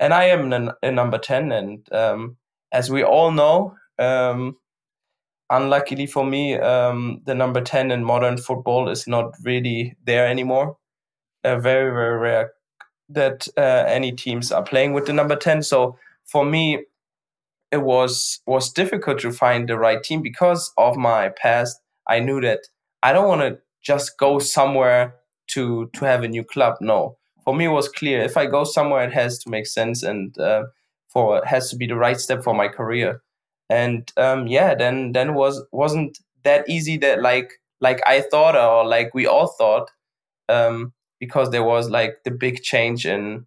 and 0.01 0.13
I 0.13 0.25
am 0.25 0.53
a, 0.53 0.75
a 0.83 0.91
number 0.91 1.19
ten, 1.19 1.53
and 1.53 1.93
um, 1.93 2.37
as 2.73 2.91
we 2.91 3.03
all 3.03 3.31
know, 3.31 3.75
um, 3.99 4.57
unluckily 5.51 6.07
for 6.07 6.25
me, 6.25 6.55
um, 6.55 7.23
the 7.25 7.35
number 7.35 7.61
10 7.61 7.91
in 7.91 8.05
modern 8.05 8.37
football 8.37 8.89
is 8.89 9.07
not 9.07 9.35
really 9.43 9.97
there 10.05 10.27
anymore. 10.27 10.77
Uh, 11.45 11.59
very, 11.59 11.91
very 11.91 12.19
rare 12.19 12.53
that 13.09 13.47
uh, 13.57 13.85
any 13.87 14.13
teams 14.13 14.51
are 14.51 14.65
playing 14.65 14.93
with 14.93 15.07
the 15.07 15.13
number 15.13 15.37
10. 15.37 15.63
So 15.63 15.97
for 16.25 16.45
me, 16.45 16.85
it 17.73 17.83
was 17.83 18.41
was 18.47 18.73
difficult 18.73 19.19
to 19.21 19.33
find 19.33 19.69
the 19.69 19.79
right 19.79 20.03
team 20.03 20.23
because 20.23 20.73
of 20.79 20.97
my 20.97 21.31
past. 21.31 21.81
I 22.09 22.21
knew 22.21 22.41
that 22.41 22.61
I 23.03 23.13
don't 23.13 23.29
want 23.29 23.41
to 23.43 23.59
just 23.83 24.19
go 24.19 24.39
somewhere 24.39 25.15
to 25.49 25.91
to 25.95 26.05
have 26.05 26.23
a 26.23 26.29
new 26.29 26.45
club. 26.45 26.77
No, 26.81 27.17
for 27.45 27.55
me 27.55 27.67
it 27.67 27.69
was 27.69 27.89
clear. 27.89 28.21
If 28.23 28.37
I 28.37 28.47
go 28.47 28.65
somewhere, 28.65 29.05
it 29.05 29.13
has 29.13 29.39
to 29.41 29.51
make 29.51 29.67
sense 29.67 30.03
and 30.03 30.37
uh, 30.39 30.65
for 31.09 31.45
has 31.45 31.71
to 31.71 31.77
be 31.77 31.87
the 31.87 31.97
right 31.97 32.19
step 32.21 32.43
for 32.45 32.55
my 32.55 32.69
career. 32.69 33.23
And 33.69 34.11
um, 34.17 34.47
yeah 34.47 34.75
then 34.75 35.13
then 35.13 35.35
was 35.35 35.63
wasn't 35.73 36.19
that 36.45 36.69
easy 36.69 36.97
that 36.99 37.21
like 37.21 37.51
like 37.81 38.01
i 38.07 38.21
thought 38.21 38.57
or 38.57 38.87
like 38.87 39.13
we 39.15 39.27
all 39.27 39.49
thought 39.59 39.91
um, 40.49 40.93
because 41.21 41.51
there 41.51 41.65
was 41.65 41.91
like 41.91 42.19
the 42.25 42.31
big 42.31 42.63
change 42.63 43.07
in 43.07 43.47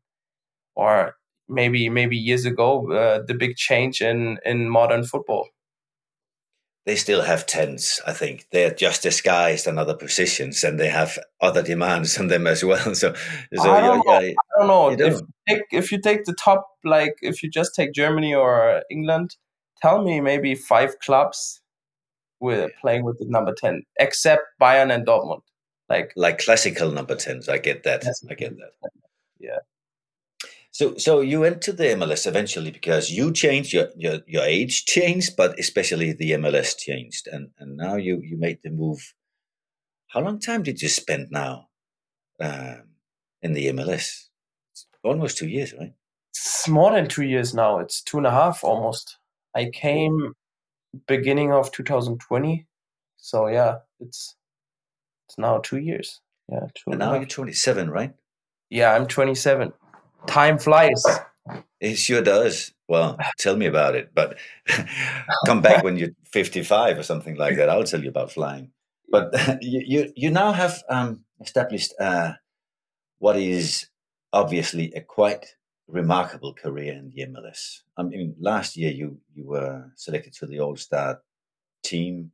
or 0.75 1.15
maybe 1.47 1.89
maybe 1.89 2.17
years 2.17 2.45
ago 2.45 2.91
uh, 2.91 3.21
the 3.27 3.33
big 3.33 3.55
change 3.55 4.01
in 4.01 4.39
in 4.45 4.69
modern 4.69 5.03
football 5.03 5.47
they 6.89 6.95
still 6.95 7.21
have 7.21 7.45
tens 7.45 8.02
i 8.08 8.13
think. 8.13 8.47
They're 8.52 8.73
just 8.73 9.04
disguised 9.04 9.67
in 9.67 9.78
other 9.78 9.93
positions 9.93 10.63
and 10.63 10.80
they 10.80 10.89
have 10.89 11.19
other 11.39 11.62
demands 11.62 12.17
on 12.17 12.28
them 12.30 12.47
as 12.47 12.63
well. 12.65 12.95
So, 13.02 13.13
so 13.54 13.71
I, 13.71 13.82
don't 13.82 14.04
yeah, 14.08 14.13
I 14.13 14.36
don't 14.58 14.67
know. 14.67 14.89
if 14.89 15.13
you, 15.13 15.28
take, 15.47 15.63
if 15.71 15.91
you 15.91 16.02
take 16.02 16.23
the 16.25 16.34
top 16.34 16.65
like 16.84 17.13
if 17.21 17.43
you 17.43 17.49
just 17.60 17.75
take 17.75 17.93
germany 17.93 18.34
or 18.34 18.82
england 18.89 19.36
tell 19.84 20.04
me 20.04 20.19
maybe 20.19 20.56
five 20.56 20.97
clubs 21.06 21.62
with 22.39 22.71
playing 22.82 23.04
with 23.04 23.19
the 23.19 23.28
number 23.28 23.54
10 23.54 23.84
except 23.99 24.41
bayern 24.60 24.91
and 24.91 25.06
dortmund. 25.06 25.43
Like 25.89 26.12
like 26.15 26.39
classical 26.39 26.89
number 26.89 27.15
10s 27.15 27.47
i 27.49 27.60
get 27.60 27.84
that. 27.84 28.04
I 28.32 28.34
get 28.34 28.58
that. 28.58 28.91
Yeah 29.39 29.60
so 30.80 30.86
so 30.98 31.12
you 31.21 31.40
went 31.40 31.62
to 31.62 31.73
the 31.73 31.88
mls 32.00 32.27
eventually 32.32 32.71
because 32.71 33.06
you 33.17 33.25
changed 33.44 33.71
your 33.73 33.88
your, 33.96 34.19
your 34.27 34.44
age 34.44 34.86
changed 34.86 35.36
but 35.36 35.58
especially 35.60 36.10
the 36.13 36.32
mls 36.32 36.77
changed 36.77 37.27
and 37.27 37.50
and 37.60 37.77
now 37.77 37.96
you 37.96 38.21
you 38.30 38.38
made 38.38 38.60
the 38.63 38.69
move 38.69 39.13
how 40.08 40.21
long 40.21 40.40
time 40.40 40.63
did 40.63 40.82
you 40.82 40.90
spend 40.90 41.27
now 41.32 41.67
um, 42.40 42.84
in 43.42 43.54
the 43.54 43.65
mls 43.67 44.06
almost 45.04 45.38
two 45.38 45.48
years 45.48 45.73
right 45.80 45.94
it's 46.32 46.67
more 46.67 46.92
than 46.92 47.08
two 47.08 47.23
years 47.23 47.54
now 47.54 47.80
it's 47.80 48.02
two 48.02 48.17
and 48.17 48.27
a 48.27 48.32
half 48.32 48.63
almost 48.63 49.17
I 49.56 49.69
came 49.71 50.36
beginning 51.08 51.52
of 51.52 51.71
2020. 51.71 52.65
So 53.17 53.48
yeah, 53.48 53.80
it's 54.00 54.36
it's 55.27 55.38
now 55.38 55.60
two 55.60 55.77
years. 55.80 56.21
Yeah, 56.50 56.67
two. 56.73 56.92
And 56.92 57.00
now 57.00 57.13
you're 57.15 57.25
27, 57.25 57.90
right? 57.90 58.13
Yeah, 58.69 58.94
I'm 58.94 59.08
27. 59.08 59.73
Time 60.28 60.58
flies. 60.58 61.04
It 61.80 61.96
sure 61.96 62.22
does. 62.22 62.74
Well, 62.88 63.17
tell 63.38 63.56
me 63.56 63.65
about 63.65 63.96
it. 63.96 64.12
But 64.13 64.38
come 65.46 65.62
back 65.62 65.84
when 65.84 65.98
you're 65.98 66.10
55 66.26 67.00
or 67.00 67.04
something 67.04 67.36
like 67.36 67.56
that. 67.58 67.70
I'll 67.70 67.84
tell 67.84 68.02
you 68.02 68.10
about 68.10 68.32
flying. 68.32 68.72
But 69.10 69.34
you 69.62 69.84
you, 69.86 70.13
you 70.15 70.32
now 70.32 70.52
have 70.52 70.84
um, 70.90 71.24
established 71.40 71.94
uh, 72.00 72.34
what 73.20 73.38
is 73.38 73.88
obviously 74.34 74.92
a 74.94 75.02
quite 75.02 75.56
remarkable 75.88 76.54
career 76.54 76.94
in 76.94 77.10
the 77.10 77.26
MLS. 77.28 77.82
I 77.98 78.04
mean, 78.04 78.36
last 78.40 78.78
year 78.78 78.92
you 78.92 79.20
you 79.34 79.46
were 79.48 79.92
selected 79.96 80.34
to 80.34 80.46
the 80.46 80.60
All 80.60 80.76
Star 80.76 81.22
team 81.84 82.32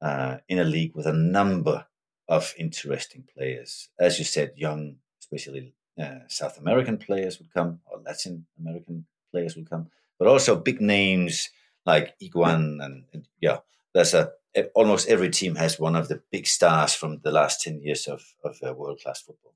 uh, 0.00 0.38
in 0.48 0.58
a 0.58 0.64
league 0.64 0.94
with 0.94 1.06
a 1.06 1.12
number 1.12 1.86
of 2.28 2.54
interesting 2.58 3.24
players, 3.34 3.88
as 3.98 4.18
you 4.18 4.24
said, 4.24 4.52
young, 4.56 4.96
especially 5.20 5.74
uh, 5.98 6.20
South 6.28 6.58
American 6.58 6.98
players 6.98 7.38
would 7.38 7.52
come, 7.52 7.80
or 7.86 8.00
Latin 8.04 8.46
American 8.58 9.06
players 9.30 9.56
would 9.56 9.68
come, 9.68 9.88
but 10.18 10.28
also 10.28 10.56
big 10.56 10.80
names 10.80 11.50
like 11.86 12.14
Higuaín 12.20 12.84
and, 12.84 13.04
and 13.12 13.28
yeah, 13.40 13.58
there's 13.94 14.14
a 14.14 14.32
almost 14.74 15.08
every 15.08 15.30
team 15.30 15.54
has 15.54 15.78
one 15.78 15.94
of 15.94 16.08
the 16.08 16.22
big 16.32 16.46
stars 16.46 16.94
from 16.94 17.20
the 17.22 17.30
last 17.30 17.62
ten 17.62 17.80
years 17.80 18.06
of 18.06 18.34
of 18.44 18.58
uh, 18.66 18.72
world 18.74 19.00
class 19.00 19.22
football. 19.22 19.54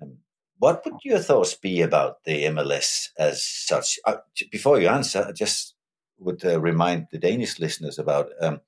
Um, 0.00 0.18
what 0.58 0.84
would 0.84 0.94
your 1.04 1.18
thoughts 1.18 1.54
be 1.54 1.80
about 1.80 2.24
the 2.24 2.44
MLS 2.44 3.08
as 3.18 3.42
such? 3.42 3.98
Uh, 4.04 4.16
before 4.50 4.80
you 4.80 4.88
answer, 4.88 5.24
I 5.26 5.32
just 5.32 5.74
would 6.18 6.44
uh, 6.44 6.60
remind 6.60 7.08
the 7.10 7.18
Danish 7.18 7.58
listeners 7.58 7.98
about 7.98 8.28
um, 8.40 8.60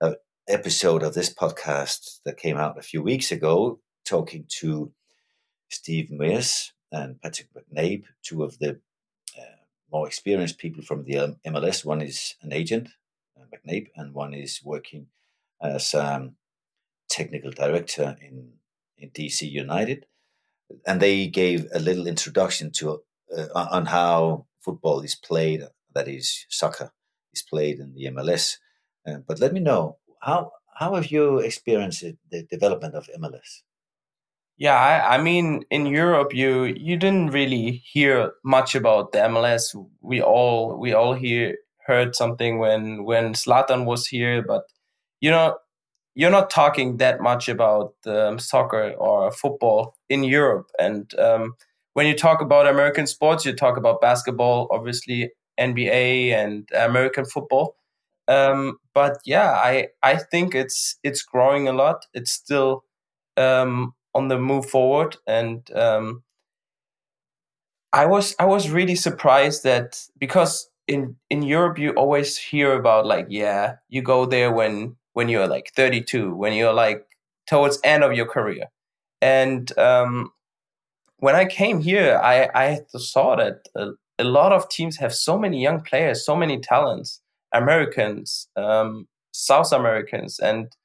an 0.00 0.14
episode 0.48 1.02
of 1.02 1.14
this 1.14 1.32
podcast 1.32 2.20
that 2.24 2.36
came 2.36 2.56
out 2.56 2.78
a 2.78 2.82
few 2.82 3.02
weeks 3.02 3.32
ago, 3.32 3.80
talking 4.04 4.46
to 4.60 4.92
Steve 5.68 6.10
Mears 6.10 6.72
and 6.92 7.20
Patrick 7.20 7.48
McNabb, 7.54 8.04
two 8.22 8.42
of 8.42 8.58
the 8.58 8.80
uh, 9.38 9.56
more 9.92 10.06
experienced 10.06 10.58
people 10.58 10.82
from 10.82 11.04
the 11.04 11.36
MLS. 11.46 11.84
One 11.84 12.02
is 12.02 12.34
an 12.42 12.52
agent, 12.52 12.88
uh, 13.36 13.44
McNabb, 13.52 13.88
and 13.96 14.14
one 14.14 14.34
is 14.34 14.60
working 14.64 15.06
as 15.62 15.94
um, 15.94 16.36
technical 17.08 17.50
director 17.50 18.16
in 18.20 18.52
in 18.96 19.10
DC 19.10 19.50
United 19.50 20.06
and 20.86 21.00
they 21.00 21.26
gave 21.26 21.66
a 21.74 21.78
little 21.78 22.06
introduction 22.06 22.70
to 22.72 23.02
uh, 23.36 23.46
on 23.54 23.86
how 23.86 24.46
football 24.60 25.00
is 25.00 25.14
played. 25.14 25.62
That 25.94 26.08
is, 26.08 26.46
soccer 26.48 26.92
is 27.32 27.42
played 27.42 27.78
in 27.78 27.94
the 27.94 28.06
MLS. 28.06 28.56
Uh, 29.06 29.18
but 29.26 29.40
let 29.40 29.52
me 29.52 29.60
know 29.60 29.98
how 30.20 30.52
how 30.78 30.94
have 30.94 31.06
you 31.06 31.38
experienced 31.38 32.04
the 32.30 32.42
development 32.50 32.94
of 32.94 33.08
MLS? 33.20 33.62
Yeah, 34.56 34.76
I, 34.78 35.16
I, 35.16 35.22
mean, 35.22 35.64
in 35.70 35.86
Europe, 35.86 36.32
you 36.32 36.64
you 36.64 36.96
didn't 36.96 37.30
really 37.32 37.82
hear 37.84 38.32
much 38.44 38.74
about 38.76 39.12
the 39.12 39.18
MLS. 39.18 39.74
We 40.00 40.22
all 40.22 40.78
we 40.78 40.92
all 40.92 41.14
hear 41.14 41.56
heard 41.86 42.14
something 42.14 42.58
when 42.58 43.04
when 43.04 43.34
Zlatan 43.34 43.84
was 43.84 44.06
here, 44.06 44.42
but 44.42 44.62
you 45.20 45.30
know, 45.30 45.56
you're 46.14 46.30
not 46.30 46.50
talking 46.50 46.98
that 46.98 47.20
much 47.20 47.48
about 47.48 47.94
um, 48.06 48.38
soccer 48.38 48.92
or 48.98 49.32
football 49.32 49.96
in 50.08 50.22
Europe. 50.24 50.66
And 50.78 51.12
um, 51.18 51.54
when 51.94 52.06
you 52.06 52.14
talk 52.14 52.40
about 52.40 52.68
American 52.68 53.06
sports, 53.06 53.44
you 53.44 53.54
talk 53.54 53.76
about 53.76 54.00
basketball, 54.00 54.68
obviously 54.70 55.32
NBA 55.58 56.32
and 56.32 56.68
American 56.74 57.24
football. 57.24 57.76
Um, 58.28 58.78
but 58.94 59.18
yeah, 59.26 59.50
I 59.52 59.88
I 60.02 60.16
think 60.16 60.54
it's 60.54 60.96
it's 61.02 61.22
growing 61.22 61.68
a 61.68 61.72
lot. 61.72 62.06
It's 62.14 62.32
still 62.32 62.84
um, 63.36 63.94
on 64.14 64.28
the 64.28 64.38
move 64.38 64.66
forward, 64.66 65.16
and 65.26 65.70
um, 65.74 66.22
I 67.92 68.06
was 68.06 68.34
I 68.38 68.44
was 68.44 68.70
really 68.70 68.96
surprised 68.96 69.64
that 69.64 70.00
because 70.18 70.68
in 70.86 71.16
in 71.30 71.42
Europe 71.42 71.78
you 71.78 71.90
always 71.92 72.36
hear 72.36 72.74
about 72.74 73.06
like 73.06 73.26
yeah 73.30 73.76
you 73.88 74.02
go 74.02 74.26
there 74.26 74.52
when 74.52 74.96
when 75.14 75.28
you're 75.28 75.46
like 75.48 75.72
32, 75.74 76.34
when 76.34 76.52
you're 76.52 76.74
like 76.74 77.06
towards 77.46 77.78
end 77.82 78.04
of 78.04 78.12
your 78.12 78.26
career. 78.26 78.66
And 79.22 79.76
um, 79.78 80.32
when 81.18 81.34
I 81.34 81.46
came 81.46 81.80
here, 81.80 82.20
I, 82.22 82.50
I 82.54 82.80
saw 82.98 83.36
that 83.36 83.68
a, 83.74 83.90
a, 84.18 84.24
lot 84.24 84.52
of 84.52 84.68
teams 84.68 84.96
have 84.98 85.14
so 85.14 85.38
many 85.38 85.62
young 85.62 85.80
players, 85.80 86.26
so 86.26 86.36
many 86.36 86.60
talents, 86.60 87.20
Americans, 87.52 88.48
um, 88.56 89.08
South 89.32 89.72
Americans, 89.72 90.38
and 90.38 90.76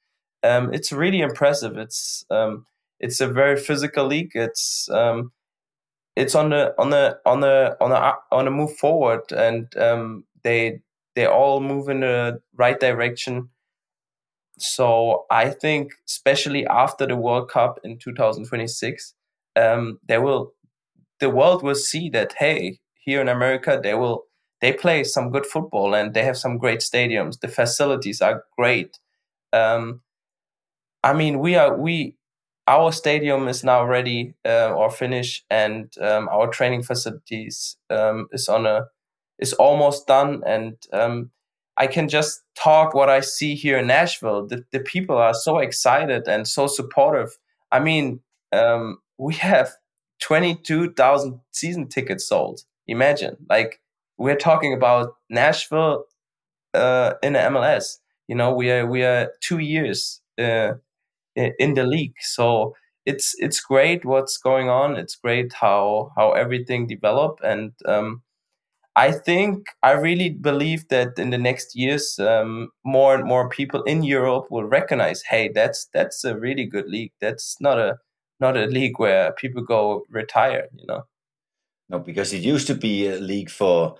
um, 0.42 0.72
it's 0.72 0.92
really 0.92 1.20
impressive. 1.20 1.76
It's 1.76 2.24
um, 2.30 2.66
it's 3.00 3.20
a 3.20 3.28
very 3.28 3.56
physical 3.56 4.06
league. 4.06 4.32
It's 4.34 4.88
um, 4.90 5.32
it's 6.16 6.34
on 6.34 6.50
the 6.50 6.74
on 6.78 6.90
the 6.90 7.18
on 7.26 7.40
the 7.40 7.76
on 7.80 7.90
the 7.90 8.14
on 8.32 8.44
the 8.46 8.50
move 8.50 8.76
forward, 8.76 9.32
and 9.32 9.74
um, 9.78 10.24
they 10.44 10.80
they 11.16 11.26
all 11.26 11.60
move 11.60 11.88
in 11.88 12.00
the 12.00 12.40
right 12.56 12.78
direction. 12.80 13.50
So 14.58 15.24
I 15.30 15.50
think, 15.50 15.92
especially 16.08 16.66
after 16.66 17.06
the 17.06 17.16
World 17.16 17.50
Cup 17.50 17.78
in 17.84 17.98
2026, 17.98 19.14
um, 19.56 19.98
they 20.06 20.18
will, 20.18 20.52
the 21.20 21.30
world 21.30 21.62
will 21.62 21.74
see 21.76 22.10
that 22.10 22.34
hey, 22.38 22.80
here 23.04 23.20
in 23.20 23.28
America 23.28 23.80
they 23.82 23.94
will 23.94 24.24
they 24.60 24.72
play 24.72 25.04
some 25.04 25.30
good 25.30 25.46
football 25.46 25.94
and 25.94 26.14
they 26.14 26.24
have 26.24 26.38
some 26.38 26.58
great 26.58 26.80
stadiums. 26.80 27.40
The 27.40 27.48
facilities 27.48 28.22
are 28.22 28.44
great. 28.58 28.98
Um, 29.52 30.02
I 31.02 31.12
mean, 31.14 31.38
we 31.38 31.56
are 31.56 31.76
we 31.76 32.16
our 32.70 32.92
stadium 32.92 33.48
is 33.48 33.64
now 33.64 33.84
ready 33.84 34.34
uh, 34.46 34.72
or 34.72 34.90
finished, 34.90 35.44
and 35.50 35.92
um, 36.00 36.28
our 36.28 36.46
training 36.46 36.84
facilities 36.84 37.76
um, 37.90 38.28
is 38.30 38.48
on 38.48 38.64
a 38.64 38.86
is 39.40 39.52
almost 39.54 40.06
done, 40.06 40.42
and 40.46 40.76
um, 40.92 41.30
I 41.76 41.88
can 41.88 42.08
just 42.08 42.42
talk 42.54 42.94
what 42.94 43.08
I 43.08 43.20
see 43.20 43.56
here 43.56 43.78
in 43.78 43.88
Nashville. 43.88 44.46
The, 44.46 44.64
the 44.70 44.80
people 44.80 45.16
are 45.16 45.34
so 45.34 45.58
excited 45.58 46.28
and 46.28 46.46
so 46.46 46.68
supportive. 46.68 47.30
I 47.72 47.80
mean, 47.80 48.20
um, 48.52 48.98
we 49.18 49.34
have 49.34 49.70
22,000 50.20 51.40
season 51.50 51.88
tickets 51.88 52.28
sold. 52.28 52.60
Imagine, 52.86 53.36
like, 53.48 53.80
we're 54.16 54.36
talking 54.36 54.74
about 54.74 55.14
Nashville 55.28 56.04
uh, 56.74 57.14
in 57.22 57.32
the 57.32 57.40
MLS. 57.40 57.96
You 58.28 58.36
know, 58.36 58.54
we 58.54 58.70
are 58.70 58.86
we 58.86 59.02
are 59.02 59.32
two 59.40 59.58
years 59.58 60.20
uh, 60.38 60.74
in 61.36 61.74
the 61.74 61.84
league, 61.84 62.14
so 62.20 62.74
it's 63.06 63.34
it's 63.38 63.60
great 63.60 64.04
what's 64.04 64.36
going 64.38 64.68
on. 64.68 64.96
It's 64.96 65.16
great 65.16 65.52
how 65.52 66.12
how 66.16 66.32
everything 66.32 66.86
developed, 66.86 67.42
and 67.42 67.72
um, 67.86 68.22
I 68.96 69.12
think 69.12 69.68
I 69.82 69.92
really 69.92 70.30
believe 70.30 70.88
that 70.88 71.18
in 71.18 71.30
the 71.30 71.38
next 71.38 71.76
years, 71.76 72.18
um, 72.18 72.70
more 72.84 73.14
and 73.14 73.24
more 73.24 73.48
people 73.48 73.82
in 73.84 74.02
Europe 74.02 74.46
will 74.50 74.64
recognize, 74.64 75.22
hey, 75.22 75.48
that's 75.48 75.86
that's 75.94 76.24
a 76.24 76.36
really 76.38 76.66
good 76.66 76.88
league. 76.88 77.12
That's 77.20 77.56
not 77.60 77.78
a 77.78 77.98
not 78.40 78.56
a 78.56 78.66
league 78.66 78.98
where 78.98 79.32
people 79.32 79.62
go 79.62 80.04
retire. 80.10 80.68
You 80.76 80.86
know. 80.86 81.02
No, 81.88 81.98
because 81.98 82.32
it 82.32 82.42
used 82.42 82.66
to 82.68 82.74
be 82.74 83.08
a 83.08 83.16
league 83.18 83.50
for 83.50 83.96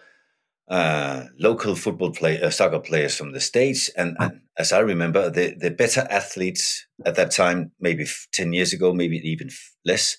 uh, 0.70 1.24
local 1.38 1.74
football 1.74 2.12
play, 2.12 2.40
uh, 2.40 2.48
soccer 2.48 2.78
players 2.78 3.16
from 3.16 3.32
the 3.32 3.40
states, 3.40 3.88
and, 3.90 4.16
and, 4.20 4.40
as 4.56 4.72
I 4.72 4.78
remember, 4.78 5.28
the 5.28 5.54
the 5.58 5.70
better 5.70 6.06
athletes 6.08 6.86
at 7.04 7.16
that 7.16 7.32
time, 7.32 7.72
maybe 7.80 8.06
ten 8.30 8.52
years 8.52 8.72
ago, 8.72 8.94
maybe 8.94 9.16
even 9.28 9.50
less, 9.84 10.16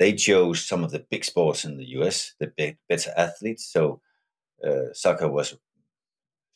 they 0.00 0.12
chose 0.12 0.64
some 0.64 0.82
of 0.82 0.90
the 0.90 1.06
big 1.08 1.24
sports 1.24 1.64
in 1.64 1.76
the 1.76 1.86
US, 2.00 2.34
the 2.40 2.48
big, 2.48 2.78
better 2.88 3.12
athletes. 3.16 3.70
So 3.72 4.00
uh, 4.66 4.92
soccer 4.92 5.28
was 5.28 5.54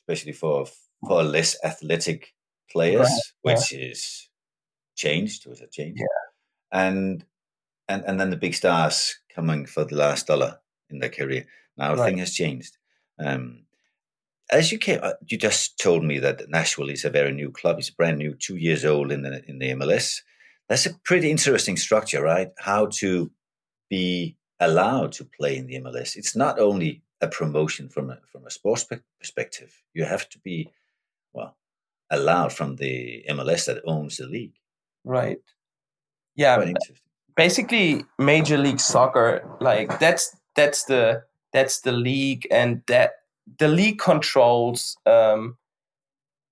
especially 0.08 0.32
for 0.32 0.66
for 1.06 1.22
less 1.22 1.56
athletic 1.64 2.34
players, 2.70 3.08
right. 3.44 3.54
which 3.54 3.72
yeah. 3.72 3.90
is 3.90 4.28
changed. 4.96 5.46
Was 5.46 5.60
a 5.60 5.68
change? 5.68 5.98
Yeah. 6.00 6.80
And 6.80 7.24
and 7.88 8.02
and 8.04 8.20
then 8.20 8.30
the 8.30 8.36
big 8.36 8.54
stars 8.54 9.18
coming 9.32 9.66
for 9.66 9.84
the 9.84 9.94
last 9.94 10.26
dollar 10.26 10.58
in 10.90 10.98
their 10.98 11.10
career. 11.10 11.46
Now 11.76 11.94
right. 11.94 12.06
thing 12.06 12.18
has 12.18 12.32
changed. 12.32 12.76
Um, 13.18 13.66
as 14.50 14.70
you 14.70 14.78
came, 14.78 15.00
uh, 15.02 15.14
you 15.26 15.38
just 15.38 15.78
told 15.78 16.04
me 16.04 16.18
that 16.20 16.48
Nashville 16.48 16.90
is 16.90 17.04
a 17.04 17.10
very 17.10 17.32
new 17.32 17.50
club. 17.50 17.78
It's 17.78 17.90
brand 17.90 18.18
new, 18.18 18.34
two 18.34 18.56
years 18.56 18.84
old 18.84 19.10
in 19.10 19.22
the 19.22 19.42
in 19.48 19.58
the 19.58 19.70
MLS. 19.70 20.22
That's 20.68 20.86
a 20.86 20.94
pretty 21.04 21.30
interesting 21.30 21.76
structure, 21.76 22.22
right? 22.22 22.50
How 22.58 22.86
to 23.00 23.30
be 23.88 24.36
allowed 24.60 25.12
to 25.12 25.24
play 25.24 25.56
in 25.56 25.66
the 25.66 25.80
MLS. 25.80 26.16
It's 26.16 26.36
not 26.36 26.58
only 26.58 27.02
a 27.20 27.28
promotion 27.28 27.88
from 27.88 28.10
a 28.10 28.18
from 28.30 28.46
a 28.46 28.50
sports 28.50 28.86
perspective. 29.18 29.82
You 29.94 30.04
have 30.04 30.28
to 30.30 30.38
be 30.40 30.70
well 31.32 31.56
allowed 32.10 32.52
from 32.52 32.76
the 32.76 33.24
MLS 33.30 33.66
that 33.66 33.82
owns 33.84 34.18
the 34.18 34.26
league. 34.26 34.54
Right. 35.04 35.38
Yeah. 36.34 36.72
Basically, 37.36 38.04
Major 38.18 38.58
League 38.58 38.80
Soccer, 38.80 39.56
like 39.60 39.98
that's 39.98 40.36
that's 40.54 40.84
the 40.84 41.24
that's 41.52 41.80
the 41.80 41.92
league, 41.92 42.46
and 42.50 42.82
that 42.88 43.12
the 43.58 43.68
league 43.68 43.98
controls 43.98 44.96
um, 45.06 45.56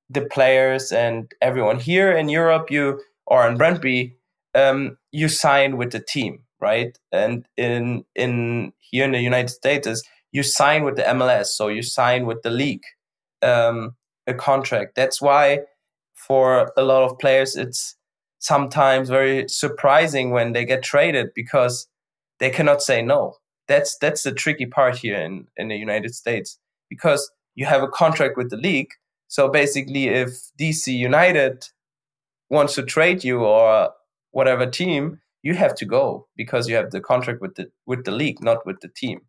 the 0.09 0.23
players 0.23 0.93
and 0.93 1.33
everyone. 1.41 1.79
Here 1.81 2.13
in 2.13 2.29
Europe, 2.29 2.71
you 2.71 3.01
or 3.27 3.49
in 3.49 3.59
Brøndby, 3.59 4.15
um, 4.55 4.97
you 5.13 5.29
sign 5.29 5.77
with 5.77 5.93
the 5.93 6.01
team, 6.01 6.41
right? 6.61 6.97
And 7.13 7.47
in 7.57 8.05
in 8.15 8.73
here 8.81 9.05
in 9.05 9.13
the 9.13 9.21
United 9.21 9.51
States 9.51 9.87
is 9.87 10.05
you 10.33 10.43
sign 10.43 10.85
with 10.85 10.97
the 10.97 11.03
MLS, 11.03 11.47
so 11.47 11.69
you 11.69 11.83
sign 11.83 12.27
with 12.27 12.43
the 12.43 12.51
league 12.51 12.85
um, 13.43 13.95
a 14.27 14.35
contract. 14.35 14.95
That's 14.97 15.21
why 15.21 15.61
for 16.15 16.73
a 16.77 16.83
lot 16.83 17.03
of 17.05 17.19
players, 17.19 17.57
it's 17.57 17.97
sometimes 18.39 19.09
very 19.09 19.49
surprising 19.49 20.31
when 20.31 20.53
they 20.53 20.65
get 20.65 20.83
traded 20.83 21.29
because 21.35 21.87
they 22.41 22.51
cannot 22.51 22.83
say 22.83 23.03
no. 23.03 23.37
That's 23.69 23.97
that's 23.99 24.23
the 24.23 24.33
tricky 24.33 24.67
part 24.67 24.99
here 24.99 25.17
in, 25.17 25.47
in 25.57 25.69
the 25.69 25.77
United 25.77 26.15
States 26.15 26.59
because 26.91 27.31
you 27.55 27.67
have 27.67 27.83
a 27.83 27.89
contract 27.89 28.37
with 28.37 28.51
the 28.51 28.57
league. 28.57 28.91
So 29.29 29.49
basically, 29.49 30.09
if 30.09 30.31
DC 30.61 30.93
United 30.93 31.69
wants 32.51 32.75
to 32.75 32.83
trade 32.83 33.25
you 33.25 33.41
or 33.41 33.91
whatever 34.31 34.67
team, 34.67 35.21
you 35.43 35.55
have 35.55 35.75
to 35.77 35.85
go 35.85 36.27
because 36.37 36.69
you 36.69 36.77
have 36.77 36.91
the 36.91 37.01
contract 37.01 37.41
with 37.41 37.55
the 37.55 37.71
with 37.87 38.05
the 38.05 38.11
league, 38.11 38.43
not 38.43 38.67
with 38.67 38.81
the 38.81 38.89
team. 38.89 39.21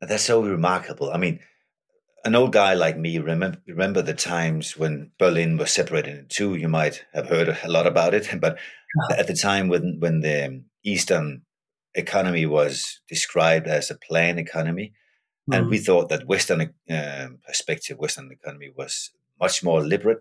That's 0.00 0.24
so 0.24 0.42
remarkable. 0.42 1.10
I 1.10 1.18
mean, 1.18 1.40
an 2.24 2.34
old 2.34 2.52
guy 2.52 2.74
like 2.74 2.98
me 2.98 3.18
remember 3.18 3.58
remember 3.66 4.02
the 4.02 4.14
times 4.14 4.76
when 4.76 5.12
Berlin 5.18 5.56
was 5.56 5.72
separated 5.72 6.18
in 6.18 6.26
two. 6.28 6.54
You 6.56 6.68
might 6.68 7.04
have 7.14 7.28
heard 7.28 7.56
a 7.62 7.70
lot 7.70 7.86
about 7.86 8.14
it, 8.14 8.28
but 8.40 8.58
at 9.16 9.26
the 9.26 9.34
time 9.34 9.68
when 9.68 9.98
when 10.00 10.20
the 10.20 10.62
Eastern 10.84 11.42
economy 11.94 12.46
was 12.46 13.00
described 13.08 13.66
as 13.66 13.90
a 13.90 13.96
planned 13.96 14.38
economy, 14.38 14.92
mm. 15.50 15.56
and 15.56 15.68
we 15.68 15.78
hmm. 15.78 15.84
thought 15.84 16.08
that 16.08 16.26
Western 16.26 16.74
uh, 16.90 17.28
perspective, 17.46 17.98
Western 17.98 18.30
economy 18.32 18.70
was 18.76 19.10
much 19.40 19.62
more 19.62 19.82
liberal. 19.82 20.16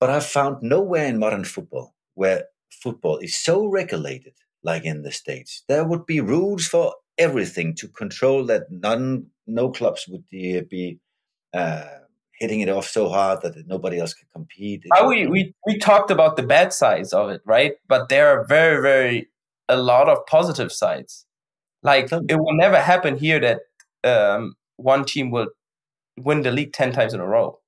But 0.00 0.10
I've 0.10 0.26
found 0.26 0.62
nowhere 0.62 1.06
in 1.06 1.18
modern 1.18 1.44
football 1.44 1.94
where 2.14 2.44
football 2.70 3.18
is 3.18 3.36
so 3.36 3.66
regulated 3.66 4.34
like 4.62 4.84
in 4.84 5.02
the 5.02 5.12
states. 5.12 5.62
There 5.68 5.84
would 5.84 6.06
be 6.06 6.20
rules 6.20 6.66
for 6.66 6.94
everything 7.18 7.74
to 7.76 7.88
control 7.88 8.44
that 8.46 8.70
none, 8.70 9.26
no 9.46 9.70
clubs 9.70 10.06
would 10.08 10.28
be 10.28 10.98
uh, 11.54 11.84
hitting 12.38 12.60
it 12.60 12.68
off 12.68 12.86
so 12.86 13.08
hard 13.08 13.42
that 13.42 13.66
nobody 13.66 13.98
else 13.98 14.14
could 14.14 14.30
compete. 14.32 14.84
We, 15.06 15.26
we 15.26 15.54
we 15.66 15.78
talked 15.78 16.10
about 16.10 16.36
the 16.36 16.42
bad 16.42 16.72
sides 16.72 17.12
of 17.12 17.30
it, 17.30 17.40
right? 17.44 17.74
But 17.88 18.08
there 18.08 18.28
are 18.28 18.44
very 18.44 18.82
very 18.82 19.28
a 19.68 19.76
lot 19.76 20.08
of 20.08 20.24
positive 20.26 20.72
sides. 20.72 21.26
Like 21.82 22.10
it 22.12 22.36
will 22.38 22.56
never 22.56 22.80
happen 22.80 23.16
here 23.16 23.40
that 23.40 23.60
um, 24.04 24.56
one 24.76 25.04
team 25.04 25.30
will 25.30 25.48
win 26.18 26.42
the 26.42 26.50
league 26.50 26.72
ten 26.72 26.92
times 26.92 27.14
in 27.14 27.20
a 27.20 27.26
row. 27.26 27.58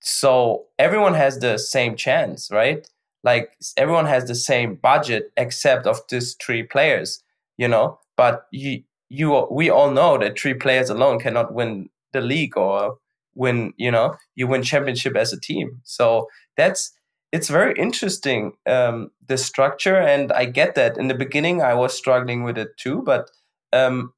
So 0.00 0.66
everyone 0.78 1.14
has 1.14 1.38
the 1.38 1.58
same 1.58 1.96
chance, 1.96 2.50
right? 2.50 2.88
Like 3.22 3.52
everyone 3.76 4.06
has 4.06 4.26
the 4.26 4.34
same 4.34 4.76
budget 4.76 5.30
except 5.36 5.86
of 5.86 6.00
these 6.08 6.34
three 6.34 6.62
players, 6.62 7.22
you 7.58 7.68
know. 7.68 7.98
But 8.16 8.46
you 8.50 8.82
you 9.08 9.46
we 9.50 9.68
all 9.70 9.90
know 9.90 10.16
that 10.18 10.38
three 10.38 10.54
players 10.54 10.88
alone 10.88 11.18
cannot 11.18 11.52
win 11.52 11.90
the 12.12 12.20
league 12.20 12.56
or 12.56 12.96
win 13.34 13.72
you 13.76 13.90
know 13.90 14.16
you 14.34 14.46
win 14.46 14.62
championship 14.62 15.16
as 15.16 15.32
a 15.32 15.40
team 15.40 15.80
so 15.84 16.26
that's 16.56 16.92
it's 17.32 17.48
very 17.48 17.74
interesting 17.78 18.52
um, 18.66 19.10
the 19.26 19.36
structure 19.36 19.96
and 19.96 20.32
i 20.32 20.44
get 20.44 20.74
that. 20.74 20.98
In 20.98 21.08
the 21.08 21.14
beginning 21.14 21.62
i 21.62 21.74
was 21.74 21.94
struggling 21.94 22.42
with 22.42 22.58
it 22.58 22.76
too 22.76 23.02
but 23.02 23.30
um, 23.72 24.12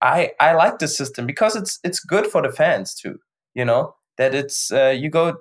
i 0.00 0.32
i 0.40 0.52
like 0.52 0.78
the 0.78 0.88
system 0.88 1.26
because 1.26 1.56
it's 1.56 1.78
it's 1.84 2.00
good 2.00 2.26
for 2.26 2.42
the 2.42 2.52
fans 2.52 2.94
too 2.94 3.18
you 3.54 3.64
know? 3.64 3.94
That 4.18 4.34
it's 4.34 4.70
uh, 4.70 4.94
you 4.96 5.08
go 5.08 5.38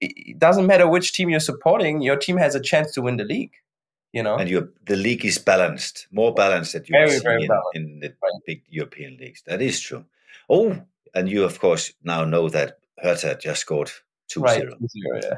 it 0.00 0.38
doesn't 0.38 0.66
matter 0.66 0.88
which 0.88 1.12
team 1.12 1.28
you're 1.28 1.40
supporting 1.40 2.00
your 2.00 2.16
team 2.16 2.36
has 2.38 2.54
a 2.54 2.60
chance 2.60 2.92
to 2.92 3.02
win 3.02 3.16
the 3.16 3.24
league 3.24 3.52
you 4.12 4.22
know? 4.22 4.36
And 4.36 4.48
the 4.86 4.96
league 4.96 5.24
is 5.24 5.38
balanced 5.38 6.06
more 6.10 6.32
balanced 6.32 6.72
than 6.72 6.84
you 6.86 6.92
very, 6.92 7.10
see 7.10 7.26
in, 7.26 7.50
in, 7.74 8.00
the 8.00 8.14
right. 8.22 8.32
big 8.46 8.62
european 8.68 9.16
leagues. 9.18 9.42
That 9.46 9.60
is 9.60 9.80
true. 9.80 10.04
Oh, 10.48 10.80
and 11.14 11.28
you, 11.28 11.44
of 11.44 11.60
course, 11.60 11.92
now 12.02 12.24
know 12.24 12.48
that 12.48 12.78
Hertha 12.98 13.38
just 13.40 13.60
scored 13.60 13.90
2 14.28 14.40
right, 14.40 14.60
0. 14.60 14.78
yeah. 15.22 15.36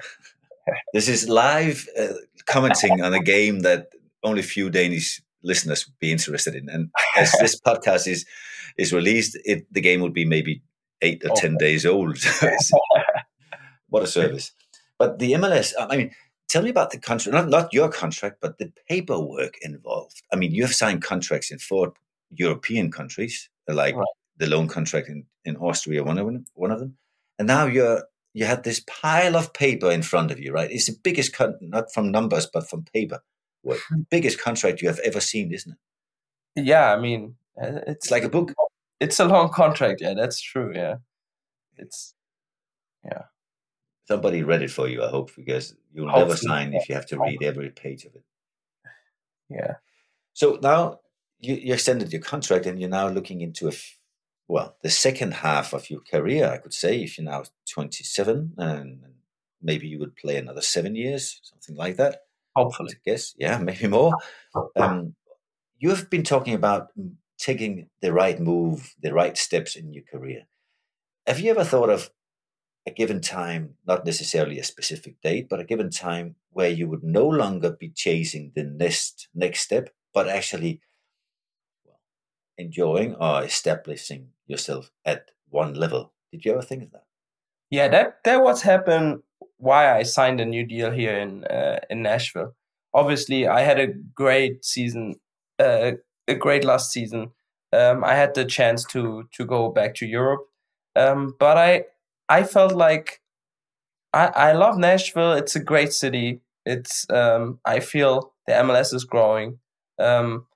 this 0.93 1.09
is 1.09 1.29
live 1.29 1.89
uh, 1.99 2.15
commenting 2.47 3.03
on 3.03 3.15
a 3.15 3.23
game 3.23 3.61
that 3.61 3.89
only 4.23 4.43
few 4.43 4.71
Danish 4.71 5.23
listeners 5.43 5.87
would 5.87 5.99
be 5.99 6.13
interested 6.13 6.55
in. 6.55 6.69
And 6.69 6.91
as 7.17 7.33
this 7.41 7.61
podcast 7.67 8.09
is 8.09 8.25
is 8.79 8.93
released, 8.93 9.39
it, 9.45 9.67
the 9.73 9.81
game 9.81 10.01
will 10.01 10.11
be 10.11 10.25
maybe 10.25 10.63
eight 11.01 11.23
or 11.25 11.31
oh. 11.33 11.35
10 11.35 11.57
days 11.57 11.87
old. 11.87 12.19
what 13.89 14.03
a 14.03 14.07
service. 14.07 14.53
But 14.99 15.19
the 15.19 15.33
MLS, 15.33 15.73
I 15.79 15.97
mean, 15.97 16.11
tell 16.49 16.63
me 16.63 16.71
about 16.71 16.91
the 16.91 16.99
contract, 16.99 17.35
not, 17.35 17.49
not 17.49 17.73
your 17.73 17.89
contract, 17.89 18.37
but 18.43 18.59
the 18.59 18.71
paperwork 18.89 19.55
involved. 19.63 20.21
I 20.33 20.37
mean, 20.37 20.53
you 20.53 20.63
have 20.63 20.75
signed 20.75 21.03
contracts 21.03 21.51
in 21.51 21.59
four 21.59 21.95
European 22.31 22.91
countries, 22.91 23.49
like 23.67 23.95
right 23.95 24.05
the 24.39 24.47
loan 24.47 24.69
contract 24.69 25.09
in, 25.09 25.25
in 25.45 25.57
Austria, 25.57 26.05
one 26.05 26.19
of 26.19 26.27
them, 26.27 26.45
one 26.55 26.71
of 26.71 26.81
them. 26.81 26.97
And 27.39 27.49
now 27.49 27.67
you're 27.67 28.05
you 28.37 28.45
had 28.45 28.65
this 28.65 28.81
pile 28.87 29.35
of 29.35 29.55
paper 29.55 29.91
in 29.91 30.03
front 30.03 30.31
of 30.31 30.39
you, 30.39 30.53
right? 30.53 30.71
It's 30.71 30.89
the 30.89 30.97
biggest, 31.03 31.33
con- 31.33 31.57
not 31.63 31.91
from 31.95 32.11
numbers, 32.11 32.47
but 32.47 32.69
from 32.69 32.85
paper. 32.85 33.21
What 33.63 33.79
hmm. 33.89 34.03
biggest 34.11 34.39
contract 34.39 34.83
you 34.83 34.89
have 34.89 34.99
ever 34.99 35.21
seen, 35.21 35.55
isn't 35.55 35.73
it? 35.73 36.63
Yeah, 36.63 36.93
I 36.93 37.01
mean, 37.01 37.37
uh, 37.59 37.81
it's, 37.87 38.05
it's 38.05 38.11
like 38.11 38.25
a 38.25 38.29
book. 38.29 38.53
It's 39.01 39.19
a 39.21 39.25
long 39.25 39.49
contract. 39.49 40.03
Yeah, 40.03 40.13
that's 40.13 40.39
true. 40.39 40.71
Yeah, 40.75 40.97
it's 41.79 42.15
yeah. 43.07 43.23
Somebody 44.07 44.43
read 44.43 44.61
it 44.61 44.71
for 44.71 44.87
you, 44.87 45.03
I 45.03 45.09
hope, 45.09 45.31
because 45.35 45.75
you'll 45.95 46.09
Hopefully, 46.09 46.27
never 46.27 46.37
sign 46.37 46.73
yeah. 46.73 46.81
if 46.81 46.89
you 46.91 46.95
have 46.95 47.07
to 47.07 47.19
read 47.19 47.43
every 47.43 47.71
page 47.71 48.05
of 48.05 48.15
it. 48.17 48.25
Yeah. 49.49 49.75
So 50.35 50.59
now 50.63 51.01
you, 51.41 51.55
you 51.55 51.73
extended 51.73 52.13
your 52.13 52.21
contract, 52.21 52.67
and 52.67 52.79
you're 52.79 52.91
now 52.91 53.09
looking 53.09 53.41
into 53.41 53.69
a 53.69 53.73
well, 54.49 54.77
the 54.83 54.91
second 54.91 55.35
half 55.35 55.73
of 55.73 55.91
your 55.91 56.01
career, 56.01 56.49
I 56.49 56.59
could 56.59 56.75
say, 56.75 57.03
if 57.03 57.19
you're 57.19 57.25
now 57.25 57.45
27 57.69 58.55
and 58.59 59.01
maybe 59.61 59.89
you 59.89 59.99
would 59.99 60.15
play 60.17 60.37
another 60.37 60.63
seven 60.63 60.95
years, 60.95 61.41
something 61.43 61.75
like 61.75 61.97
that. 61.97 62.23
Hopefully. 62.55 62.93
I 62.95 63.11
guess, 63.11 63.35
yeah, 63.37 63.59
maybe 63.59 63.87
more. 63.89 64.13
Um, 64.77 65.15
you 65.79 65.91
have 65.91 66.09
been 66.09 66.23
talking 66.23 66.55
about 66.55 66.89
taking 67.39 67.89
the 68.01 68.13
right 68.13 68.41
move, 68.41 68.95
the 69.03 69.13
right 69.13 69.37
steps 69.37 69.77
in 69.77 69.93
your 69.93 70.05
career. 70.05 70.47
Have 71.27 71.41
you 71.41 71.51
ever 71.51 71.65
thought 71.65 71.91
of 71.91 72.11
a 72.87 72.91
given 72.93 73.21
time, 73.21 73.75
not 73.85 74.07
necessarily 74.07 74.61
a 74.61 74.65
specific 74.65 75.21
date, 75.21 75.49
but 75.49 75.59
a 75.59 75.65
given 75.65 75.91
time 75.91 76.37
where 76.51 76.71
you 76.71 76.89
would 76.89 77.03
no 77.03 77.27
longer 77.27 77.73
be 77.73 77.89
chasing 77.89 78.53
the 78.55 78.63
next 78.63 79.29
next 79.35 79.61
step, 79.61 79.91
but 80.15 80.29
actually 80.29 80.81
enjoying 82.57 83.15
or 83.17 83.45
establishing 83.45 84.29
yourself 84.47 84.91
at 85.05 85.31
one 85.49 85.75
level. 85.75 86.13
Did 86.33 86.45
you 86.45 86.53
ever 86.53 86.63
think 86.63 86.83
of 86.85 86.93
that? 86.93 87.05
Yeah, 87.71 87.89
that 87.89 88.19
that 88.25 88.43
what's 88.43 88.63
happened. 88.63 89.23
Why 89.59 89.97
I 89.97 90.03
signed 90.03 90.41
a 90.41 90.45
new 90.45 90.65
deal 90.65 90.91
here 90.91 91.19
in 91.19 91.45
uh, 91.45 91.81
in 91.91 92.03
Nashville. 92.03 92.55
Obviously, 92.95 93.47
I 93.47 93.61
had 93.61 93.79
a 93.79 93.89
great 93.89 94.65
season, 94.65 95.17
uh, 95.59 95.93
a 96.29 96.35
great 96.35 96.65
last 96.65 96.93
season. 96.93 97.33
Um, 97.73 98.05
I 98.05 98.15
had 98.15 98.35
the 98.35 98.45
chance 98.45 98.85
to 98.87 99.29
to 99.33 99.45
go 99.45 99.71
back 99.71 99.95
to 99.97 100.07
Europe, 100.07 100.47
um, 100.95 101.35
but 101.39 101.59
I 101.59 101.85
I 102.29 102.45
felt 102.45 102.73
like 102.73 103.21
I 104.13 104.27
I 104.27 104.53
love 104.53 104.79
Nashville. 104.79 105.33
It's 105.33 105.57
a 105.57 105.61
great 105.65 105.93
city. 105.93 106.41
It's 106.65 107.07
um, 107.11 107.59
I 107.65 107.81
feel 107.81 108.35
the 108.47 108.55
MLS 108.55 108.95
is 108.95 109.05
growing, 109.05 109.59
um, 109.99 110.47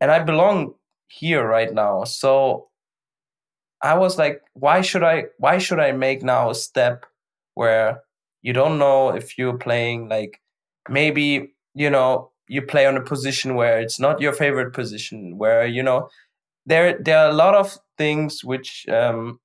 and 0.00 0.10
I 0.10 0.20
belong 0.20 0.74
here 1.08 1.46
right 1.46 1.72
now. 1.72 2.04
So 2.04 2.68
I 3.82 3.94
was 3.96 4.18
like, 4.18 4.42
why 4.54 4.80
should 4.80 5.02
I 5.02 5.26
why 5.38 5.58
should 5.58 5.80
I 5.80 5.92
make 5.92 6.22
now 6.22 6.50
a 6.50 6.54
step 6.54 7.06
where 7.54 8.02
you 8.42 8.52
don't 8.52 8.78
know 8.78 9.10
if 9.10 9.38
you're 9.38 9.58
playing 9.58 10.08
like 10.08 10.40
maybe, 10.88 11.54
you 11.74 11.90
know, 11.90 12.30
you 12.48 12.62
play 12.62 12.86
on 12.86 12.96
a 12.96 13.02
position 13.02 13.54
where 13.54 13.78
it's 13.80 14.00
not 14.00 14.20
your 14.20 14.32
favorite 14.32 14.72
position, 14.74 15.38
where, 15.38 15.66
you 15.66 15.82
know, 15.82 16.08
there 16.66 16.98
there 17.02 17.18
are 17.18 17.30
a 17.30 17.34
lot 17.34 17.54
of 17.54 17.78
things 17.98 18.44
which 18.44 18.86
um 18.88 19.40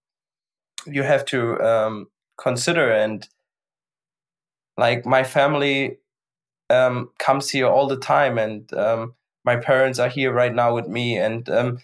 you 0.88 1.04
have 1.04 1.26
to 1.26 1.60
um 1.62 2.08
consider. 2.38 2.92
And 2.92 3.28
like 4.78 5.06
my 5.06 5.24
family 5.24 5.98
um 6.70 7.12
comes 7.20 7.50
here 7.50 7.68
all 7.68 7.88
the 7.88 7.98
time. 7.98 8.38
And 8.38 8.72
um 8.74 9.16
my 9.46 9.58
parents 9.58 10.00
are 10.00 10.10
here 10.10 10.34
right 10.34 10.54
now 10.54 10.76
with 10.76 10.88
me. 10.88 11.18
And 11.18 11.50
um, 11.50 11.80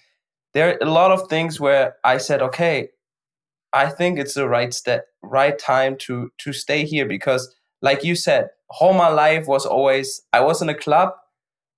there 0.53 0.69
are 0.69 0.77
a 0.81 0.91
lot 0.91 1.11
of 1.11 1.27
things 1.27 1.59
where 1.59 1.95
i 2.03 2.17
said 2.17 2.41
okay 2.41 2.89
i 3.73 3.87
think 3.87 4.17
it's 4.17 4.33
the 4.33 4.47
right 4.47 4.73
step 4.73 5.05
right 5.21 5.57
time 5.59 5.95
to 5.97 6.31
to 6.37 6.53
stay 6.53 6.85
here 6.85 7.05
because 7.05 7.53
like 7.81 8.03
you 8.03 8.15
said 8.15 8.49
all 8.79 8.93
my 8.93 9.07
life 9.07 9.47
was 9.47 9.65
always 9.65 10.21
i 10.33 10.39
was 10.39 10.61
in 10.61 10.69
a 10.69 10.73
club 10.73 11.11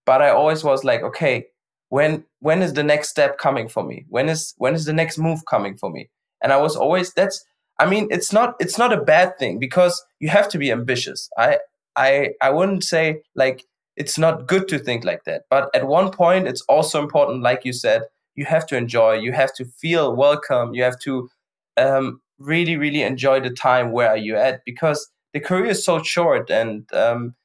but 0.05 0.22
i 0.22 0.30
always 0.30 0.63
was 0.63 0.84
like 0.84 1.01
okay 1.01 1.45
when 1.89 2.24
when 2.39 2.61
is 2.61 2.74
the 2.74 2.84
next 2.84 3.09
step 3.09 3.38
coming 3.38 3.67
for 3.67 3.84
me 3.84 4.05
when 4.09 4.30
is 4.30 4.53
when 4.57 4.74
is 4.74 4.86
the 4.86 4.93
next 4.93 5.17
move 5.17 5.45
coming 5.45 5.76
for 5.78 5.89
me 5.89 6.09
and 6.41 6.53
i 6.53 6.57
was 6.57 6.76
always 6.76 7.13
that's 7.13 7.45
i 7.80 7.86
mean 7.86 8.07
it's 8.11 8.32
not 8.32 8.55
it's 8.59 8.78
not 8.78 8.93
a 8.93 9.01
bad 9.01 9.38
thing 9.38 9.59
because 9.59 10.03
you 10.19 10.30
have 10.30 10.47
to 10.47 10.57
be 10.57 10.72
ambitious 10.72 11.30
i 11.38 11.57
i 11.95 12.30
i 12.41 12.49
wouldn't 12.49 12.84
say 12.84 13.22
like 13.36 13.65
it's 13.97 14.17
not 14.17 14.47
good 14.47 14.67
to 14.69 14.80
think 14.80 15.03
like 15.03 15.24
that. 15.26 15.43
But 15.49 15.69
at 15.76 15.88
one 15.88 16.11
point, 16.11 16.47
it's 16.47 16.61
also 16.63 17.01
important, 17.01 17.43
like 17.43 17.65
you 17.65 17.74
said, 17.74 18.03
you 18.36 18.45
have 18.45 18.65
to 18.67 18.77
enjoy, 18.77 19.13
you 19.13 19.32
have 19.34 19.53
to 19.55 19.65
feel 19.65 20.15
welcome, 20.15 20.73
you 20.73 20.84
have 20.84 20.99
to 20.99 21.29
um, 21.77 22.21
really, 22.39 22.77
really 22.77 23.01
enjoy 23.01 23.39
the 23.39 23.49
time 23.49 23.91
where 23.91 24.09
are 24.09 24.17
you 24.17 24.36
at 24.36 24.61
because 24.65 25.09
the 25.34 25.39
career 25.39 25.65
is 25.65 25.84
so 25.84 26.01
short. 26.01 26.49
And 26.49 26.91
um, 26.93 27.36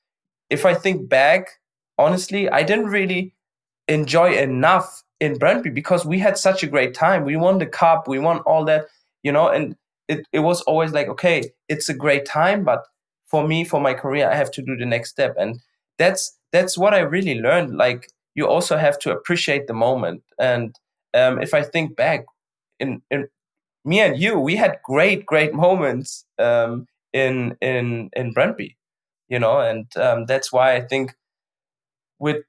if 0.50 0.64
I 0.66 0.74
think 0.74 1.08
back, 1.08 1.48
honestly, 1.98 2.48
I 2.48 2.62
didn't 2.62 2.86
really 2.86 3.34
enjoy 3.88 4.36
enough 4.36 5.02
in 5.20 5.38
Brøndby 5.38 5.72
because 5.72 6.04
we 6.04 6.18
had 6.18 6.36
such 6.36 6.62
a 6.62 6.66
great 6.66 6.94
time. 6.94 7.24
We 7.24 7.36
won 7.36 7.58
the 7.58 7.66
cup, 7.66 8.08
we 8.08 8.18
won 8.18 8.38
all 8.40 8.64
that, 8.64 8.86
you 9.22 9.32
know, 9.32 9.48
and 9.48 9.76
it, 10.08 10.26
it 10.32 10.40
was 10.40 10.60
always 10.62 10.92
like, 10.92 11.08
okay, 11.08 11.50
it's 11.68 11.88
a 11.88 11.94
great 11.94 12.26
time, 12.26 12.64
but 12.64 12.84
for 13.26 13.46
me, 13.46 13.64
for 13.64 13.80
my 13.80 13.94
career, 13.94 14.30
I 14.30 14.34
have 14.34 14.50
to 14.52 14.62
do 14.62 14.76
the 14.76 14.86
next 14.86 15.10
step. 15.10 15.34
And 15.38 15.60
that's 15.98 16.36
that's 16.52 16.78
what 16.78 16.94
I 16.94 17.00
really 17.00 17.40
learned. 17.40 17.76
Like 17.76 18.10
you 18.36 18.46
also 18.46 18.76
have 18.76 18.98
to 19.00 19.10
appreciate 19.10 19.66
the 19.66 19.72
moment. 19.72 20.22
And 20.38 20.78
um, 21.14 21.40
if 21.42 21.54
I 21.54 21.62
think 21.62 21.96
back, 21.96 22.26
in 22.78 23.02
in 23.10 23.28
me 23.84 24.00
and 24.00 24.18
you, 24.18 24.38
we 24.38 24.56
had 24.56 24.78
great 24.84 25.26
great 25.26 25.54
moments 25.66 26.24
um, 26.38 26.86
in 27.12 27.56
in 27.60 28.10
in 28.14 28.34
Brøndby, 28.34 28.76
you 29.28 29.38
know, 29.40 29.58
and 29.58 29.86
um, 29.96 30.26
that's 30.26 30.52
why 30.52 30.76
I 30.76 30.82
think 30.82 31.14
with 32.18 32.44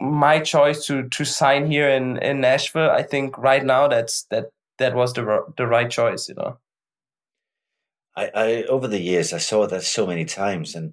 my 0.00 0.40
choice 0.40 0.86
to 0.86 1.08
to 1.08 1.24
sign 1.24 1.66
here 1.66 1.88
in 1.88 2.18
in 2.18 2.40
Nashville, 2.40 2.90
I 2.90 3.02
think 3.02 3.38
right 3.38 3.64
now 3.64 3.88
that's 3.88 4.24
that 4.30 4.50
that 4.78 4.94
was 4.94 5.14
the 5.14 5.24
the 5.56 5.66
right 5.66 5.90
choice, 5.90 6.28
you 6.28 6.34
know. 6.34 6.58
I, 8.16 8.30
I 8.34 8.62
over 8.64 8.88
the 8.88 9.00
years 9.00 9.32
I 9.32 9.38
saw 9.38 9.66
that 9.66 9.84
so 9.84 10.06
many 10.06 10.26
times, 10.26 10.74
and 10.74 10.92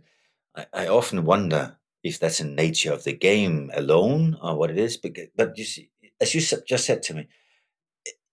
I, 0.55 0.65
I 0.73 0.87
often 0.87 1.25
wonder 1.25 1.77
if 2.03 2.19
that's 2.19 2.39
in 2.39 2.55
nature 2.55 2.93
of 2.93 3.03
the 3.03 3.13
game 3.13 3.71
alone 3.73 4.37
or 4.41 4.55
what 4.55 4.71
it 4.71 4.77
is. 4.77 4.97
But 4.97 5.17
but 5.35 5.57
you 5.57 5.65
see, 5.65 5.89
as 6.21 6.33
you 6.33 6.41
just 6.41 6.85
said 6.85 7.03
to 7.03 7.13
me, 7.13 7.27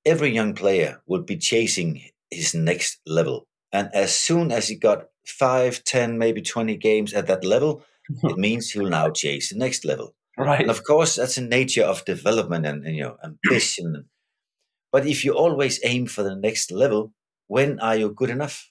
every 0.05 0.31
young 0.31 0.55
player 0.55 1.03
would 1.07 1.27
be 1.27 1.37
chasing 1.37 2.03
his 2.31 2.55
next 2.55 3.01
level, 3.07 3.47
and 3.73 3.91
as 3.95 4.15
soon 4.15 4.53
as 4.53 4.69
he 4.69 4.77
got 4.77 5.07
five, 5.27 5.85
ten, 5.85 6.19
maybe 6.19 6.43
twenty 6.43 6.77
games 6.77 7.13
at 7.15 7.27
that 7.27 7.45
level, 7.45 7.83
mm-hmm. 8.11 8.29
it 8.29 8.39
means 8.39 8.71
he'll 8.71 8.89
now 8.89 9.11
chase 9.11 9.51
the 9.51 9.59
next 9.59 9.85
level. 9.85 10.15
Right. 10.37 10.61
And 10.61 10.71
of 10.71 10.83
course, 10.83 11.17
that's 11.17 11.37
a 11.37 11.43
nature 11.43 11.85
of 11.85 12.05
development 12.05 12.67
and, 12.67 12.85
and 12.85 12.97
you 12.97 13.03
know 13.03 13.17
ambition. 13.25 14.07
but 14.93 15.07
if 15.07 15.25
you 15.25 15.33
always 15.33 15.81
aim 15.85 16.07
for 16.07 16.23
the 16.23 16.37
next 16.37 16.71
level, 16.71 17.13
when 17.47 17.79
are 17.81 17.97
you 17.97 18.11
good 18.11 18.31
enough? 18.31 18.71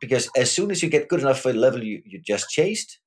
Because 0.00 0.28
as 0.36 0.50
soon 0.50 0.70
as 0.70 0.82
you 0.82 0.88
get 0.88 1.08
good 1.08 1.20
enough 1.20 1.40
for 1.40 1.52
the 1.52 1.58
level 1.58 1.84
you, 1.84 2.02
you 2.04 2.20
just 2.20 2.50
chased, 2.50 2.99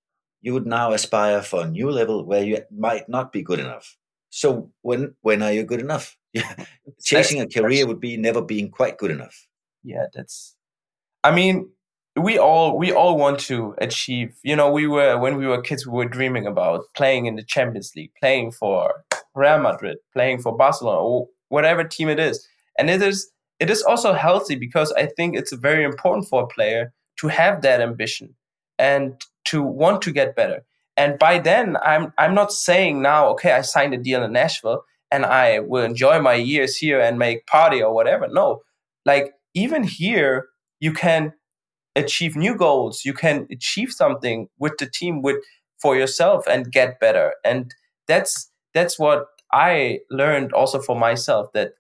you 0.43 0.53
would 0.53 0.67
now 0.67 0.91
aspire 0.91 1.41
for 1.41 1.63
a 1.63 1.69
new 1.69 1.89
level 1.89 2.23
where 2.25 2.43
you 2.43 2.61
might 2.69 3.07
not 3.09 3.31
be 3.31 3.41
good 3.41 3.59
enough. 3.59 3.97
So 4.29 4.69
when 4.81 5.15
when 5.21 5.41
are 5.41 5.53
you 5.53 5.63
good 5.63 5.79
enough? 5.79 6.17
Chasing 7.03 7.41
a 7.41 7.47
career 7.47 7.87
would 7.87 7.99
be 7.99 8.17
never 8.17 8.41
being 8.41 8.69
quite 8.69 8.97
good 8.97 9.09
enough. 9.09 9.47
Yeah, 9.83 10.07
that's. 10.13 10.55
I 11.23 11.31
mean, 11.33 11.69
we 12.17 12.37
all 12.37 12.77
we 12.77 12.91
all 12.91 13.17
want 13.17 13.39
to 13.41 13.73
achieve. 13.77 14.35
You 14.43 14.55
know, 14.55 14.69
we 14.69 14.85
were 14.85 15.17
when 15.17 15.37
we 15.37 15.47
were 15.47 15.61
kids, 15.61 15.87
we 15.87 15.93
were 15.93 16.09
dreaming 16.09 16.45
about 16.45 16.83
playing 16.93 17.25
in 17.25 17.37
the 17.37 17.43
Champions 17.43 17.93
League, 17.95 18.11
playing 18.19 18.51
for 18.51 19.05
Real 19.33 19.59
Madrid, 19.59 19.97
playing 20.11 20.41
for 20.41 20.57
Barcelona, 20.57 20.99
or 20.99 21.27
whatever 21.47 21.85
team 21.85 22.09
it 22.09 22.19
is. 22.19 22.45
And 22.77 22.89
it 22.89 23.01
is 23.01 23.31
it 23.61 23.69
is 23.69 23.81
also 23.81 24.11
healthy 24.11 24.55
because 24.55 24.91
I 24.93 25.05
think 25.05 25.37
it's 25.37 25.53
very 25.53 25.85
important 25.85 26.27
for 26.27 26.43
a 26.43 26.47
player 26.47 26.91
to 27.19 27.27
have 27.29 27.61
that 27.61 27.79
ambition 27.79 28.35
and 28.77 29.21
to 29.53 29.63
want 29.63 30.01
to 30.03 30.11
get 30.11 30.35
better. 30.35 30.63
And 30.97 31.17
by 31.17 31.39
then, 31.39 31.77
I'm 31.83 32.13
I'm 32.17 32.35
not 32.35 32.51
saying 32.51 33.01
now, 33.01 33.29
okay, 33.29 33.51
I 33.51 33.61
signed 33.61 33.93
a 33.93 33.97
deal 33.97 34.23
in 34.23 34.33
Nashville 34.33 34.83
and 35.11 35.25
I 35.25 35.59
will 35.59 35.83
enjoy 35.83 36.21
my 36.21 36.35
years 36.35 36.77
here 36.77 36.99
and 36.99 37.17
make 37.17 37.47
party 37.47 37.81
or 37.81 37.93
whatever. 37.93 38.27
No, 38.27 38.61
like 39.05 39.33
even 39.53 39.83
here, 39.83 40.47
you 40.79 40.91
can 40.91 41.33
achieve 41.95 42.35
new 42.35 42.55
goals 42.55 43.05
you 43.05 43.13
can 43.13 43.47
achieve 43.51 43.91
something 43.91 44.47
with 44.57 44.73
the 44.79 44.85
team 44.85 45.21
with 45.21 45.37
for 45.79 45.95
yourself 45.95 46.45
and 46.47 46.71
get 46.71 46.99
better 46.99 47.33
and 47.45 47.73
that's 48.07 48.51
that's 48.73 48.97
what 48.97 49.27
i 49.51 49.99
learned 50.09 50.51
also 50.53 50.79
for 50.79 50.97
myself 50.97 51.47
that 51.53 51.73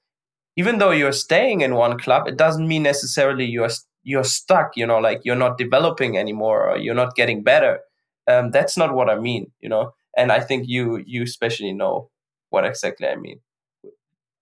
even 0.55 0.77
though 0.77 0.91
you're 0.91 1.11
staying 1.11 1.61
in 1.61 1.73
one 1.75 1.97
club 1.97 2.27
it 2.27 2.37
doesn't 2.37 2.67
mean 2.67 2.83
necessarily 2.83 3.45
you're 3.45 3.69
you're 4.03 4.23
stuck 4.23 4.75
you 4.75 4.85
know 4.85 4.99
like 4.99 5.21
you're 5.23 5.35
not 5.35 5.57
developing 5.57 6.17
anymore 6.17 6.69
or 6.69 6.77
you're 6.77 6.95
not 6.95 7.15
getting 7.15 7.43
better 7.43 7.79
um, 8.27 8.51
that's 8.51 8.77
not 8.77 8.93
what 8.93 9.09
i 9.09 9.15
mean 9.17 9.51
you 9.61 9.69
know 9.69 9.93
and 10.17 10.31
i 10.31 10.39
think 10.39 10.67
you 10.67 11.03
you 11.05 11.23
especially 11.23 11.73
know 11.73 12.09
what 12.49 12.65
exactly 12.65 13.07
i 13.07 13.15
mean 13.15 13.39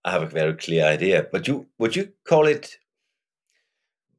i 0.04 0.10
have 0.10 0.22
a 0.22 0.26
very 0.26 0.54
clear 0.54 0.84
idea 0.84 1.26
but 1.32 1.46
you 1.48 1.66
would 1.78 1.96
you 1.96 2.08
call 2.24 2.46
it 2.46 2.78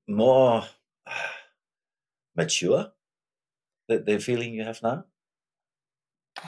more 0.07 0.63
mature? 2.35 2.91
The, 3.87 3.99
the 3.99 4.19
feeling 4.19 4.53
you 4.53 4.63
have 4.63 4.81
now? 4.81 5.05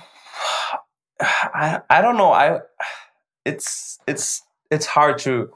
I 1.20 1.82
I 1.90 2.02
don't 2.02 2.18
know. 2.18 2.32
I 2.32 2.60
it's 3.46 4.00
it's 4.08 4.42
it's 4.72 4.86
hard 4.86 5.20
to 5.20 5.52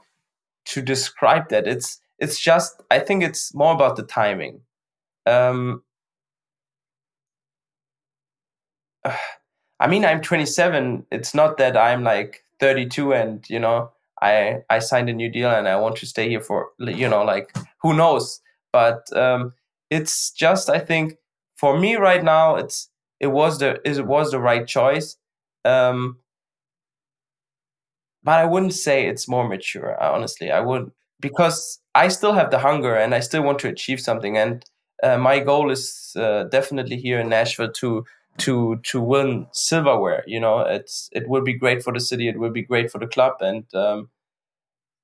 to 0.66 0.82
describe 0.82 1.48
that. 1.50 1.66
It's 1.66 2.00
it's 2.20 2.38
just 2.38 2.82
I 2.90 2.98
think 3.00 3.22
it's 3.24 3.54
more 3.54 3.74
about 3.74 3.96
the 3.96 4.02
timing. 4.04 4.60
Um, 5.26 5.82
I 9.80 9.86
mean, 9.88 10.04
I'm 10.04 10.20
27. 10.20 11.06
It's 11.10 11.34
not 11.34 11.56
that 11.58 11.76
I'm 11.76 12.04
like 12.04 12.44
32 12.60 13.14
and 13.14 13.48
you 13.48 13.58
know 13.58 13.90
I 14.22 14.58
I 14.68 14.78
signed 14.80 15.08
a 15.08 15.14
new 15.14 15.30
deal 15.30 15.50
and 15.50 15.66
I 15.68 15.76
want 15.76 15.96
to 15.96 16.06
stay 16.06 16.28
here 16.28 16.40
for 16.42 16.68
you 16.78 17.08
know 17.08 17.22
like 17.24 17.54
who 17.82 17.94
knows. 17.94 18.40
But 18.72 19.10
um, 19.16 19.54
it's 19.90 20.30
just 20.32 20.70
I 20.70 20.78
think 20.78 21.16
for 21.56 21.78
me 21.78 21.96
right 21.96 22.22
now 22.22 22.56
it's 22.56 22.88
it 23.20 23.28
was 23.28 23.58
the 23.58 23.80
it 23.84 24.06
was 24.06 24.30
the 24.32 24.40
right 24.40 24.66
choice. 24.66 25.16
Um, 25.64 26.18
but 28.22 28.38
I 28.38 28.44
wouldn't 28.44 28.74
say 28.74 29.06
it's 29.06 29.28
more 29.28 29.48
mature. 29.48 30.00
Honestly, 30.02 30.50
I 30.50 30.60
would 30.60 30.92
because 31.20 31.79
I 32.04 32.08
still 32.08 32.32
have 32.32 32.50
the 32.50 32.58
hunger 32.58 32.94
and 32.96 33.14
I 33.14 33.20
still 33.20 33.42
want 33.42 33.58
to 33.60 33.68
achieve 33.68 34.00
something. 34.00 34.36
And 34.36 34.64
uh, 35.02 35.18
my 35.18 35.40
goal 35.40 35.70
is 35.70 36.14
uh, 36.16 36.44
definitely 36.44 36.96
here 36.96 37.20
in 37.20 37.28
Nashville 37.28 37.72
to 37.72 38.04
to 38.38 38.76
to 38.90 39.00
win 39.00 39.46
silverware. 39.52 40.24
You 40.26 40.40
know, 40.40 40.60
it's 40.60 41.08
it 41.12 41.28
will 41.28 41.42
be 41.42 41.54
great 41.54 41.82
for 41.82 41.92
the 41.92 42.00
city. 42.00 42.28
It 42.28 42.38
will 42.38 42.50
be 42.60 42.62
great 42.62 42.90
for 42.90 42.98
the 42.98 43.06
club. 43.06 43.34
And 43.40 43.64
um, 43.74 44.10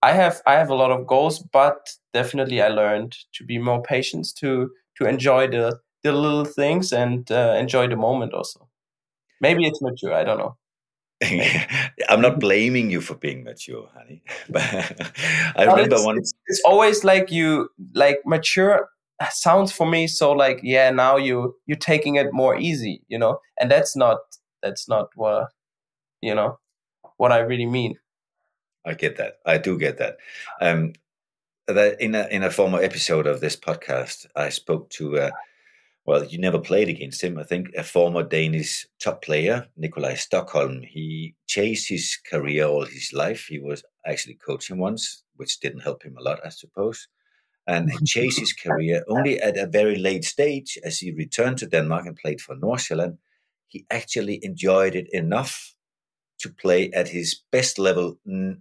I 0.02 0.12
have 0.12 0.42
I 0.46 0.54
have 0.54 0.70
a 0.70 0.74
lot 0.74 0.90
of 0.92 1.06
goals, 1.06 1.40
but 1.40 1.90
definitely 2.14 2.62
I 2.62 2.68
learned 2.68 3.16
to 3.34 3.44
be 3.44 3.58
more 3.58 3.82
patient 3.82 4.28
to 4.38 4.70
to 4.98 5.06
enjoy 5.06 5.48
the 5.48 5.80
the 6.02 6.12
little 6.12 6.44
things 6.44 6.92
and 6.92 7.30
uh, 7.32 7.56
enjoy 7.58 7.88
the 7.88 7.96
moment 7.96 8.34
also. 8.34 8.68
Maybe 9.40 9.66
it's 9.66 9.82
mature. 9.82 10.14
I 10.14 10.24
don't 10.24 10.38
know. 10.38 10.56
I'm 12.08 12.20
not 12.20 12.40
blaming 12.40 12.90
you 12.90 13.00
for 13.00 13.14
being 13.14 13.44
mature, 13.44 13.88
Hani. 13.96 14.20
But 14.50 14.62
I 15.56 15.64
no, 15.64 15.72
remember 15.72 15.96
it's, 15.96 16.04
one. 16.04 16.18
It's, 16.18 16.32
it's, 16.46 16.62
always 16.64 17.04
like 17.04 17.30
you 17.30 17.70
like 17.94 18.18
mature 18.26 18.88
sounds 19.30 19.72
for 19.72 19.86
me 19.86 20.06
so 20.06 20.32
like 20.32 20.60
yeah 20.62 20.90
now 20.90 21.16
you 21.16 21.56
you're 21.64 21.78
taking 21.78 22.16
it 22.16 22.32
more 22.32 22.56
easy, 22.56 23.02
you 23.08 23.18
know, 23.18 23.40
and 23.58 23.70
that's 23.70 23.96
not 23.96 24.18
that's 24.62 24.88
not 24.88 25.08
what 25.14 25.48
you 26.20 26.34
know 26.34 26.58
what 27.16 27.32
I 27.32 27.38
really 27.38 27.66
mean. 27.66 27.94
I 28.84 28.94
get 28.94 29.16
that. 29.16 29.38
I 29.44 29.58
do 29.58 29.78
get 29.78 29.98
that. 29.98 30.18
Um, 30.60 30.92
that 31.66 32.00
in 32.00 32.14
a 32.14 32.26
in 32.28 32.42
a 32.42 32.50
former 32.50 32.80
episode 32.80 33.26
of 33.26 33.40
this 33.40 33.56
podcast, 33.56 34.26
I 34.36 34.50
spoke 34.50 34.90
to. 34.90 35.18
Uh, 35.18 35.30
well, 36.06 36.24
you 36.24 36.38
never 36.38 36.60
played 36.60 36.88
against 36.88 37.22
him. 37.22 37.36
I 37.36 37.42
think 37.42 37.74
a 37.76 37.82
former 37.82 38.22
Danish 38.22 38.86
top 39.00 39.22
player, 39.22 39.66
Nikolaj 39.76 40.28
Stokholm, 40.28 40.84
He 40.86 41.34
chased 41.48 41.88
his 41.88 42.16
career 42.30 42.66
all 42.66 42.84
his 42.84 43.12
life. 43.12 43.46
He 43.48 43.58
was 43.58 43.82
actually 44.06 44.34
coaching 44.34 44.78
once, 44.78 45.24
which 45.34 45.58
didn't 45.58 45.80
help 45.80 46.04
him 46.04 46.16
a 46.16 46.22
lot, 46.22 46.38
I 46.44 46.50
suppose. 46.50 47.08
And 47.66 47.90
he 47.90 47.98
chased 48.06 48.38
his 48.38 48.52
career 48.52 49.04
only 49.08 49.40
at 49.40 49.58
a 49.58 49.66
very 49.66 49.96
late 49.96 50.24
stage 50.24 50.78
as 50.84 51.00
he 51.00 51.10
returned 51.10 51.58
to 51.58 51.66
Denmark 51.66 52.06
and 52.06 52.16
played 52.16 52.40
for 52.40 52.54
Nordsjælland. 52.54 53.18
He 53.66 53.84
actually 53.90 54.38
enjoyed 54.44 54.94
it 54.94 55.08
enough 55.12 55.74
to 56.38 56.48
play 56.48 56.92
at 56.92 57.08
his 57.08 57.40
best 57.50 57.80
level, 57.80 58.18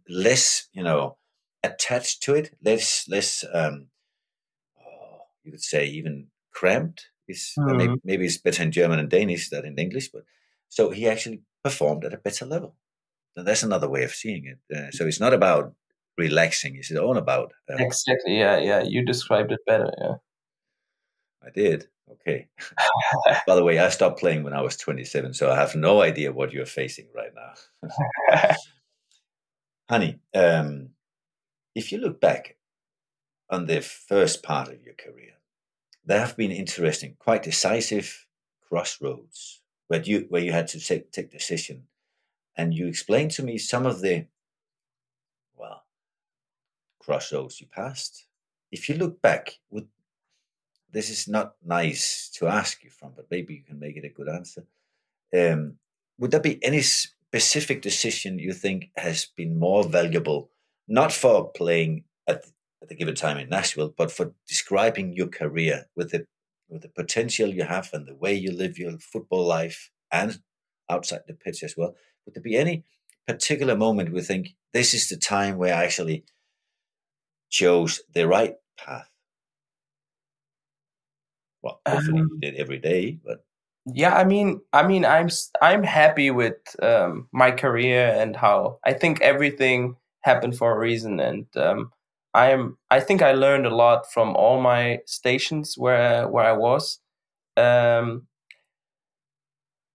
less, 0.10 0.68
you 0.74 0.82
know, 0.82 1.18
attached 1.64 2.24
to 2.24 2.34
it, 2.34 2.56
less, 2.64 3.06
less, 3.08 3.46
um, 3.54 3.88
oh, 4.80 5.28
you 5.44 5.52
could 5.52 5.62
say 5.62 5.86
even 5.86 6.28
cramped. 6.52 7.10
Is 7.28 7.54
mm. 7.58 7.76
maybe, 7.78 7.96
maybe 8.04 8.26
it's 8.26 8.38
better 8.38 8.64
in 8.64 8.72
German 8.72 9.00
and 9.00 9.10
Danish 9.10 9.50
than 9.50 9.66
in 9.66 9.78
English, 9.78 10.10
but 10.10 10.24
so 10.70 10.92
he 10.92 11.08
actually 11.08 11.42
performed 11.64 12.06
at 12.06 12.14
a 12.14 12.18
better 12.18 12.46
level. 12.46 12.76
And 13.36 13.48
that's 13.48 13.64
another 13.64 13.90
way 13.90 14.04
of 14.04 14.12
seeing 14.12 14.46
it. 14.46 14.60
Uh, 14.76 14.92
so 14.92 15.06
it's 15.06 15.20
not 15.20 15.34
about 15.34 15.74
relaxing; 16.18 16.76
it's 16.76 16.92
all 16.96 17.18
about 17.18 17.54
um, 17.70 17.80
exactly. 17.80 18.38
Yeah, 18.38 18.58
yeah. 18.60 18.84
You 18.84 19.04
described 19.04 19.52
it 19.52 19.60
better. 19.66 19.92
Yeah, 20.00 20.16
I 21.44 21.50
did. 21.50 21.88
Okay. 22.12 22.48
By 23.48 23.56
the 23.56 23.64
way, 23.64 23.80
I 23.80 23.90
stopped 23.90 24.20
playing 24.20 24.44
when 24.44 24.54
I 24.54 24.62
was 24.62 24.78
27, 24.78 25.34
so 25.34 25.52
I 25.52 25.56
have 25.56 25.76
no 25.76 26.02
idea 26.02 26.32
what 26.32 26.54
you're 26.54 26.66
facing 26.66 27.08
right 27.16 27.32
now. 27.34 27.54
Hani, 29.90 30.20
um, 30.34 30.90
if 31.76 31.92
you 31.92 32.00
look 32.00 32.20
back 32.20 32.58
on 33.50 33.66
the 33.66 33.82
first 33.82 34.42
part 34.42 34.70
of 34.70 34.82
your 34.84 34.96
career, 34.96 35.34
there 36.06 36.20
have 36.20 36.38
been 36.38 36.52
interesting, 36.52 37.16
quite 37.18 37.44
decisive 37.44 38.28
crossroads 38.68 39.62
where 39.88 40.02
you 40.02 40.26
where 40.30 40.42
you 40.42 40.52
had 40.52 40.68
to 40.68 40.80
take 40.80 41.12
take 41.12 41.32
decision, 41.32 41.84
and 42.56 42.74
you 42.74 42.88
explained 42.88 43.32
to 43.32 43.44
me 43.44 43.58
some 43.58 43.86
of 43.86 44.02
the 44.02 44.28
well 45.56 45.84
crossroads 47.00 47.60
you 47.62 47.68
passed. 47.68 48.26
If 48.72 48.90
you 48.90 48.96
look 48.96 49.22
back, 49.22 49.60
would 49.70 49.88
this 50.92 51.10
is 51.10 51.28
not 51.28 51.56
nice 51.64 52.30
to 52.36 52.48
ask 52.48 52.84
you 52.84 52.90
from, 52.90 53.12
but 53.16 53.30
maybe 53.30 53.54
you 53.54 53.62
can 53.62 53.80
make 53.80 53.98
it 53.98 54.06
a 54.06 54.10
good 54.10 54.30
answer. 54.30 54.66
Um, 55.38 55.76
would 56.18 56.32
there 56.32 56.40
be 56.40 56.64
any 56.64 56.82
specific 56.82 57.82
decision 57.82 58.40
you 58.40 58.54
think 58.54 58.92
has 58.96 59.26
been 59.26 59.60
more 59.60 59.84
valuable, 59.84 60.50
not 60.88 61.12
for 61.12 61.50
playing 61.50 62.06
at, 62.28 62.46
at 62.82 62.90
the 62.90 62.96
given 62.96 63.16
time 63.16 63.38
in 63.38 63.50
Nashville, 63.50 63.94
but 63.96 64.12
for 64.12 64.34
describing 64.48 65.14
your 65.14 65.28
career 65.28 65.86
with 65.96 66.12
the 66.12 66.26
with 66.70 66.82
the 66.82 66.90
potential 66.90 67.54
you 67.54 67.64
have 67.64 67.90
and 67.94 68.08
the 68.08 68.16
way 68.16 68.34
you 68.34 68.52
live 68.52 68.78
your 68.78 68.98
football 69.00 69.46
life 69.46 69.92
and 70.12 70.40
outside 70.90 71.22
the 71.28 71.34
pitch 71.34 71.64
as 71.64 71.76
well? 71.78 71.96
Would 72.26 72.36
there 72.36 72.44
be 72.44 72.58
any 72.58 72.84
particular 73.28 73.76
moment 73.76 74.12
we 74.12 74.22
think 74.22 74.56
this 74.74 74.94
is 74.94 75.08
the 75.08 75.18
time 75.18 75.58
where 75.58 75.74
I 75.74 75.84
actually 75.84 76.26
chose 77.50 78.02
the 78.14 78.28
right 78.28 78.56
path? 78.78 79.10
Well, 81.62 81.82
hopefully 81.88 82.20
um, 82.20 82.30
you 82.32 82.40
did 82.52 82.60
every 82.60 82.78
day, 82.80 83.20
but 83.24 83.44
yeah, 83.88 84.16
I 84.16 84.24
mean, 84.24 84.62
I 84.74 84.88
mean, 84.88 85.06
I'm 85.06 85.30
I'm 85.62 85.84
happy 85.84 86.32
with 86.32 86.58
um, 86.82 87.28
my 87.32 87.52
career 87.52 88.16
and 88.18 88.36
how 88.36 88.80
I 88.84 88.94
think 88.94 89.22
everything 89.22 89.96
happened 90.22 90.58
for 90.58 90.76
a 90.76 90.80
reason, 90.80 91.20
and 91.20 91.46
um, 91.56 91.92
I 92.36 92.52
am 92.52 92.78
I 92.92 93.00
think 93.00 93.22
I 93.24 93.34
learned 93.34 93.66
a 93.66 93.76
lot 93.76 94.12
from 94.12 94.36
all 94.36 94.62
my 94.62 95.00
stations 95.06 95.78
where 95.78 96.28
where 96.28 96.46
I 96.46 96.54
was. 96.54 97.00
Um, 97.58 98.28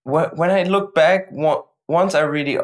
when 0.05 0.51
I 0.51 0.65
look 0.65 0.95
back, 0.95 1.29
once 1.89 2.15
I 2.15 2.21
really 2.21 2.59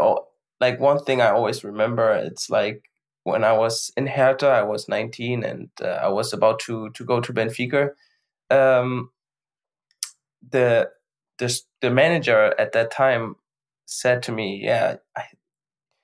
like 0.61 0.81
one 0.81 1.05
thing 1.05 1.21
I 1.21 1.31
always 1.31 1.65
remember, 1.65 2.13
it's 2.13 2.49
like 2.51 2.83
when 3.25 3.45
I 3.45 3.53
was 3.53 3.93
in 3.97 4.07
Hertha, 4.07 4.49
I 4.49 4.63
was 4.63 4.89
19 4.89 5.45
and 5.45 5.69
uh, 5.83 5.87
I 6.03 6.09
was 6.09 6.33
about 6.33 6.61
to 6.61 6.91
to 6.91 7.05
go 7.05 7.21
to 7.21 7.33
Benfica. 7.33 7.91
Um, 8.51 9.11
the 10.51 10.91
the 11.39 11.61
the 11.81 11.91
manager 11.91 12.55
at 12.59 12.73
that 12.73 12.91
time 12.91 13.37
said 13.87 14.23
to 14.25 14.33
me, 14.33 14.61
"Yeah, 14.63 14.97
I, 15.17 15.25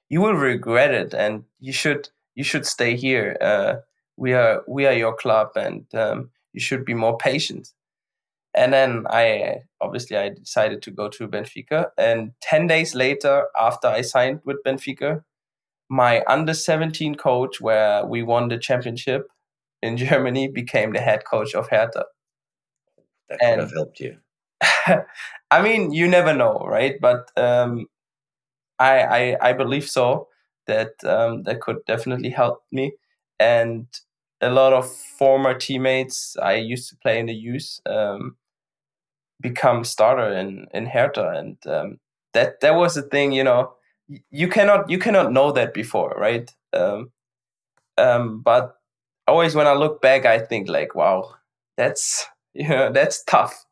you 0.09 0.21
will 0.21 0.35
regret 0.35 0.93
it, 0.95 1.15
and 1.15 1.45
you 1.61 1.73
should 1.73 2.11
you 2.35 2.45
should 2.45 2.67
stay 2.67 2.97
here. 2.97 3.37
Uh, 3.41 3.77
we 4.17 4.33
are 4.33 4.63
we 4.69 4.87
are 4.87 4.93
your 4.93 5.15
club, 5.15 5.51
and 5.57 5.87
um, 5.95 6.31
you 6.53 6.61
should 6.61 6.85
be 6.85 6.95
more 6.95 7.17
patient." 7.17 7.73
And 8.55 8.73
then 8.73 9.07
I 9.09 9.63
obviously 9.81 10.17
I 10.17 10.31
decided 10.31 10.83
to 10.83 10.91
go 10.91 11.09
to 11.09 11.29
Benfica. 11.29 11.91
And 11.97 12.33
ten 12.41 12.67
days 12.67 12.95
later, 12.95 13.47
after 13.59 13.89
I 13.89 14.03
signed 14.03 14.41
with 14.45 14.63
Benfica, 14.65 15.25
my 15.89 16.23
under 16.27 16.55
seventeen 16.55 17.15
coach, 17.15 17.61
where 17.61 18.05
we 18.05 18.23
won 18.23 18.49
the 18.49 18.59
championship 18.59 19.29
in 19.83 19.97
Germany, 20.07 20.49
became 20.49 20.93
the 20.93 21.01
head 21.01 21.25
coach 21.25 21.55
of 21.55 21.69
Hertha. 21.69 22.05
That 23.29 23.41
could 23.41 23.49
and, 23.49 23.61
have 23.61 23.73
helped 23.73 24.01
you. 24.01 24.19
I 25.51 25.63
mean, 25.63 25.93
you 25.93 26.09
never 26.09 26.35
know, 26.35 26.65
right? 26.67 27.01
But 27.01 27.31
um, 27.37 27.87
I, 28.79 29.01
I, 29.01 29.51
I 29.51 29.53
believe 29.53 29.89
so 29.89 30.29
that 30.67 30.93
um, 31.05 31.43
that 31.45 31.61
could 31.61 31.85
definitely 31.87 32.31
help 32.31 32.63
me. 32.73 32.93
And 33.41 33.87
a 34.41 34.51
lot 34.51 34.73
of 34.73 34.91
former 35.19 35.55
teammates 35.55 36.37
I 36.43 36.55
used 36.55 36.89
to 36.91 36.97
play 36.97 37.19
in 37.19 37.27
the 37.27 37.35
youth 37.35 37.81
um, 37.87 38.37
become 39.41 39.85
starter 39.85 40.33
in 40.33 40.67
in 40.75 40.87
Hertha, 40.87 41.31
and 41.31 41.57
um, 41.67 41.99
that 42.35 42.61
that 42.61 42.75
was 42.75 42.95
the 42.95 43.03
thing. 43.03 43.33
You 43.33 43.45
know, 43.45 43.75
you 44.31 44.49
cannot 44.49 44.89
you 44.91 44.99
cannot 44.99 45.33
know 45.33 45.53
that 45.53 45.75
before, 45.75 46.15
right? 46.19 46.51
Um, 46.73 47.11
um, 47.99 48.41
but 48.43 48.77
always 49.29 49.55
when 49.55 49.67
I 49.67 49.75
look 49.75 50.03
back, 50.03 50.27
I 50.27 50.39
think 50.41 50.69
like, 50.69 50.95
wow, 50.95 51.35
that's 51.77 52.27
you 52.55 52.69
know 52.69 52.93
that's 52.93 53.25
tough 53.25 53.67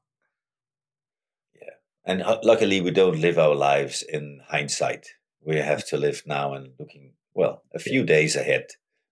Yeah, 1.55 1.70
and 2.05 2.22
uh, 2.22 2.41
luckily, 2.43 2.80
we 2.80 2.91
don't 2.91 3.20
live 3.20 3.38
our 3.38 3.55
lives 3.55 4.03
in 4.03 4.41
hindsight. 4.49 5.14
We 5.43 5.57
have 5.57 5.86
to 5.88 5.97
live 5.97 6.22
now 6.26 6.55
and 6.55 6.72
looking, 6.78 7.12
well, 7.34 7.62
a 7.74 7.78
few 7.78 8.05
days 8.05 8.36
ahead. 8.36 8.68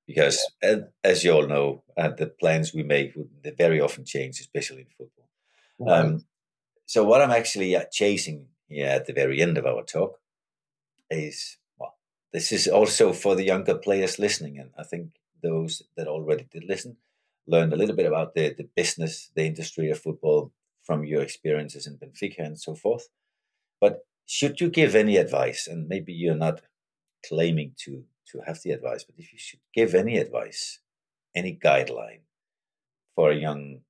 Because 0.06 0.40
yeah. 0.62 0.76
as 1.04 1.22
you 1.22 1.32
all 1.32 1.46
know, 1.46 1.82
uh, 1.96 2.08
the 2.08 2.28
plans 2.28 2.72
we 2.72 2.82
make 2.82 3.14
would 3.14 3.28
very 3.58 3.80
often 3.80 4.04
change, 4.04 4.40
especially 4.40 4.80
in 4.80 4.86
football. 4.96 5.28
Um, 5.86 6.24
so, 6.86 7.04
what 7.04 7.20
I'm 7.20 7.30
actually 7.30 7.76
uh, 7.76 7.84
chasing 7.92 8.46
here 8.68 8.86
at 8.86 9.06
the 9.06 9.12
very 9.12 9.42
end 9.42 9.58
of 9.58 9.66
our 9.66 9.82
talk 9.82 10.18
is 11.10 11.58
well, 11.78 11.96
this 12.32 12.52
is 12.52 12.66
also 12.66 13.12
for 13.12 13.36
the 13.36 13.44
younger 13.44 13.76
players 13.76 14.18
listening. 14.18 14.58
And 14.58 14.70
I 14.78 14.82
think 14.82 15.10
those 15.42 15.82
that 15.96 16.08
already 16.08 16.46
did 16.50 16.64
listen 16.64 16.96
learned 17.46 17.72
a 17.72 17.76
little 17.76 17.96
bit 17.96 18.06
about 18.06 18.34
the, 18.34 18.54
the 18.56 18.68
business, 18.76 19.30
the 19.34 19.44
industry 19.44 19.90
of 19.90 19.98
football, 19.98 20.52
from 20.82 21.04
your 21.04 21.22
experiences 21.22 21.86
in 21.86 21.98
Benfica 21.98 22.40
and 22.40 22.58
so 22.58 22.74
forth. 22.74 23.08
But 23.80 24.06
should 24.28 24.60
you 24.60 24.68
give 24.68 24.94
any 24.94 25.16
advice, 25.16 25.66
and 25.66 25.88
maybe 25.88 26.12
you're 26.12 26.36
not 26.36 26.60
claiming 27.26 27.72
to 27.84 28.04
to 28.30 28.40
have 28.46 28.60
the 28.62 28.72
advice, 28.72 29.02
but 29.04 29.14
if 29.18 29.32
you 29.32 29.38
should 29.38 29.60
give 29.74 29.94
any 29.94 30.18
advice, 30.18 30.80
any 31.34 31.58
guideline 31.64 32.20
for 33.14 33.30
a 33.30 33.36
young 33.36 33.80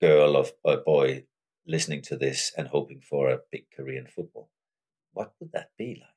girl 0.00 0.36
or, 0.36 0.46
a 0.64 0.78
boy 0.78 1.24
listening 1.66 2.02
to 2.02 2.16
this 2.16 2.52
and 2.58 2.66
hoping 2.66 3.00
for 3.00 3.30
a 3.30 3.38
big 3.52 3.70
career 3.70 4.00
in 4.00 4.06
football, 4.08 4.50
what 5.12 5.32
would 5.38 5.52
that 5.52 5.70
be 5.78 6.02
like? 6.02 6.10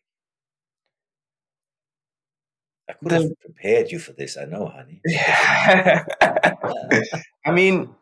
I 2.90 2.94
could 2.94 3.10
the, 3.10 3.22
have 3.22 3.40
prepared 3.42 3.92
you 3.92 4.00
for 4.00 4.14
this, 4.14 4.38
I 4.38 4.46
know, 4.46 4.74
Hani. 4.76 5.02
yeah. 5.06 6.04
I 7.46 7.52
mean, 7.52 7.94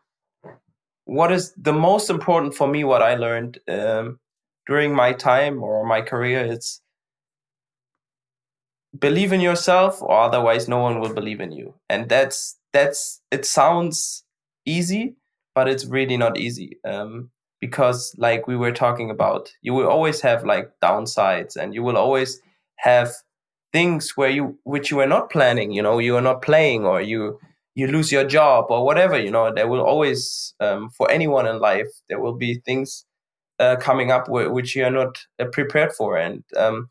what 1.03 1.34
is 1.34 1.53
the 1.57 1.73
most 1.73 2.09
important 2.09 2.53
for 2.53 2.67
me 2.67 2.84
what 2.84 3.01
i 3.01 3.15
learned 3.15 3.59
um, 3.67 4.19
during 4.68 4.93
my 4.93 5.13
time 5.13 5.63
or 5.63 5.86
my 5.86 6.01
career 6.01 6.39
it's 6.45 6.82
believe 8.99 9.34
in 9.34 9.41
yourself 9.41 10.01
or 10.01 10.20
otherwise 10.22 10.68
no 10.68 10.80
one 10.80 10.99
will 10.99 11.13
believe 11.13 11.41
in 11.41 11.51
you. 11.51 11.74
And 11.89 12.09
that's 12.09 12.57
that's 12.74 13.22
it 13.32 13.45
sounds 13.45 14.24
easy 14.66 15.16
but 15.53 15.70
it's 15.70 15.86
really 15.86 16.18
not 16.18 16.38
easy 16.38 16.78
um, 16.86 17.30
because 17.61 18.13
like 18.18 18.47
we 18.47 18.57
were 18.57 18.72
talking 18.72 19.09
about 19.09 19.49
you 19.61 19.74
will 19.74 19.88
always 19.88 20.20
have 20.22 20.43
like 20.43 20.70
downsides 20.84 21.55
and 21.55 21.74
you 21.74 21.82
will 21.82 21.97
always 21.97 22.41
have 22.78 23.11
things 23.72 24.18
where 24.18 24.30
you 24.30 24.57
which 24.63 24.91
you 24.91 24.99
are 24.99 25.07
not 25.07 25.30
planning 25.30 25.72
you 25.72 25.82
know 25.82 25.99
you 25.99 26.16
are 26.18 26.22
not 26.22 26.41
playing 26.41 26.86
or 26.86 27.01
you 27.01 27.39
you 27.76 27.88
lose 27.88 28.11
your 28.11 28.26
job 28.26 28.66
or 28.70 28.86
whatever 28.86 29.18
you 29.18 29.32
know 29.32 29.53
there 29.53 29.68
will 29.68 29.82
always 29.82 30.53
um, 30.59 30.89
for 30.89 31.09
anyone 31.09 31.47
in 31.47 31.59
life 31.59 31.88
there 32.09 32.20
will 32.20 32.36
be 32.36 32.55
things 32.66 33.05
uh, 33.60 33.76
coming 33.78 34.12
up 34.12 34.26
w- 34.26 34.51
which 34.51 34.76
you 34.76 34.84
are 34.86 34.91
not 34.91 35.18
uh, 35.39 35.45
prepared 35.45 35.93
for. 35.93 36.18
And 36.18 36.43
um, 36.58 36.89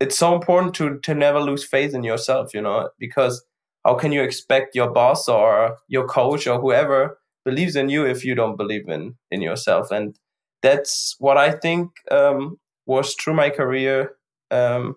it's 0.00 0.18
so 0.18 0.34
important 0.34 0.74
to 0.74 0.98
to 1.00 1.14
never 1.14 1.40
lose 1.40 1.64
faith 1.64 1.94
in 1.94 2.04
yourself 2.04 2.52
you 2.54 2.60
know 2.60 2.90
because 2.98 3.44
how 3.84 3.94
can 3.94 4.12
you 4.12 4.22
expect 4.22 4.74
your 4.74 4.90
boss 4.90 5.28
or 5.28 5.76
your 5.88 6.06
coach 6.06 6.46
or 6.46 6.58
whoever 6.60 7.18
believes 7.44 7.76
in 7.76 7.88
you 7.90 8.06
if 8.06 8.24
you 8.24 8.34
don't 8.34 8.56
believe 8.56 8.88
in 8.88 9.14
in 9.30 9.42
yourself? 9.42 9.90
And 9.90 10.18
that's 10.62 11.14
what 11.18 11.36
i 11.36 11.50
think 11.50 11.90
um, 12.10 12.58
was 12.86 13.14
through 13.14 13.34
my 13.34 13.50
career 13.50 14.16
um, 14.50 14.96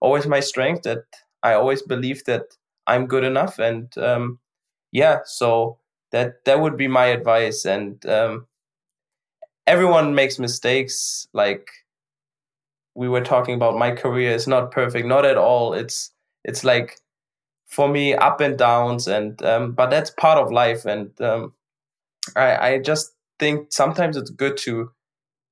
always 0.00 0.26
my 0.26 0.40
strength 0.40 0.82
that 0.84 1.04
i 1.42 1.52
always 1.54 1.82
believed 1.82 2.26
that 2.26 2.44
i'm 2.86 3.06
good 3.06 3.24
enough. 3.24 3.58
And 3.58 3.96
um, 3.98 4.38
yeah, 4.92 5.20
so 5.26 5.78
that 6.12 6.44
that 6.46 6.60
would 6.60 6.76
be 6.78 6.88
my 6.88 7.06
advice. 7.06 7.66
And 7.66 8.04
um, 8.06 8.47
everyone 9.68 10.14
makes 10.14 10.38
mistakes. 10.38 11.28
Like 11.34 11.68
we 12.94 13.08
were 13.08 13.20
talking 13.20 13.54
about, 13.54 13.76
my 13.78 13.92
career 13.92 14.32
is 14.32 14.46
not 14.46 14.70
perfect, 14.72 15.06
not 15.06 15.24
at 15.24 15.36
all. 15.38 15.74
It's 15.74 16.10
it's 16.44 16.64
like 16.64 16.98
for 17.66 17.88
me 17.88 18.14
up 18.14 18.40
and 18.40 18.58
downs, 18.58 19.08
and 19.08 19.42
um, 19.44 19.72
but 19.72 19.90
that's 19.90 20.10
part 20.10 20.38
of 20.38 20.52
life. 20.52 20.84
And 20.86 21.18
um, 21.20 21.54
I 22.36 22.74
I 22.74 22.78
just 22.80 23.12
think 23.40 23.72
sometimes 23.72 24.16
it's 24.16 24.30
good 24.30 24.56
to 24.58 24.92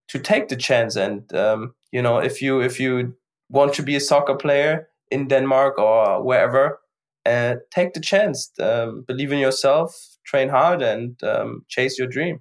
to 0.09 0.19
take 0.21 0.49
the 0.49 0.57
chance 0.57 0.97
and 0.97 1.33
um, 1.35 1.75
you 1.93 2.03
know 2.03 2.19
if 2.19 2.43
you 2.43 2.61
if 2.61 2.81
you 2.81 3.17
want 3.51 3.75
to 3.75 3.83
be 3.83 3.97
a 3.97 4.01
soccer 4.01 4.35
player 4.37 4.89
in 5.11 5.29
Denmark 5.29 5.79
or 5.79 6.23
wherever 6.23 6.81
uh, 7.27 7.57
take 7.73 7.95
the 7.95 8.01
chance, 8.01 8.53
um, 8.61 9.05
believe 9.09 9.33
in 9.33 9.39
yourself, 9.41 9.95
train 10.27 10.49
hard, 10.49 10.83
and 10.83 11.23
um, 11.25 11.65
chase 11.69 11.99
your 11.99 12.09
dream. 12.09 12.41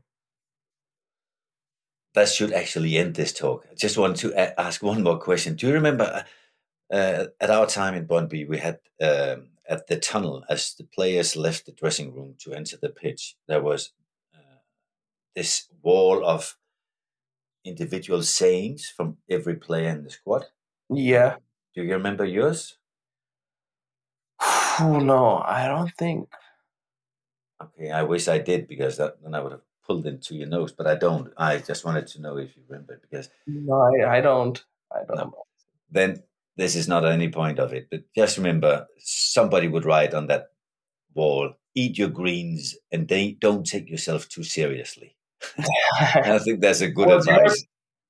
That 2.16 2.30
should 2.30 2.54
actually 2.54 2.98
end 2.98 3.16
this 3.16 3.34
talk. 3.34 3.66
I 3.70 3.76
just 3.76 3.98
want 3.98 4.18
to 4.18 4.34
ask 4.60 4.82
one 4.82 5.04
more 5.04 5.20
question. 5.20 5.56
Do 5.56 5.68
you 5.68 5.74
remember 5.74 6.24
uh, 6.92 6.96
uh, 6.96 7.26
at 7.40 7.50
our 7.50 7.68
time 7.68 7.94
in 7.94 8.08
Brøndby, 8.08 8.48
we 8.48 8.58
had 8.58 8.80
um, 9.02 9.50
at 9.68 9.88
the 9.88 9.98
tunnel 9.98 10.44
as 10.50 10.74
the 10.76 10.84
players 10.84 11.36
left 11.36 11.66
the 11.66 11.72
dressing 11.72 12.14
room 12.14 12.36
to 12.40 12.54
enter 12.54 12.78
the 12.78 12.90
pitch, 12.90 13.36
there 13.48 13.62
was 13.62 13.92
uh, 14.34 14.60
this 15.36 15.68
wall 15.82 16.26
of 16.26 16.58
individual 17.64 18.22
sayings 18.22 18.88
from 18.96 19.18
every 19.30 19.56
player 19.56 19.90
in 19.90 20.04
the 20.04 20.10
squad. 20.10 20.46
Yeah. 20.90 21.38
Do 21.74 21.84
you 21.84 21.94
remember 21.94 22.26
yours? 22.26 22.78
Oh 24.80 25.00
no, 25.04 25.44
I 25.46 25.68
don't 25.68 25.92
think. 25.98 26.30
Okay, 27.62 27.90
I 27.90 28.04
wish 28.04 28.28
I 28.28 28.38
did 28.38 28.68
because 28.68 28.98
that, 28.98 29.16
then 29.24 29.34
I 29.34 29.40
would 29.40 29.54
have 29.54 29.65
pulled 29.86 30.06
into 30.06 30.36
your 30.36 30.48
nose, 30.48 30.72
but 30.72 30.88
I 30.88 30.96
don't. 30.96 31.32
I 31.38 31.58
just 31.58 31.86
wanted 31.86 32.08
to 32.08 32.22
know 32.22 32.38
if 32.38 32.56
you 32.56 32.64
remember 32.68 33.00
because 33.02 33.30
no, 33.48 33.82
I, 33.82 34.18
I 34.18 34.22
don't. 34.22 34.64
I 34.92 35.04
don't. 35.08 35.18
No. 35.18 35.34
Then 35.92 36.24
this 36.58 36.76
is 36.76 36.88
not 36.88 37.06
any 37.06 37.30
point 37.30 37.60
of 37.60 37.74
it, 37.74 37.88
but 37.90 38.02
just 38.16 38.38
remember 38.38 38.88
somebody 39.00 39.68
would 39.68 39.86
write 39.86 40.14
on 40.14 40.28
that 40.28 40.52
wall, 41.14 41.54
"Eat 41.76 41.98
your 41.98 42.10
greens 42.10 42.76
and 42.92 43.08
they 43.08 43.32
don't 43.32 43.66
take 43.66 43.90
yourself 43.90 44.28
too 44.30 44.44
seriously." 44.44 45.16
I 46.00 46.40
think 46.40 46.62
that's 46.62 46.82
a 46.82 46.90
good 46.90 47.10
advice. 47.10 47.66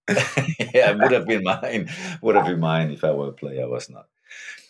yeah, 0.09 0.91
it 0.91 0.97
would 0.99 1.11
have 1.11 1.25
been 1.25 1.43
mine. 1.43 1.89
Would 2.21 2.35
have 2.35 2.45
been 2.45 2.59
mine 2.59 2.91
if 2.91 3.03
I 3.03 3.11
were 3.11 3.29
a 3.29 3.33
player. 3.33 3.63
I 3.63 3.67
was 3.67 3.89
not. 3.89 4.05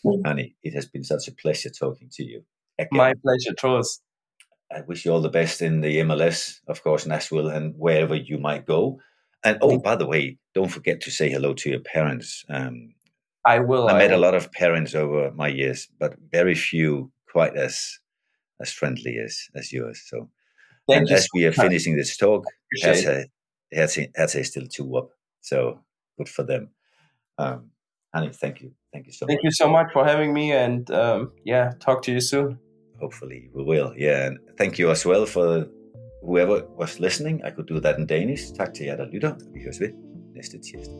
Mm. 0.05 0.21
Hani, 0.23 0.53
it 0.63 0.73
has 0.73 0.85
been 0.85 1.03
such 1.03 1.27
a 1.27 1.31
pleasure 1.31 1.69
talking 1.69 2.09
to 2.13 2.23
you. 2.23 2.43
Again. 2.79 2.89
My 2.91 3.13
pleasure, 3.13 3.53
Troels. 3.57 4.01
I 4.75 4.81
wish 4.81 5.05
you 5.05 5.13
all 5.13 5.21
the 5.21 5.29
best 5.29 5.61
in 5.61 5.79
the 5.81 5.97
MLS, 6.01 6.59
of 6.67 6.83
course, 6.83 7.05
Nashville, 7.05 7.47
and 7.47 7.73
wherever 7.77 8.15
you 8.15 8.37
might 8.37 8.65
go. 8.65 8.99
And 9.43 9.57
oh, 9.61 9.79
by 9.79 9.95
the 9.95 10.07
way, 10.07 10.37
don't 10.53 10.69
forget 10.69 11.01
to 11.01 11.11
say 11.11 11.29
hello 11.29 11.53
to 11.53 11.69
your 11.69 11.79
parents. 11.79 12.43
Um, 12.49 12.93
I 13.45 13.59
will. 13.59 13.87
I, 13.87 13.93
I 13.93 13.97
met 13.99 14.11
will. 14.11 14.19
a 14.19 14.25
lot 14.25 14.35
of 14.35 14.51
parents 14.51 14.93
over 14.93 15.31
my 15.31 15.47
years, 15.47 15.87
but 15.99 16.15
very 16.31 16.55
few 16.55 17.11
quite 17.31 17.55
as 17.55 17.99
as 18.61 18.71
friendly 18.73 19.17
as 19.17 19.47
as 19.55 19.71
yours. 19.71 20.01
So, 20.05 20.29
Thank 20.89 21.01
and 21.01 21.09
you 21.09 21.15
as 21.15 21.23
so 21.23 21.29
we 21.35 21.45
are 21.45 21.51
much. 21.51 21.57
finishing 21.57 21.95
this 21.95 22.17
talk, 22.17 22.43
Hertha, 22.83 23.27
Hertha, 23.73 24.07
Hertha 24.15 24.39
is 24.39 24.49
still 24.49 24.67
two 24.67 24.97
up. 24.97 25.09
So 25.41 25.79
good 26.17 26.27
for 26.27 26.43
them. 26.43 26.71
Um, 27.37 27.69
Annie, 28.13 28.31
thank 28.33 28.61
you. 28.61 28.71
Thank 28.91 29.07
you 29.07 29.13
so 29.13 29.25
thank 29.25 29.39
much. 29.39 29.43
you 29.43 29.51
so 29.51 29.69
much 29.69 29.91
for 29.93 30.05
having 30.05 30.33
me. 30.33 30.51
And 30.51 30.89
um, 30.91 31.31
yeah, 31.43 31.73
talk 31.79 32.01
to 32.03 32.11
you 32.11 32.21
soon. 32.21 32.59
Hopefully 32.99 33.49
we 33.55 33.63
will. 33.63 33.89
Yeah. 33.97 34.27
And 34.27 34.37
thank 34.57 34.79
you 34.79 34.91
as 34.91 35.05
well 35.05 35.25
for 35.25 35.67
whoever 36.23 36.61
was 36.79 36.99
listening. 36.99 37.41
I 37.43 37.51
could 37.51 37.67
do 37.67 37.79
that 37.79 37.99
in 37.99 38.07
Danish. 38.07 38.41
Tak 38.57 38.73
til 38.73 38.85
jer, 38.85 38.95
der 38.97 39.05
lytter. 39.05 39.33
Vi 39.53 39.59
høres 39.59 39.79
ved 39.79 39.89
næste 40.35 40.57
tirsdag. 40.57 40.95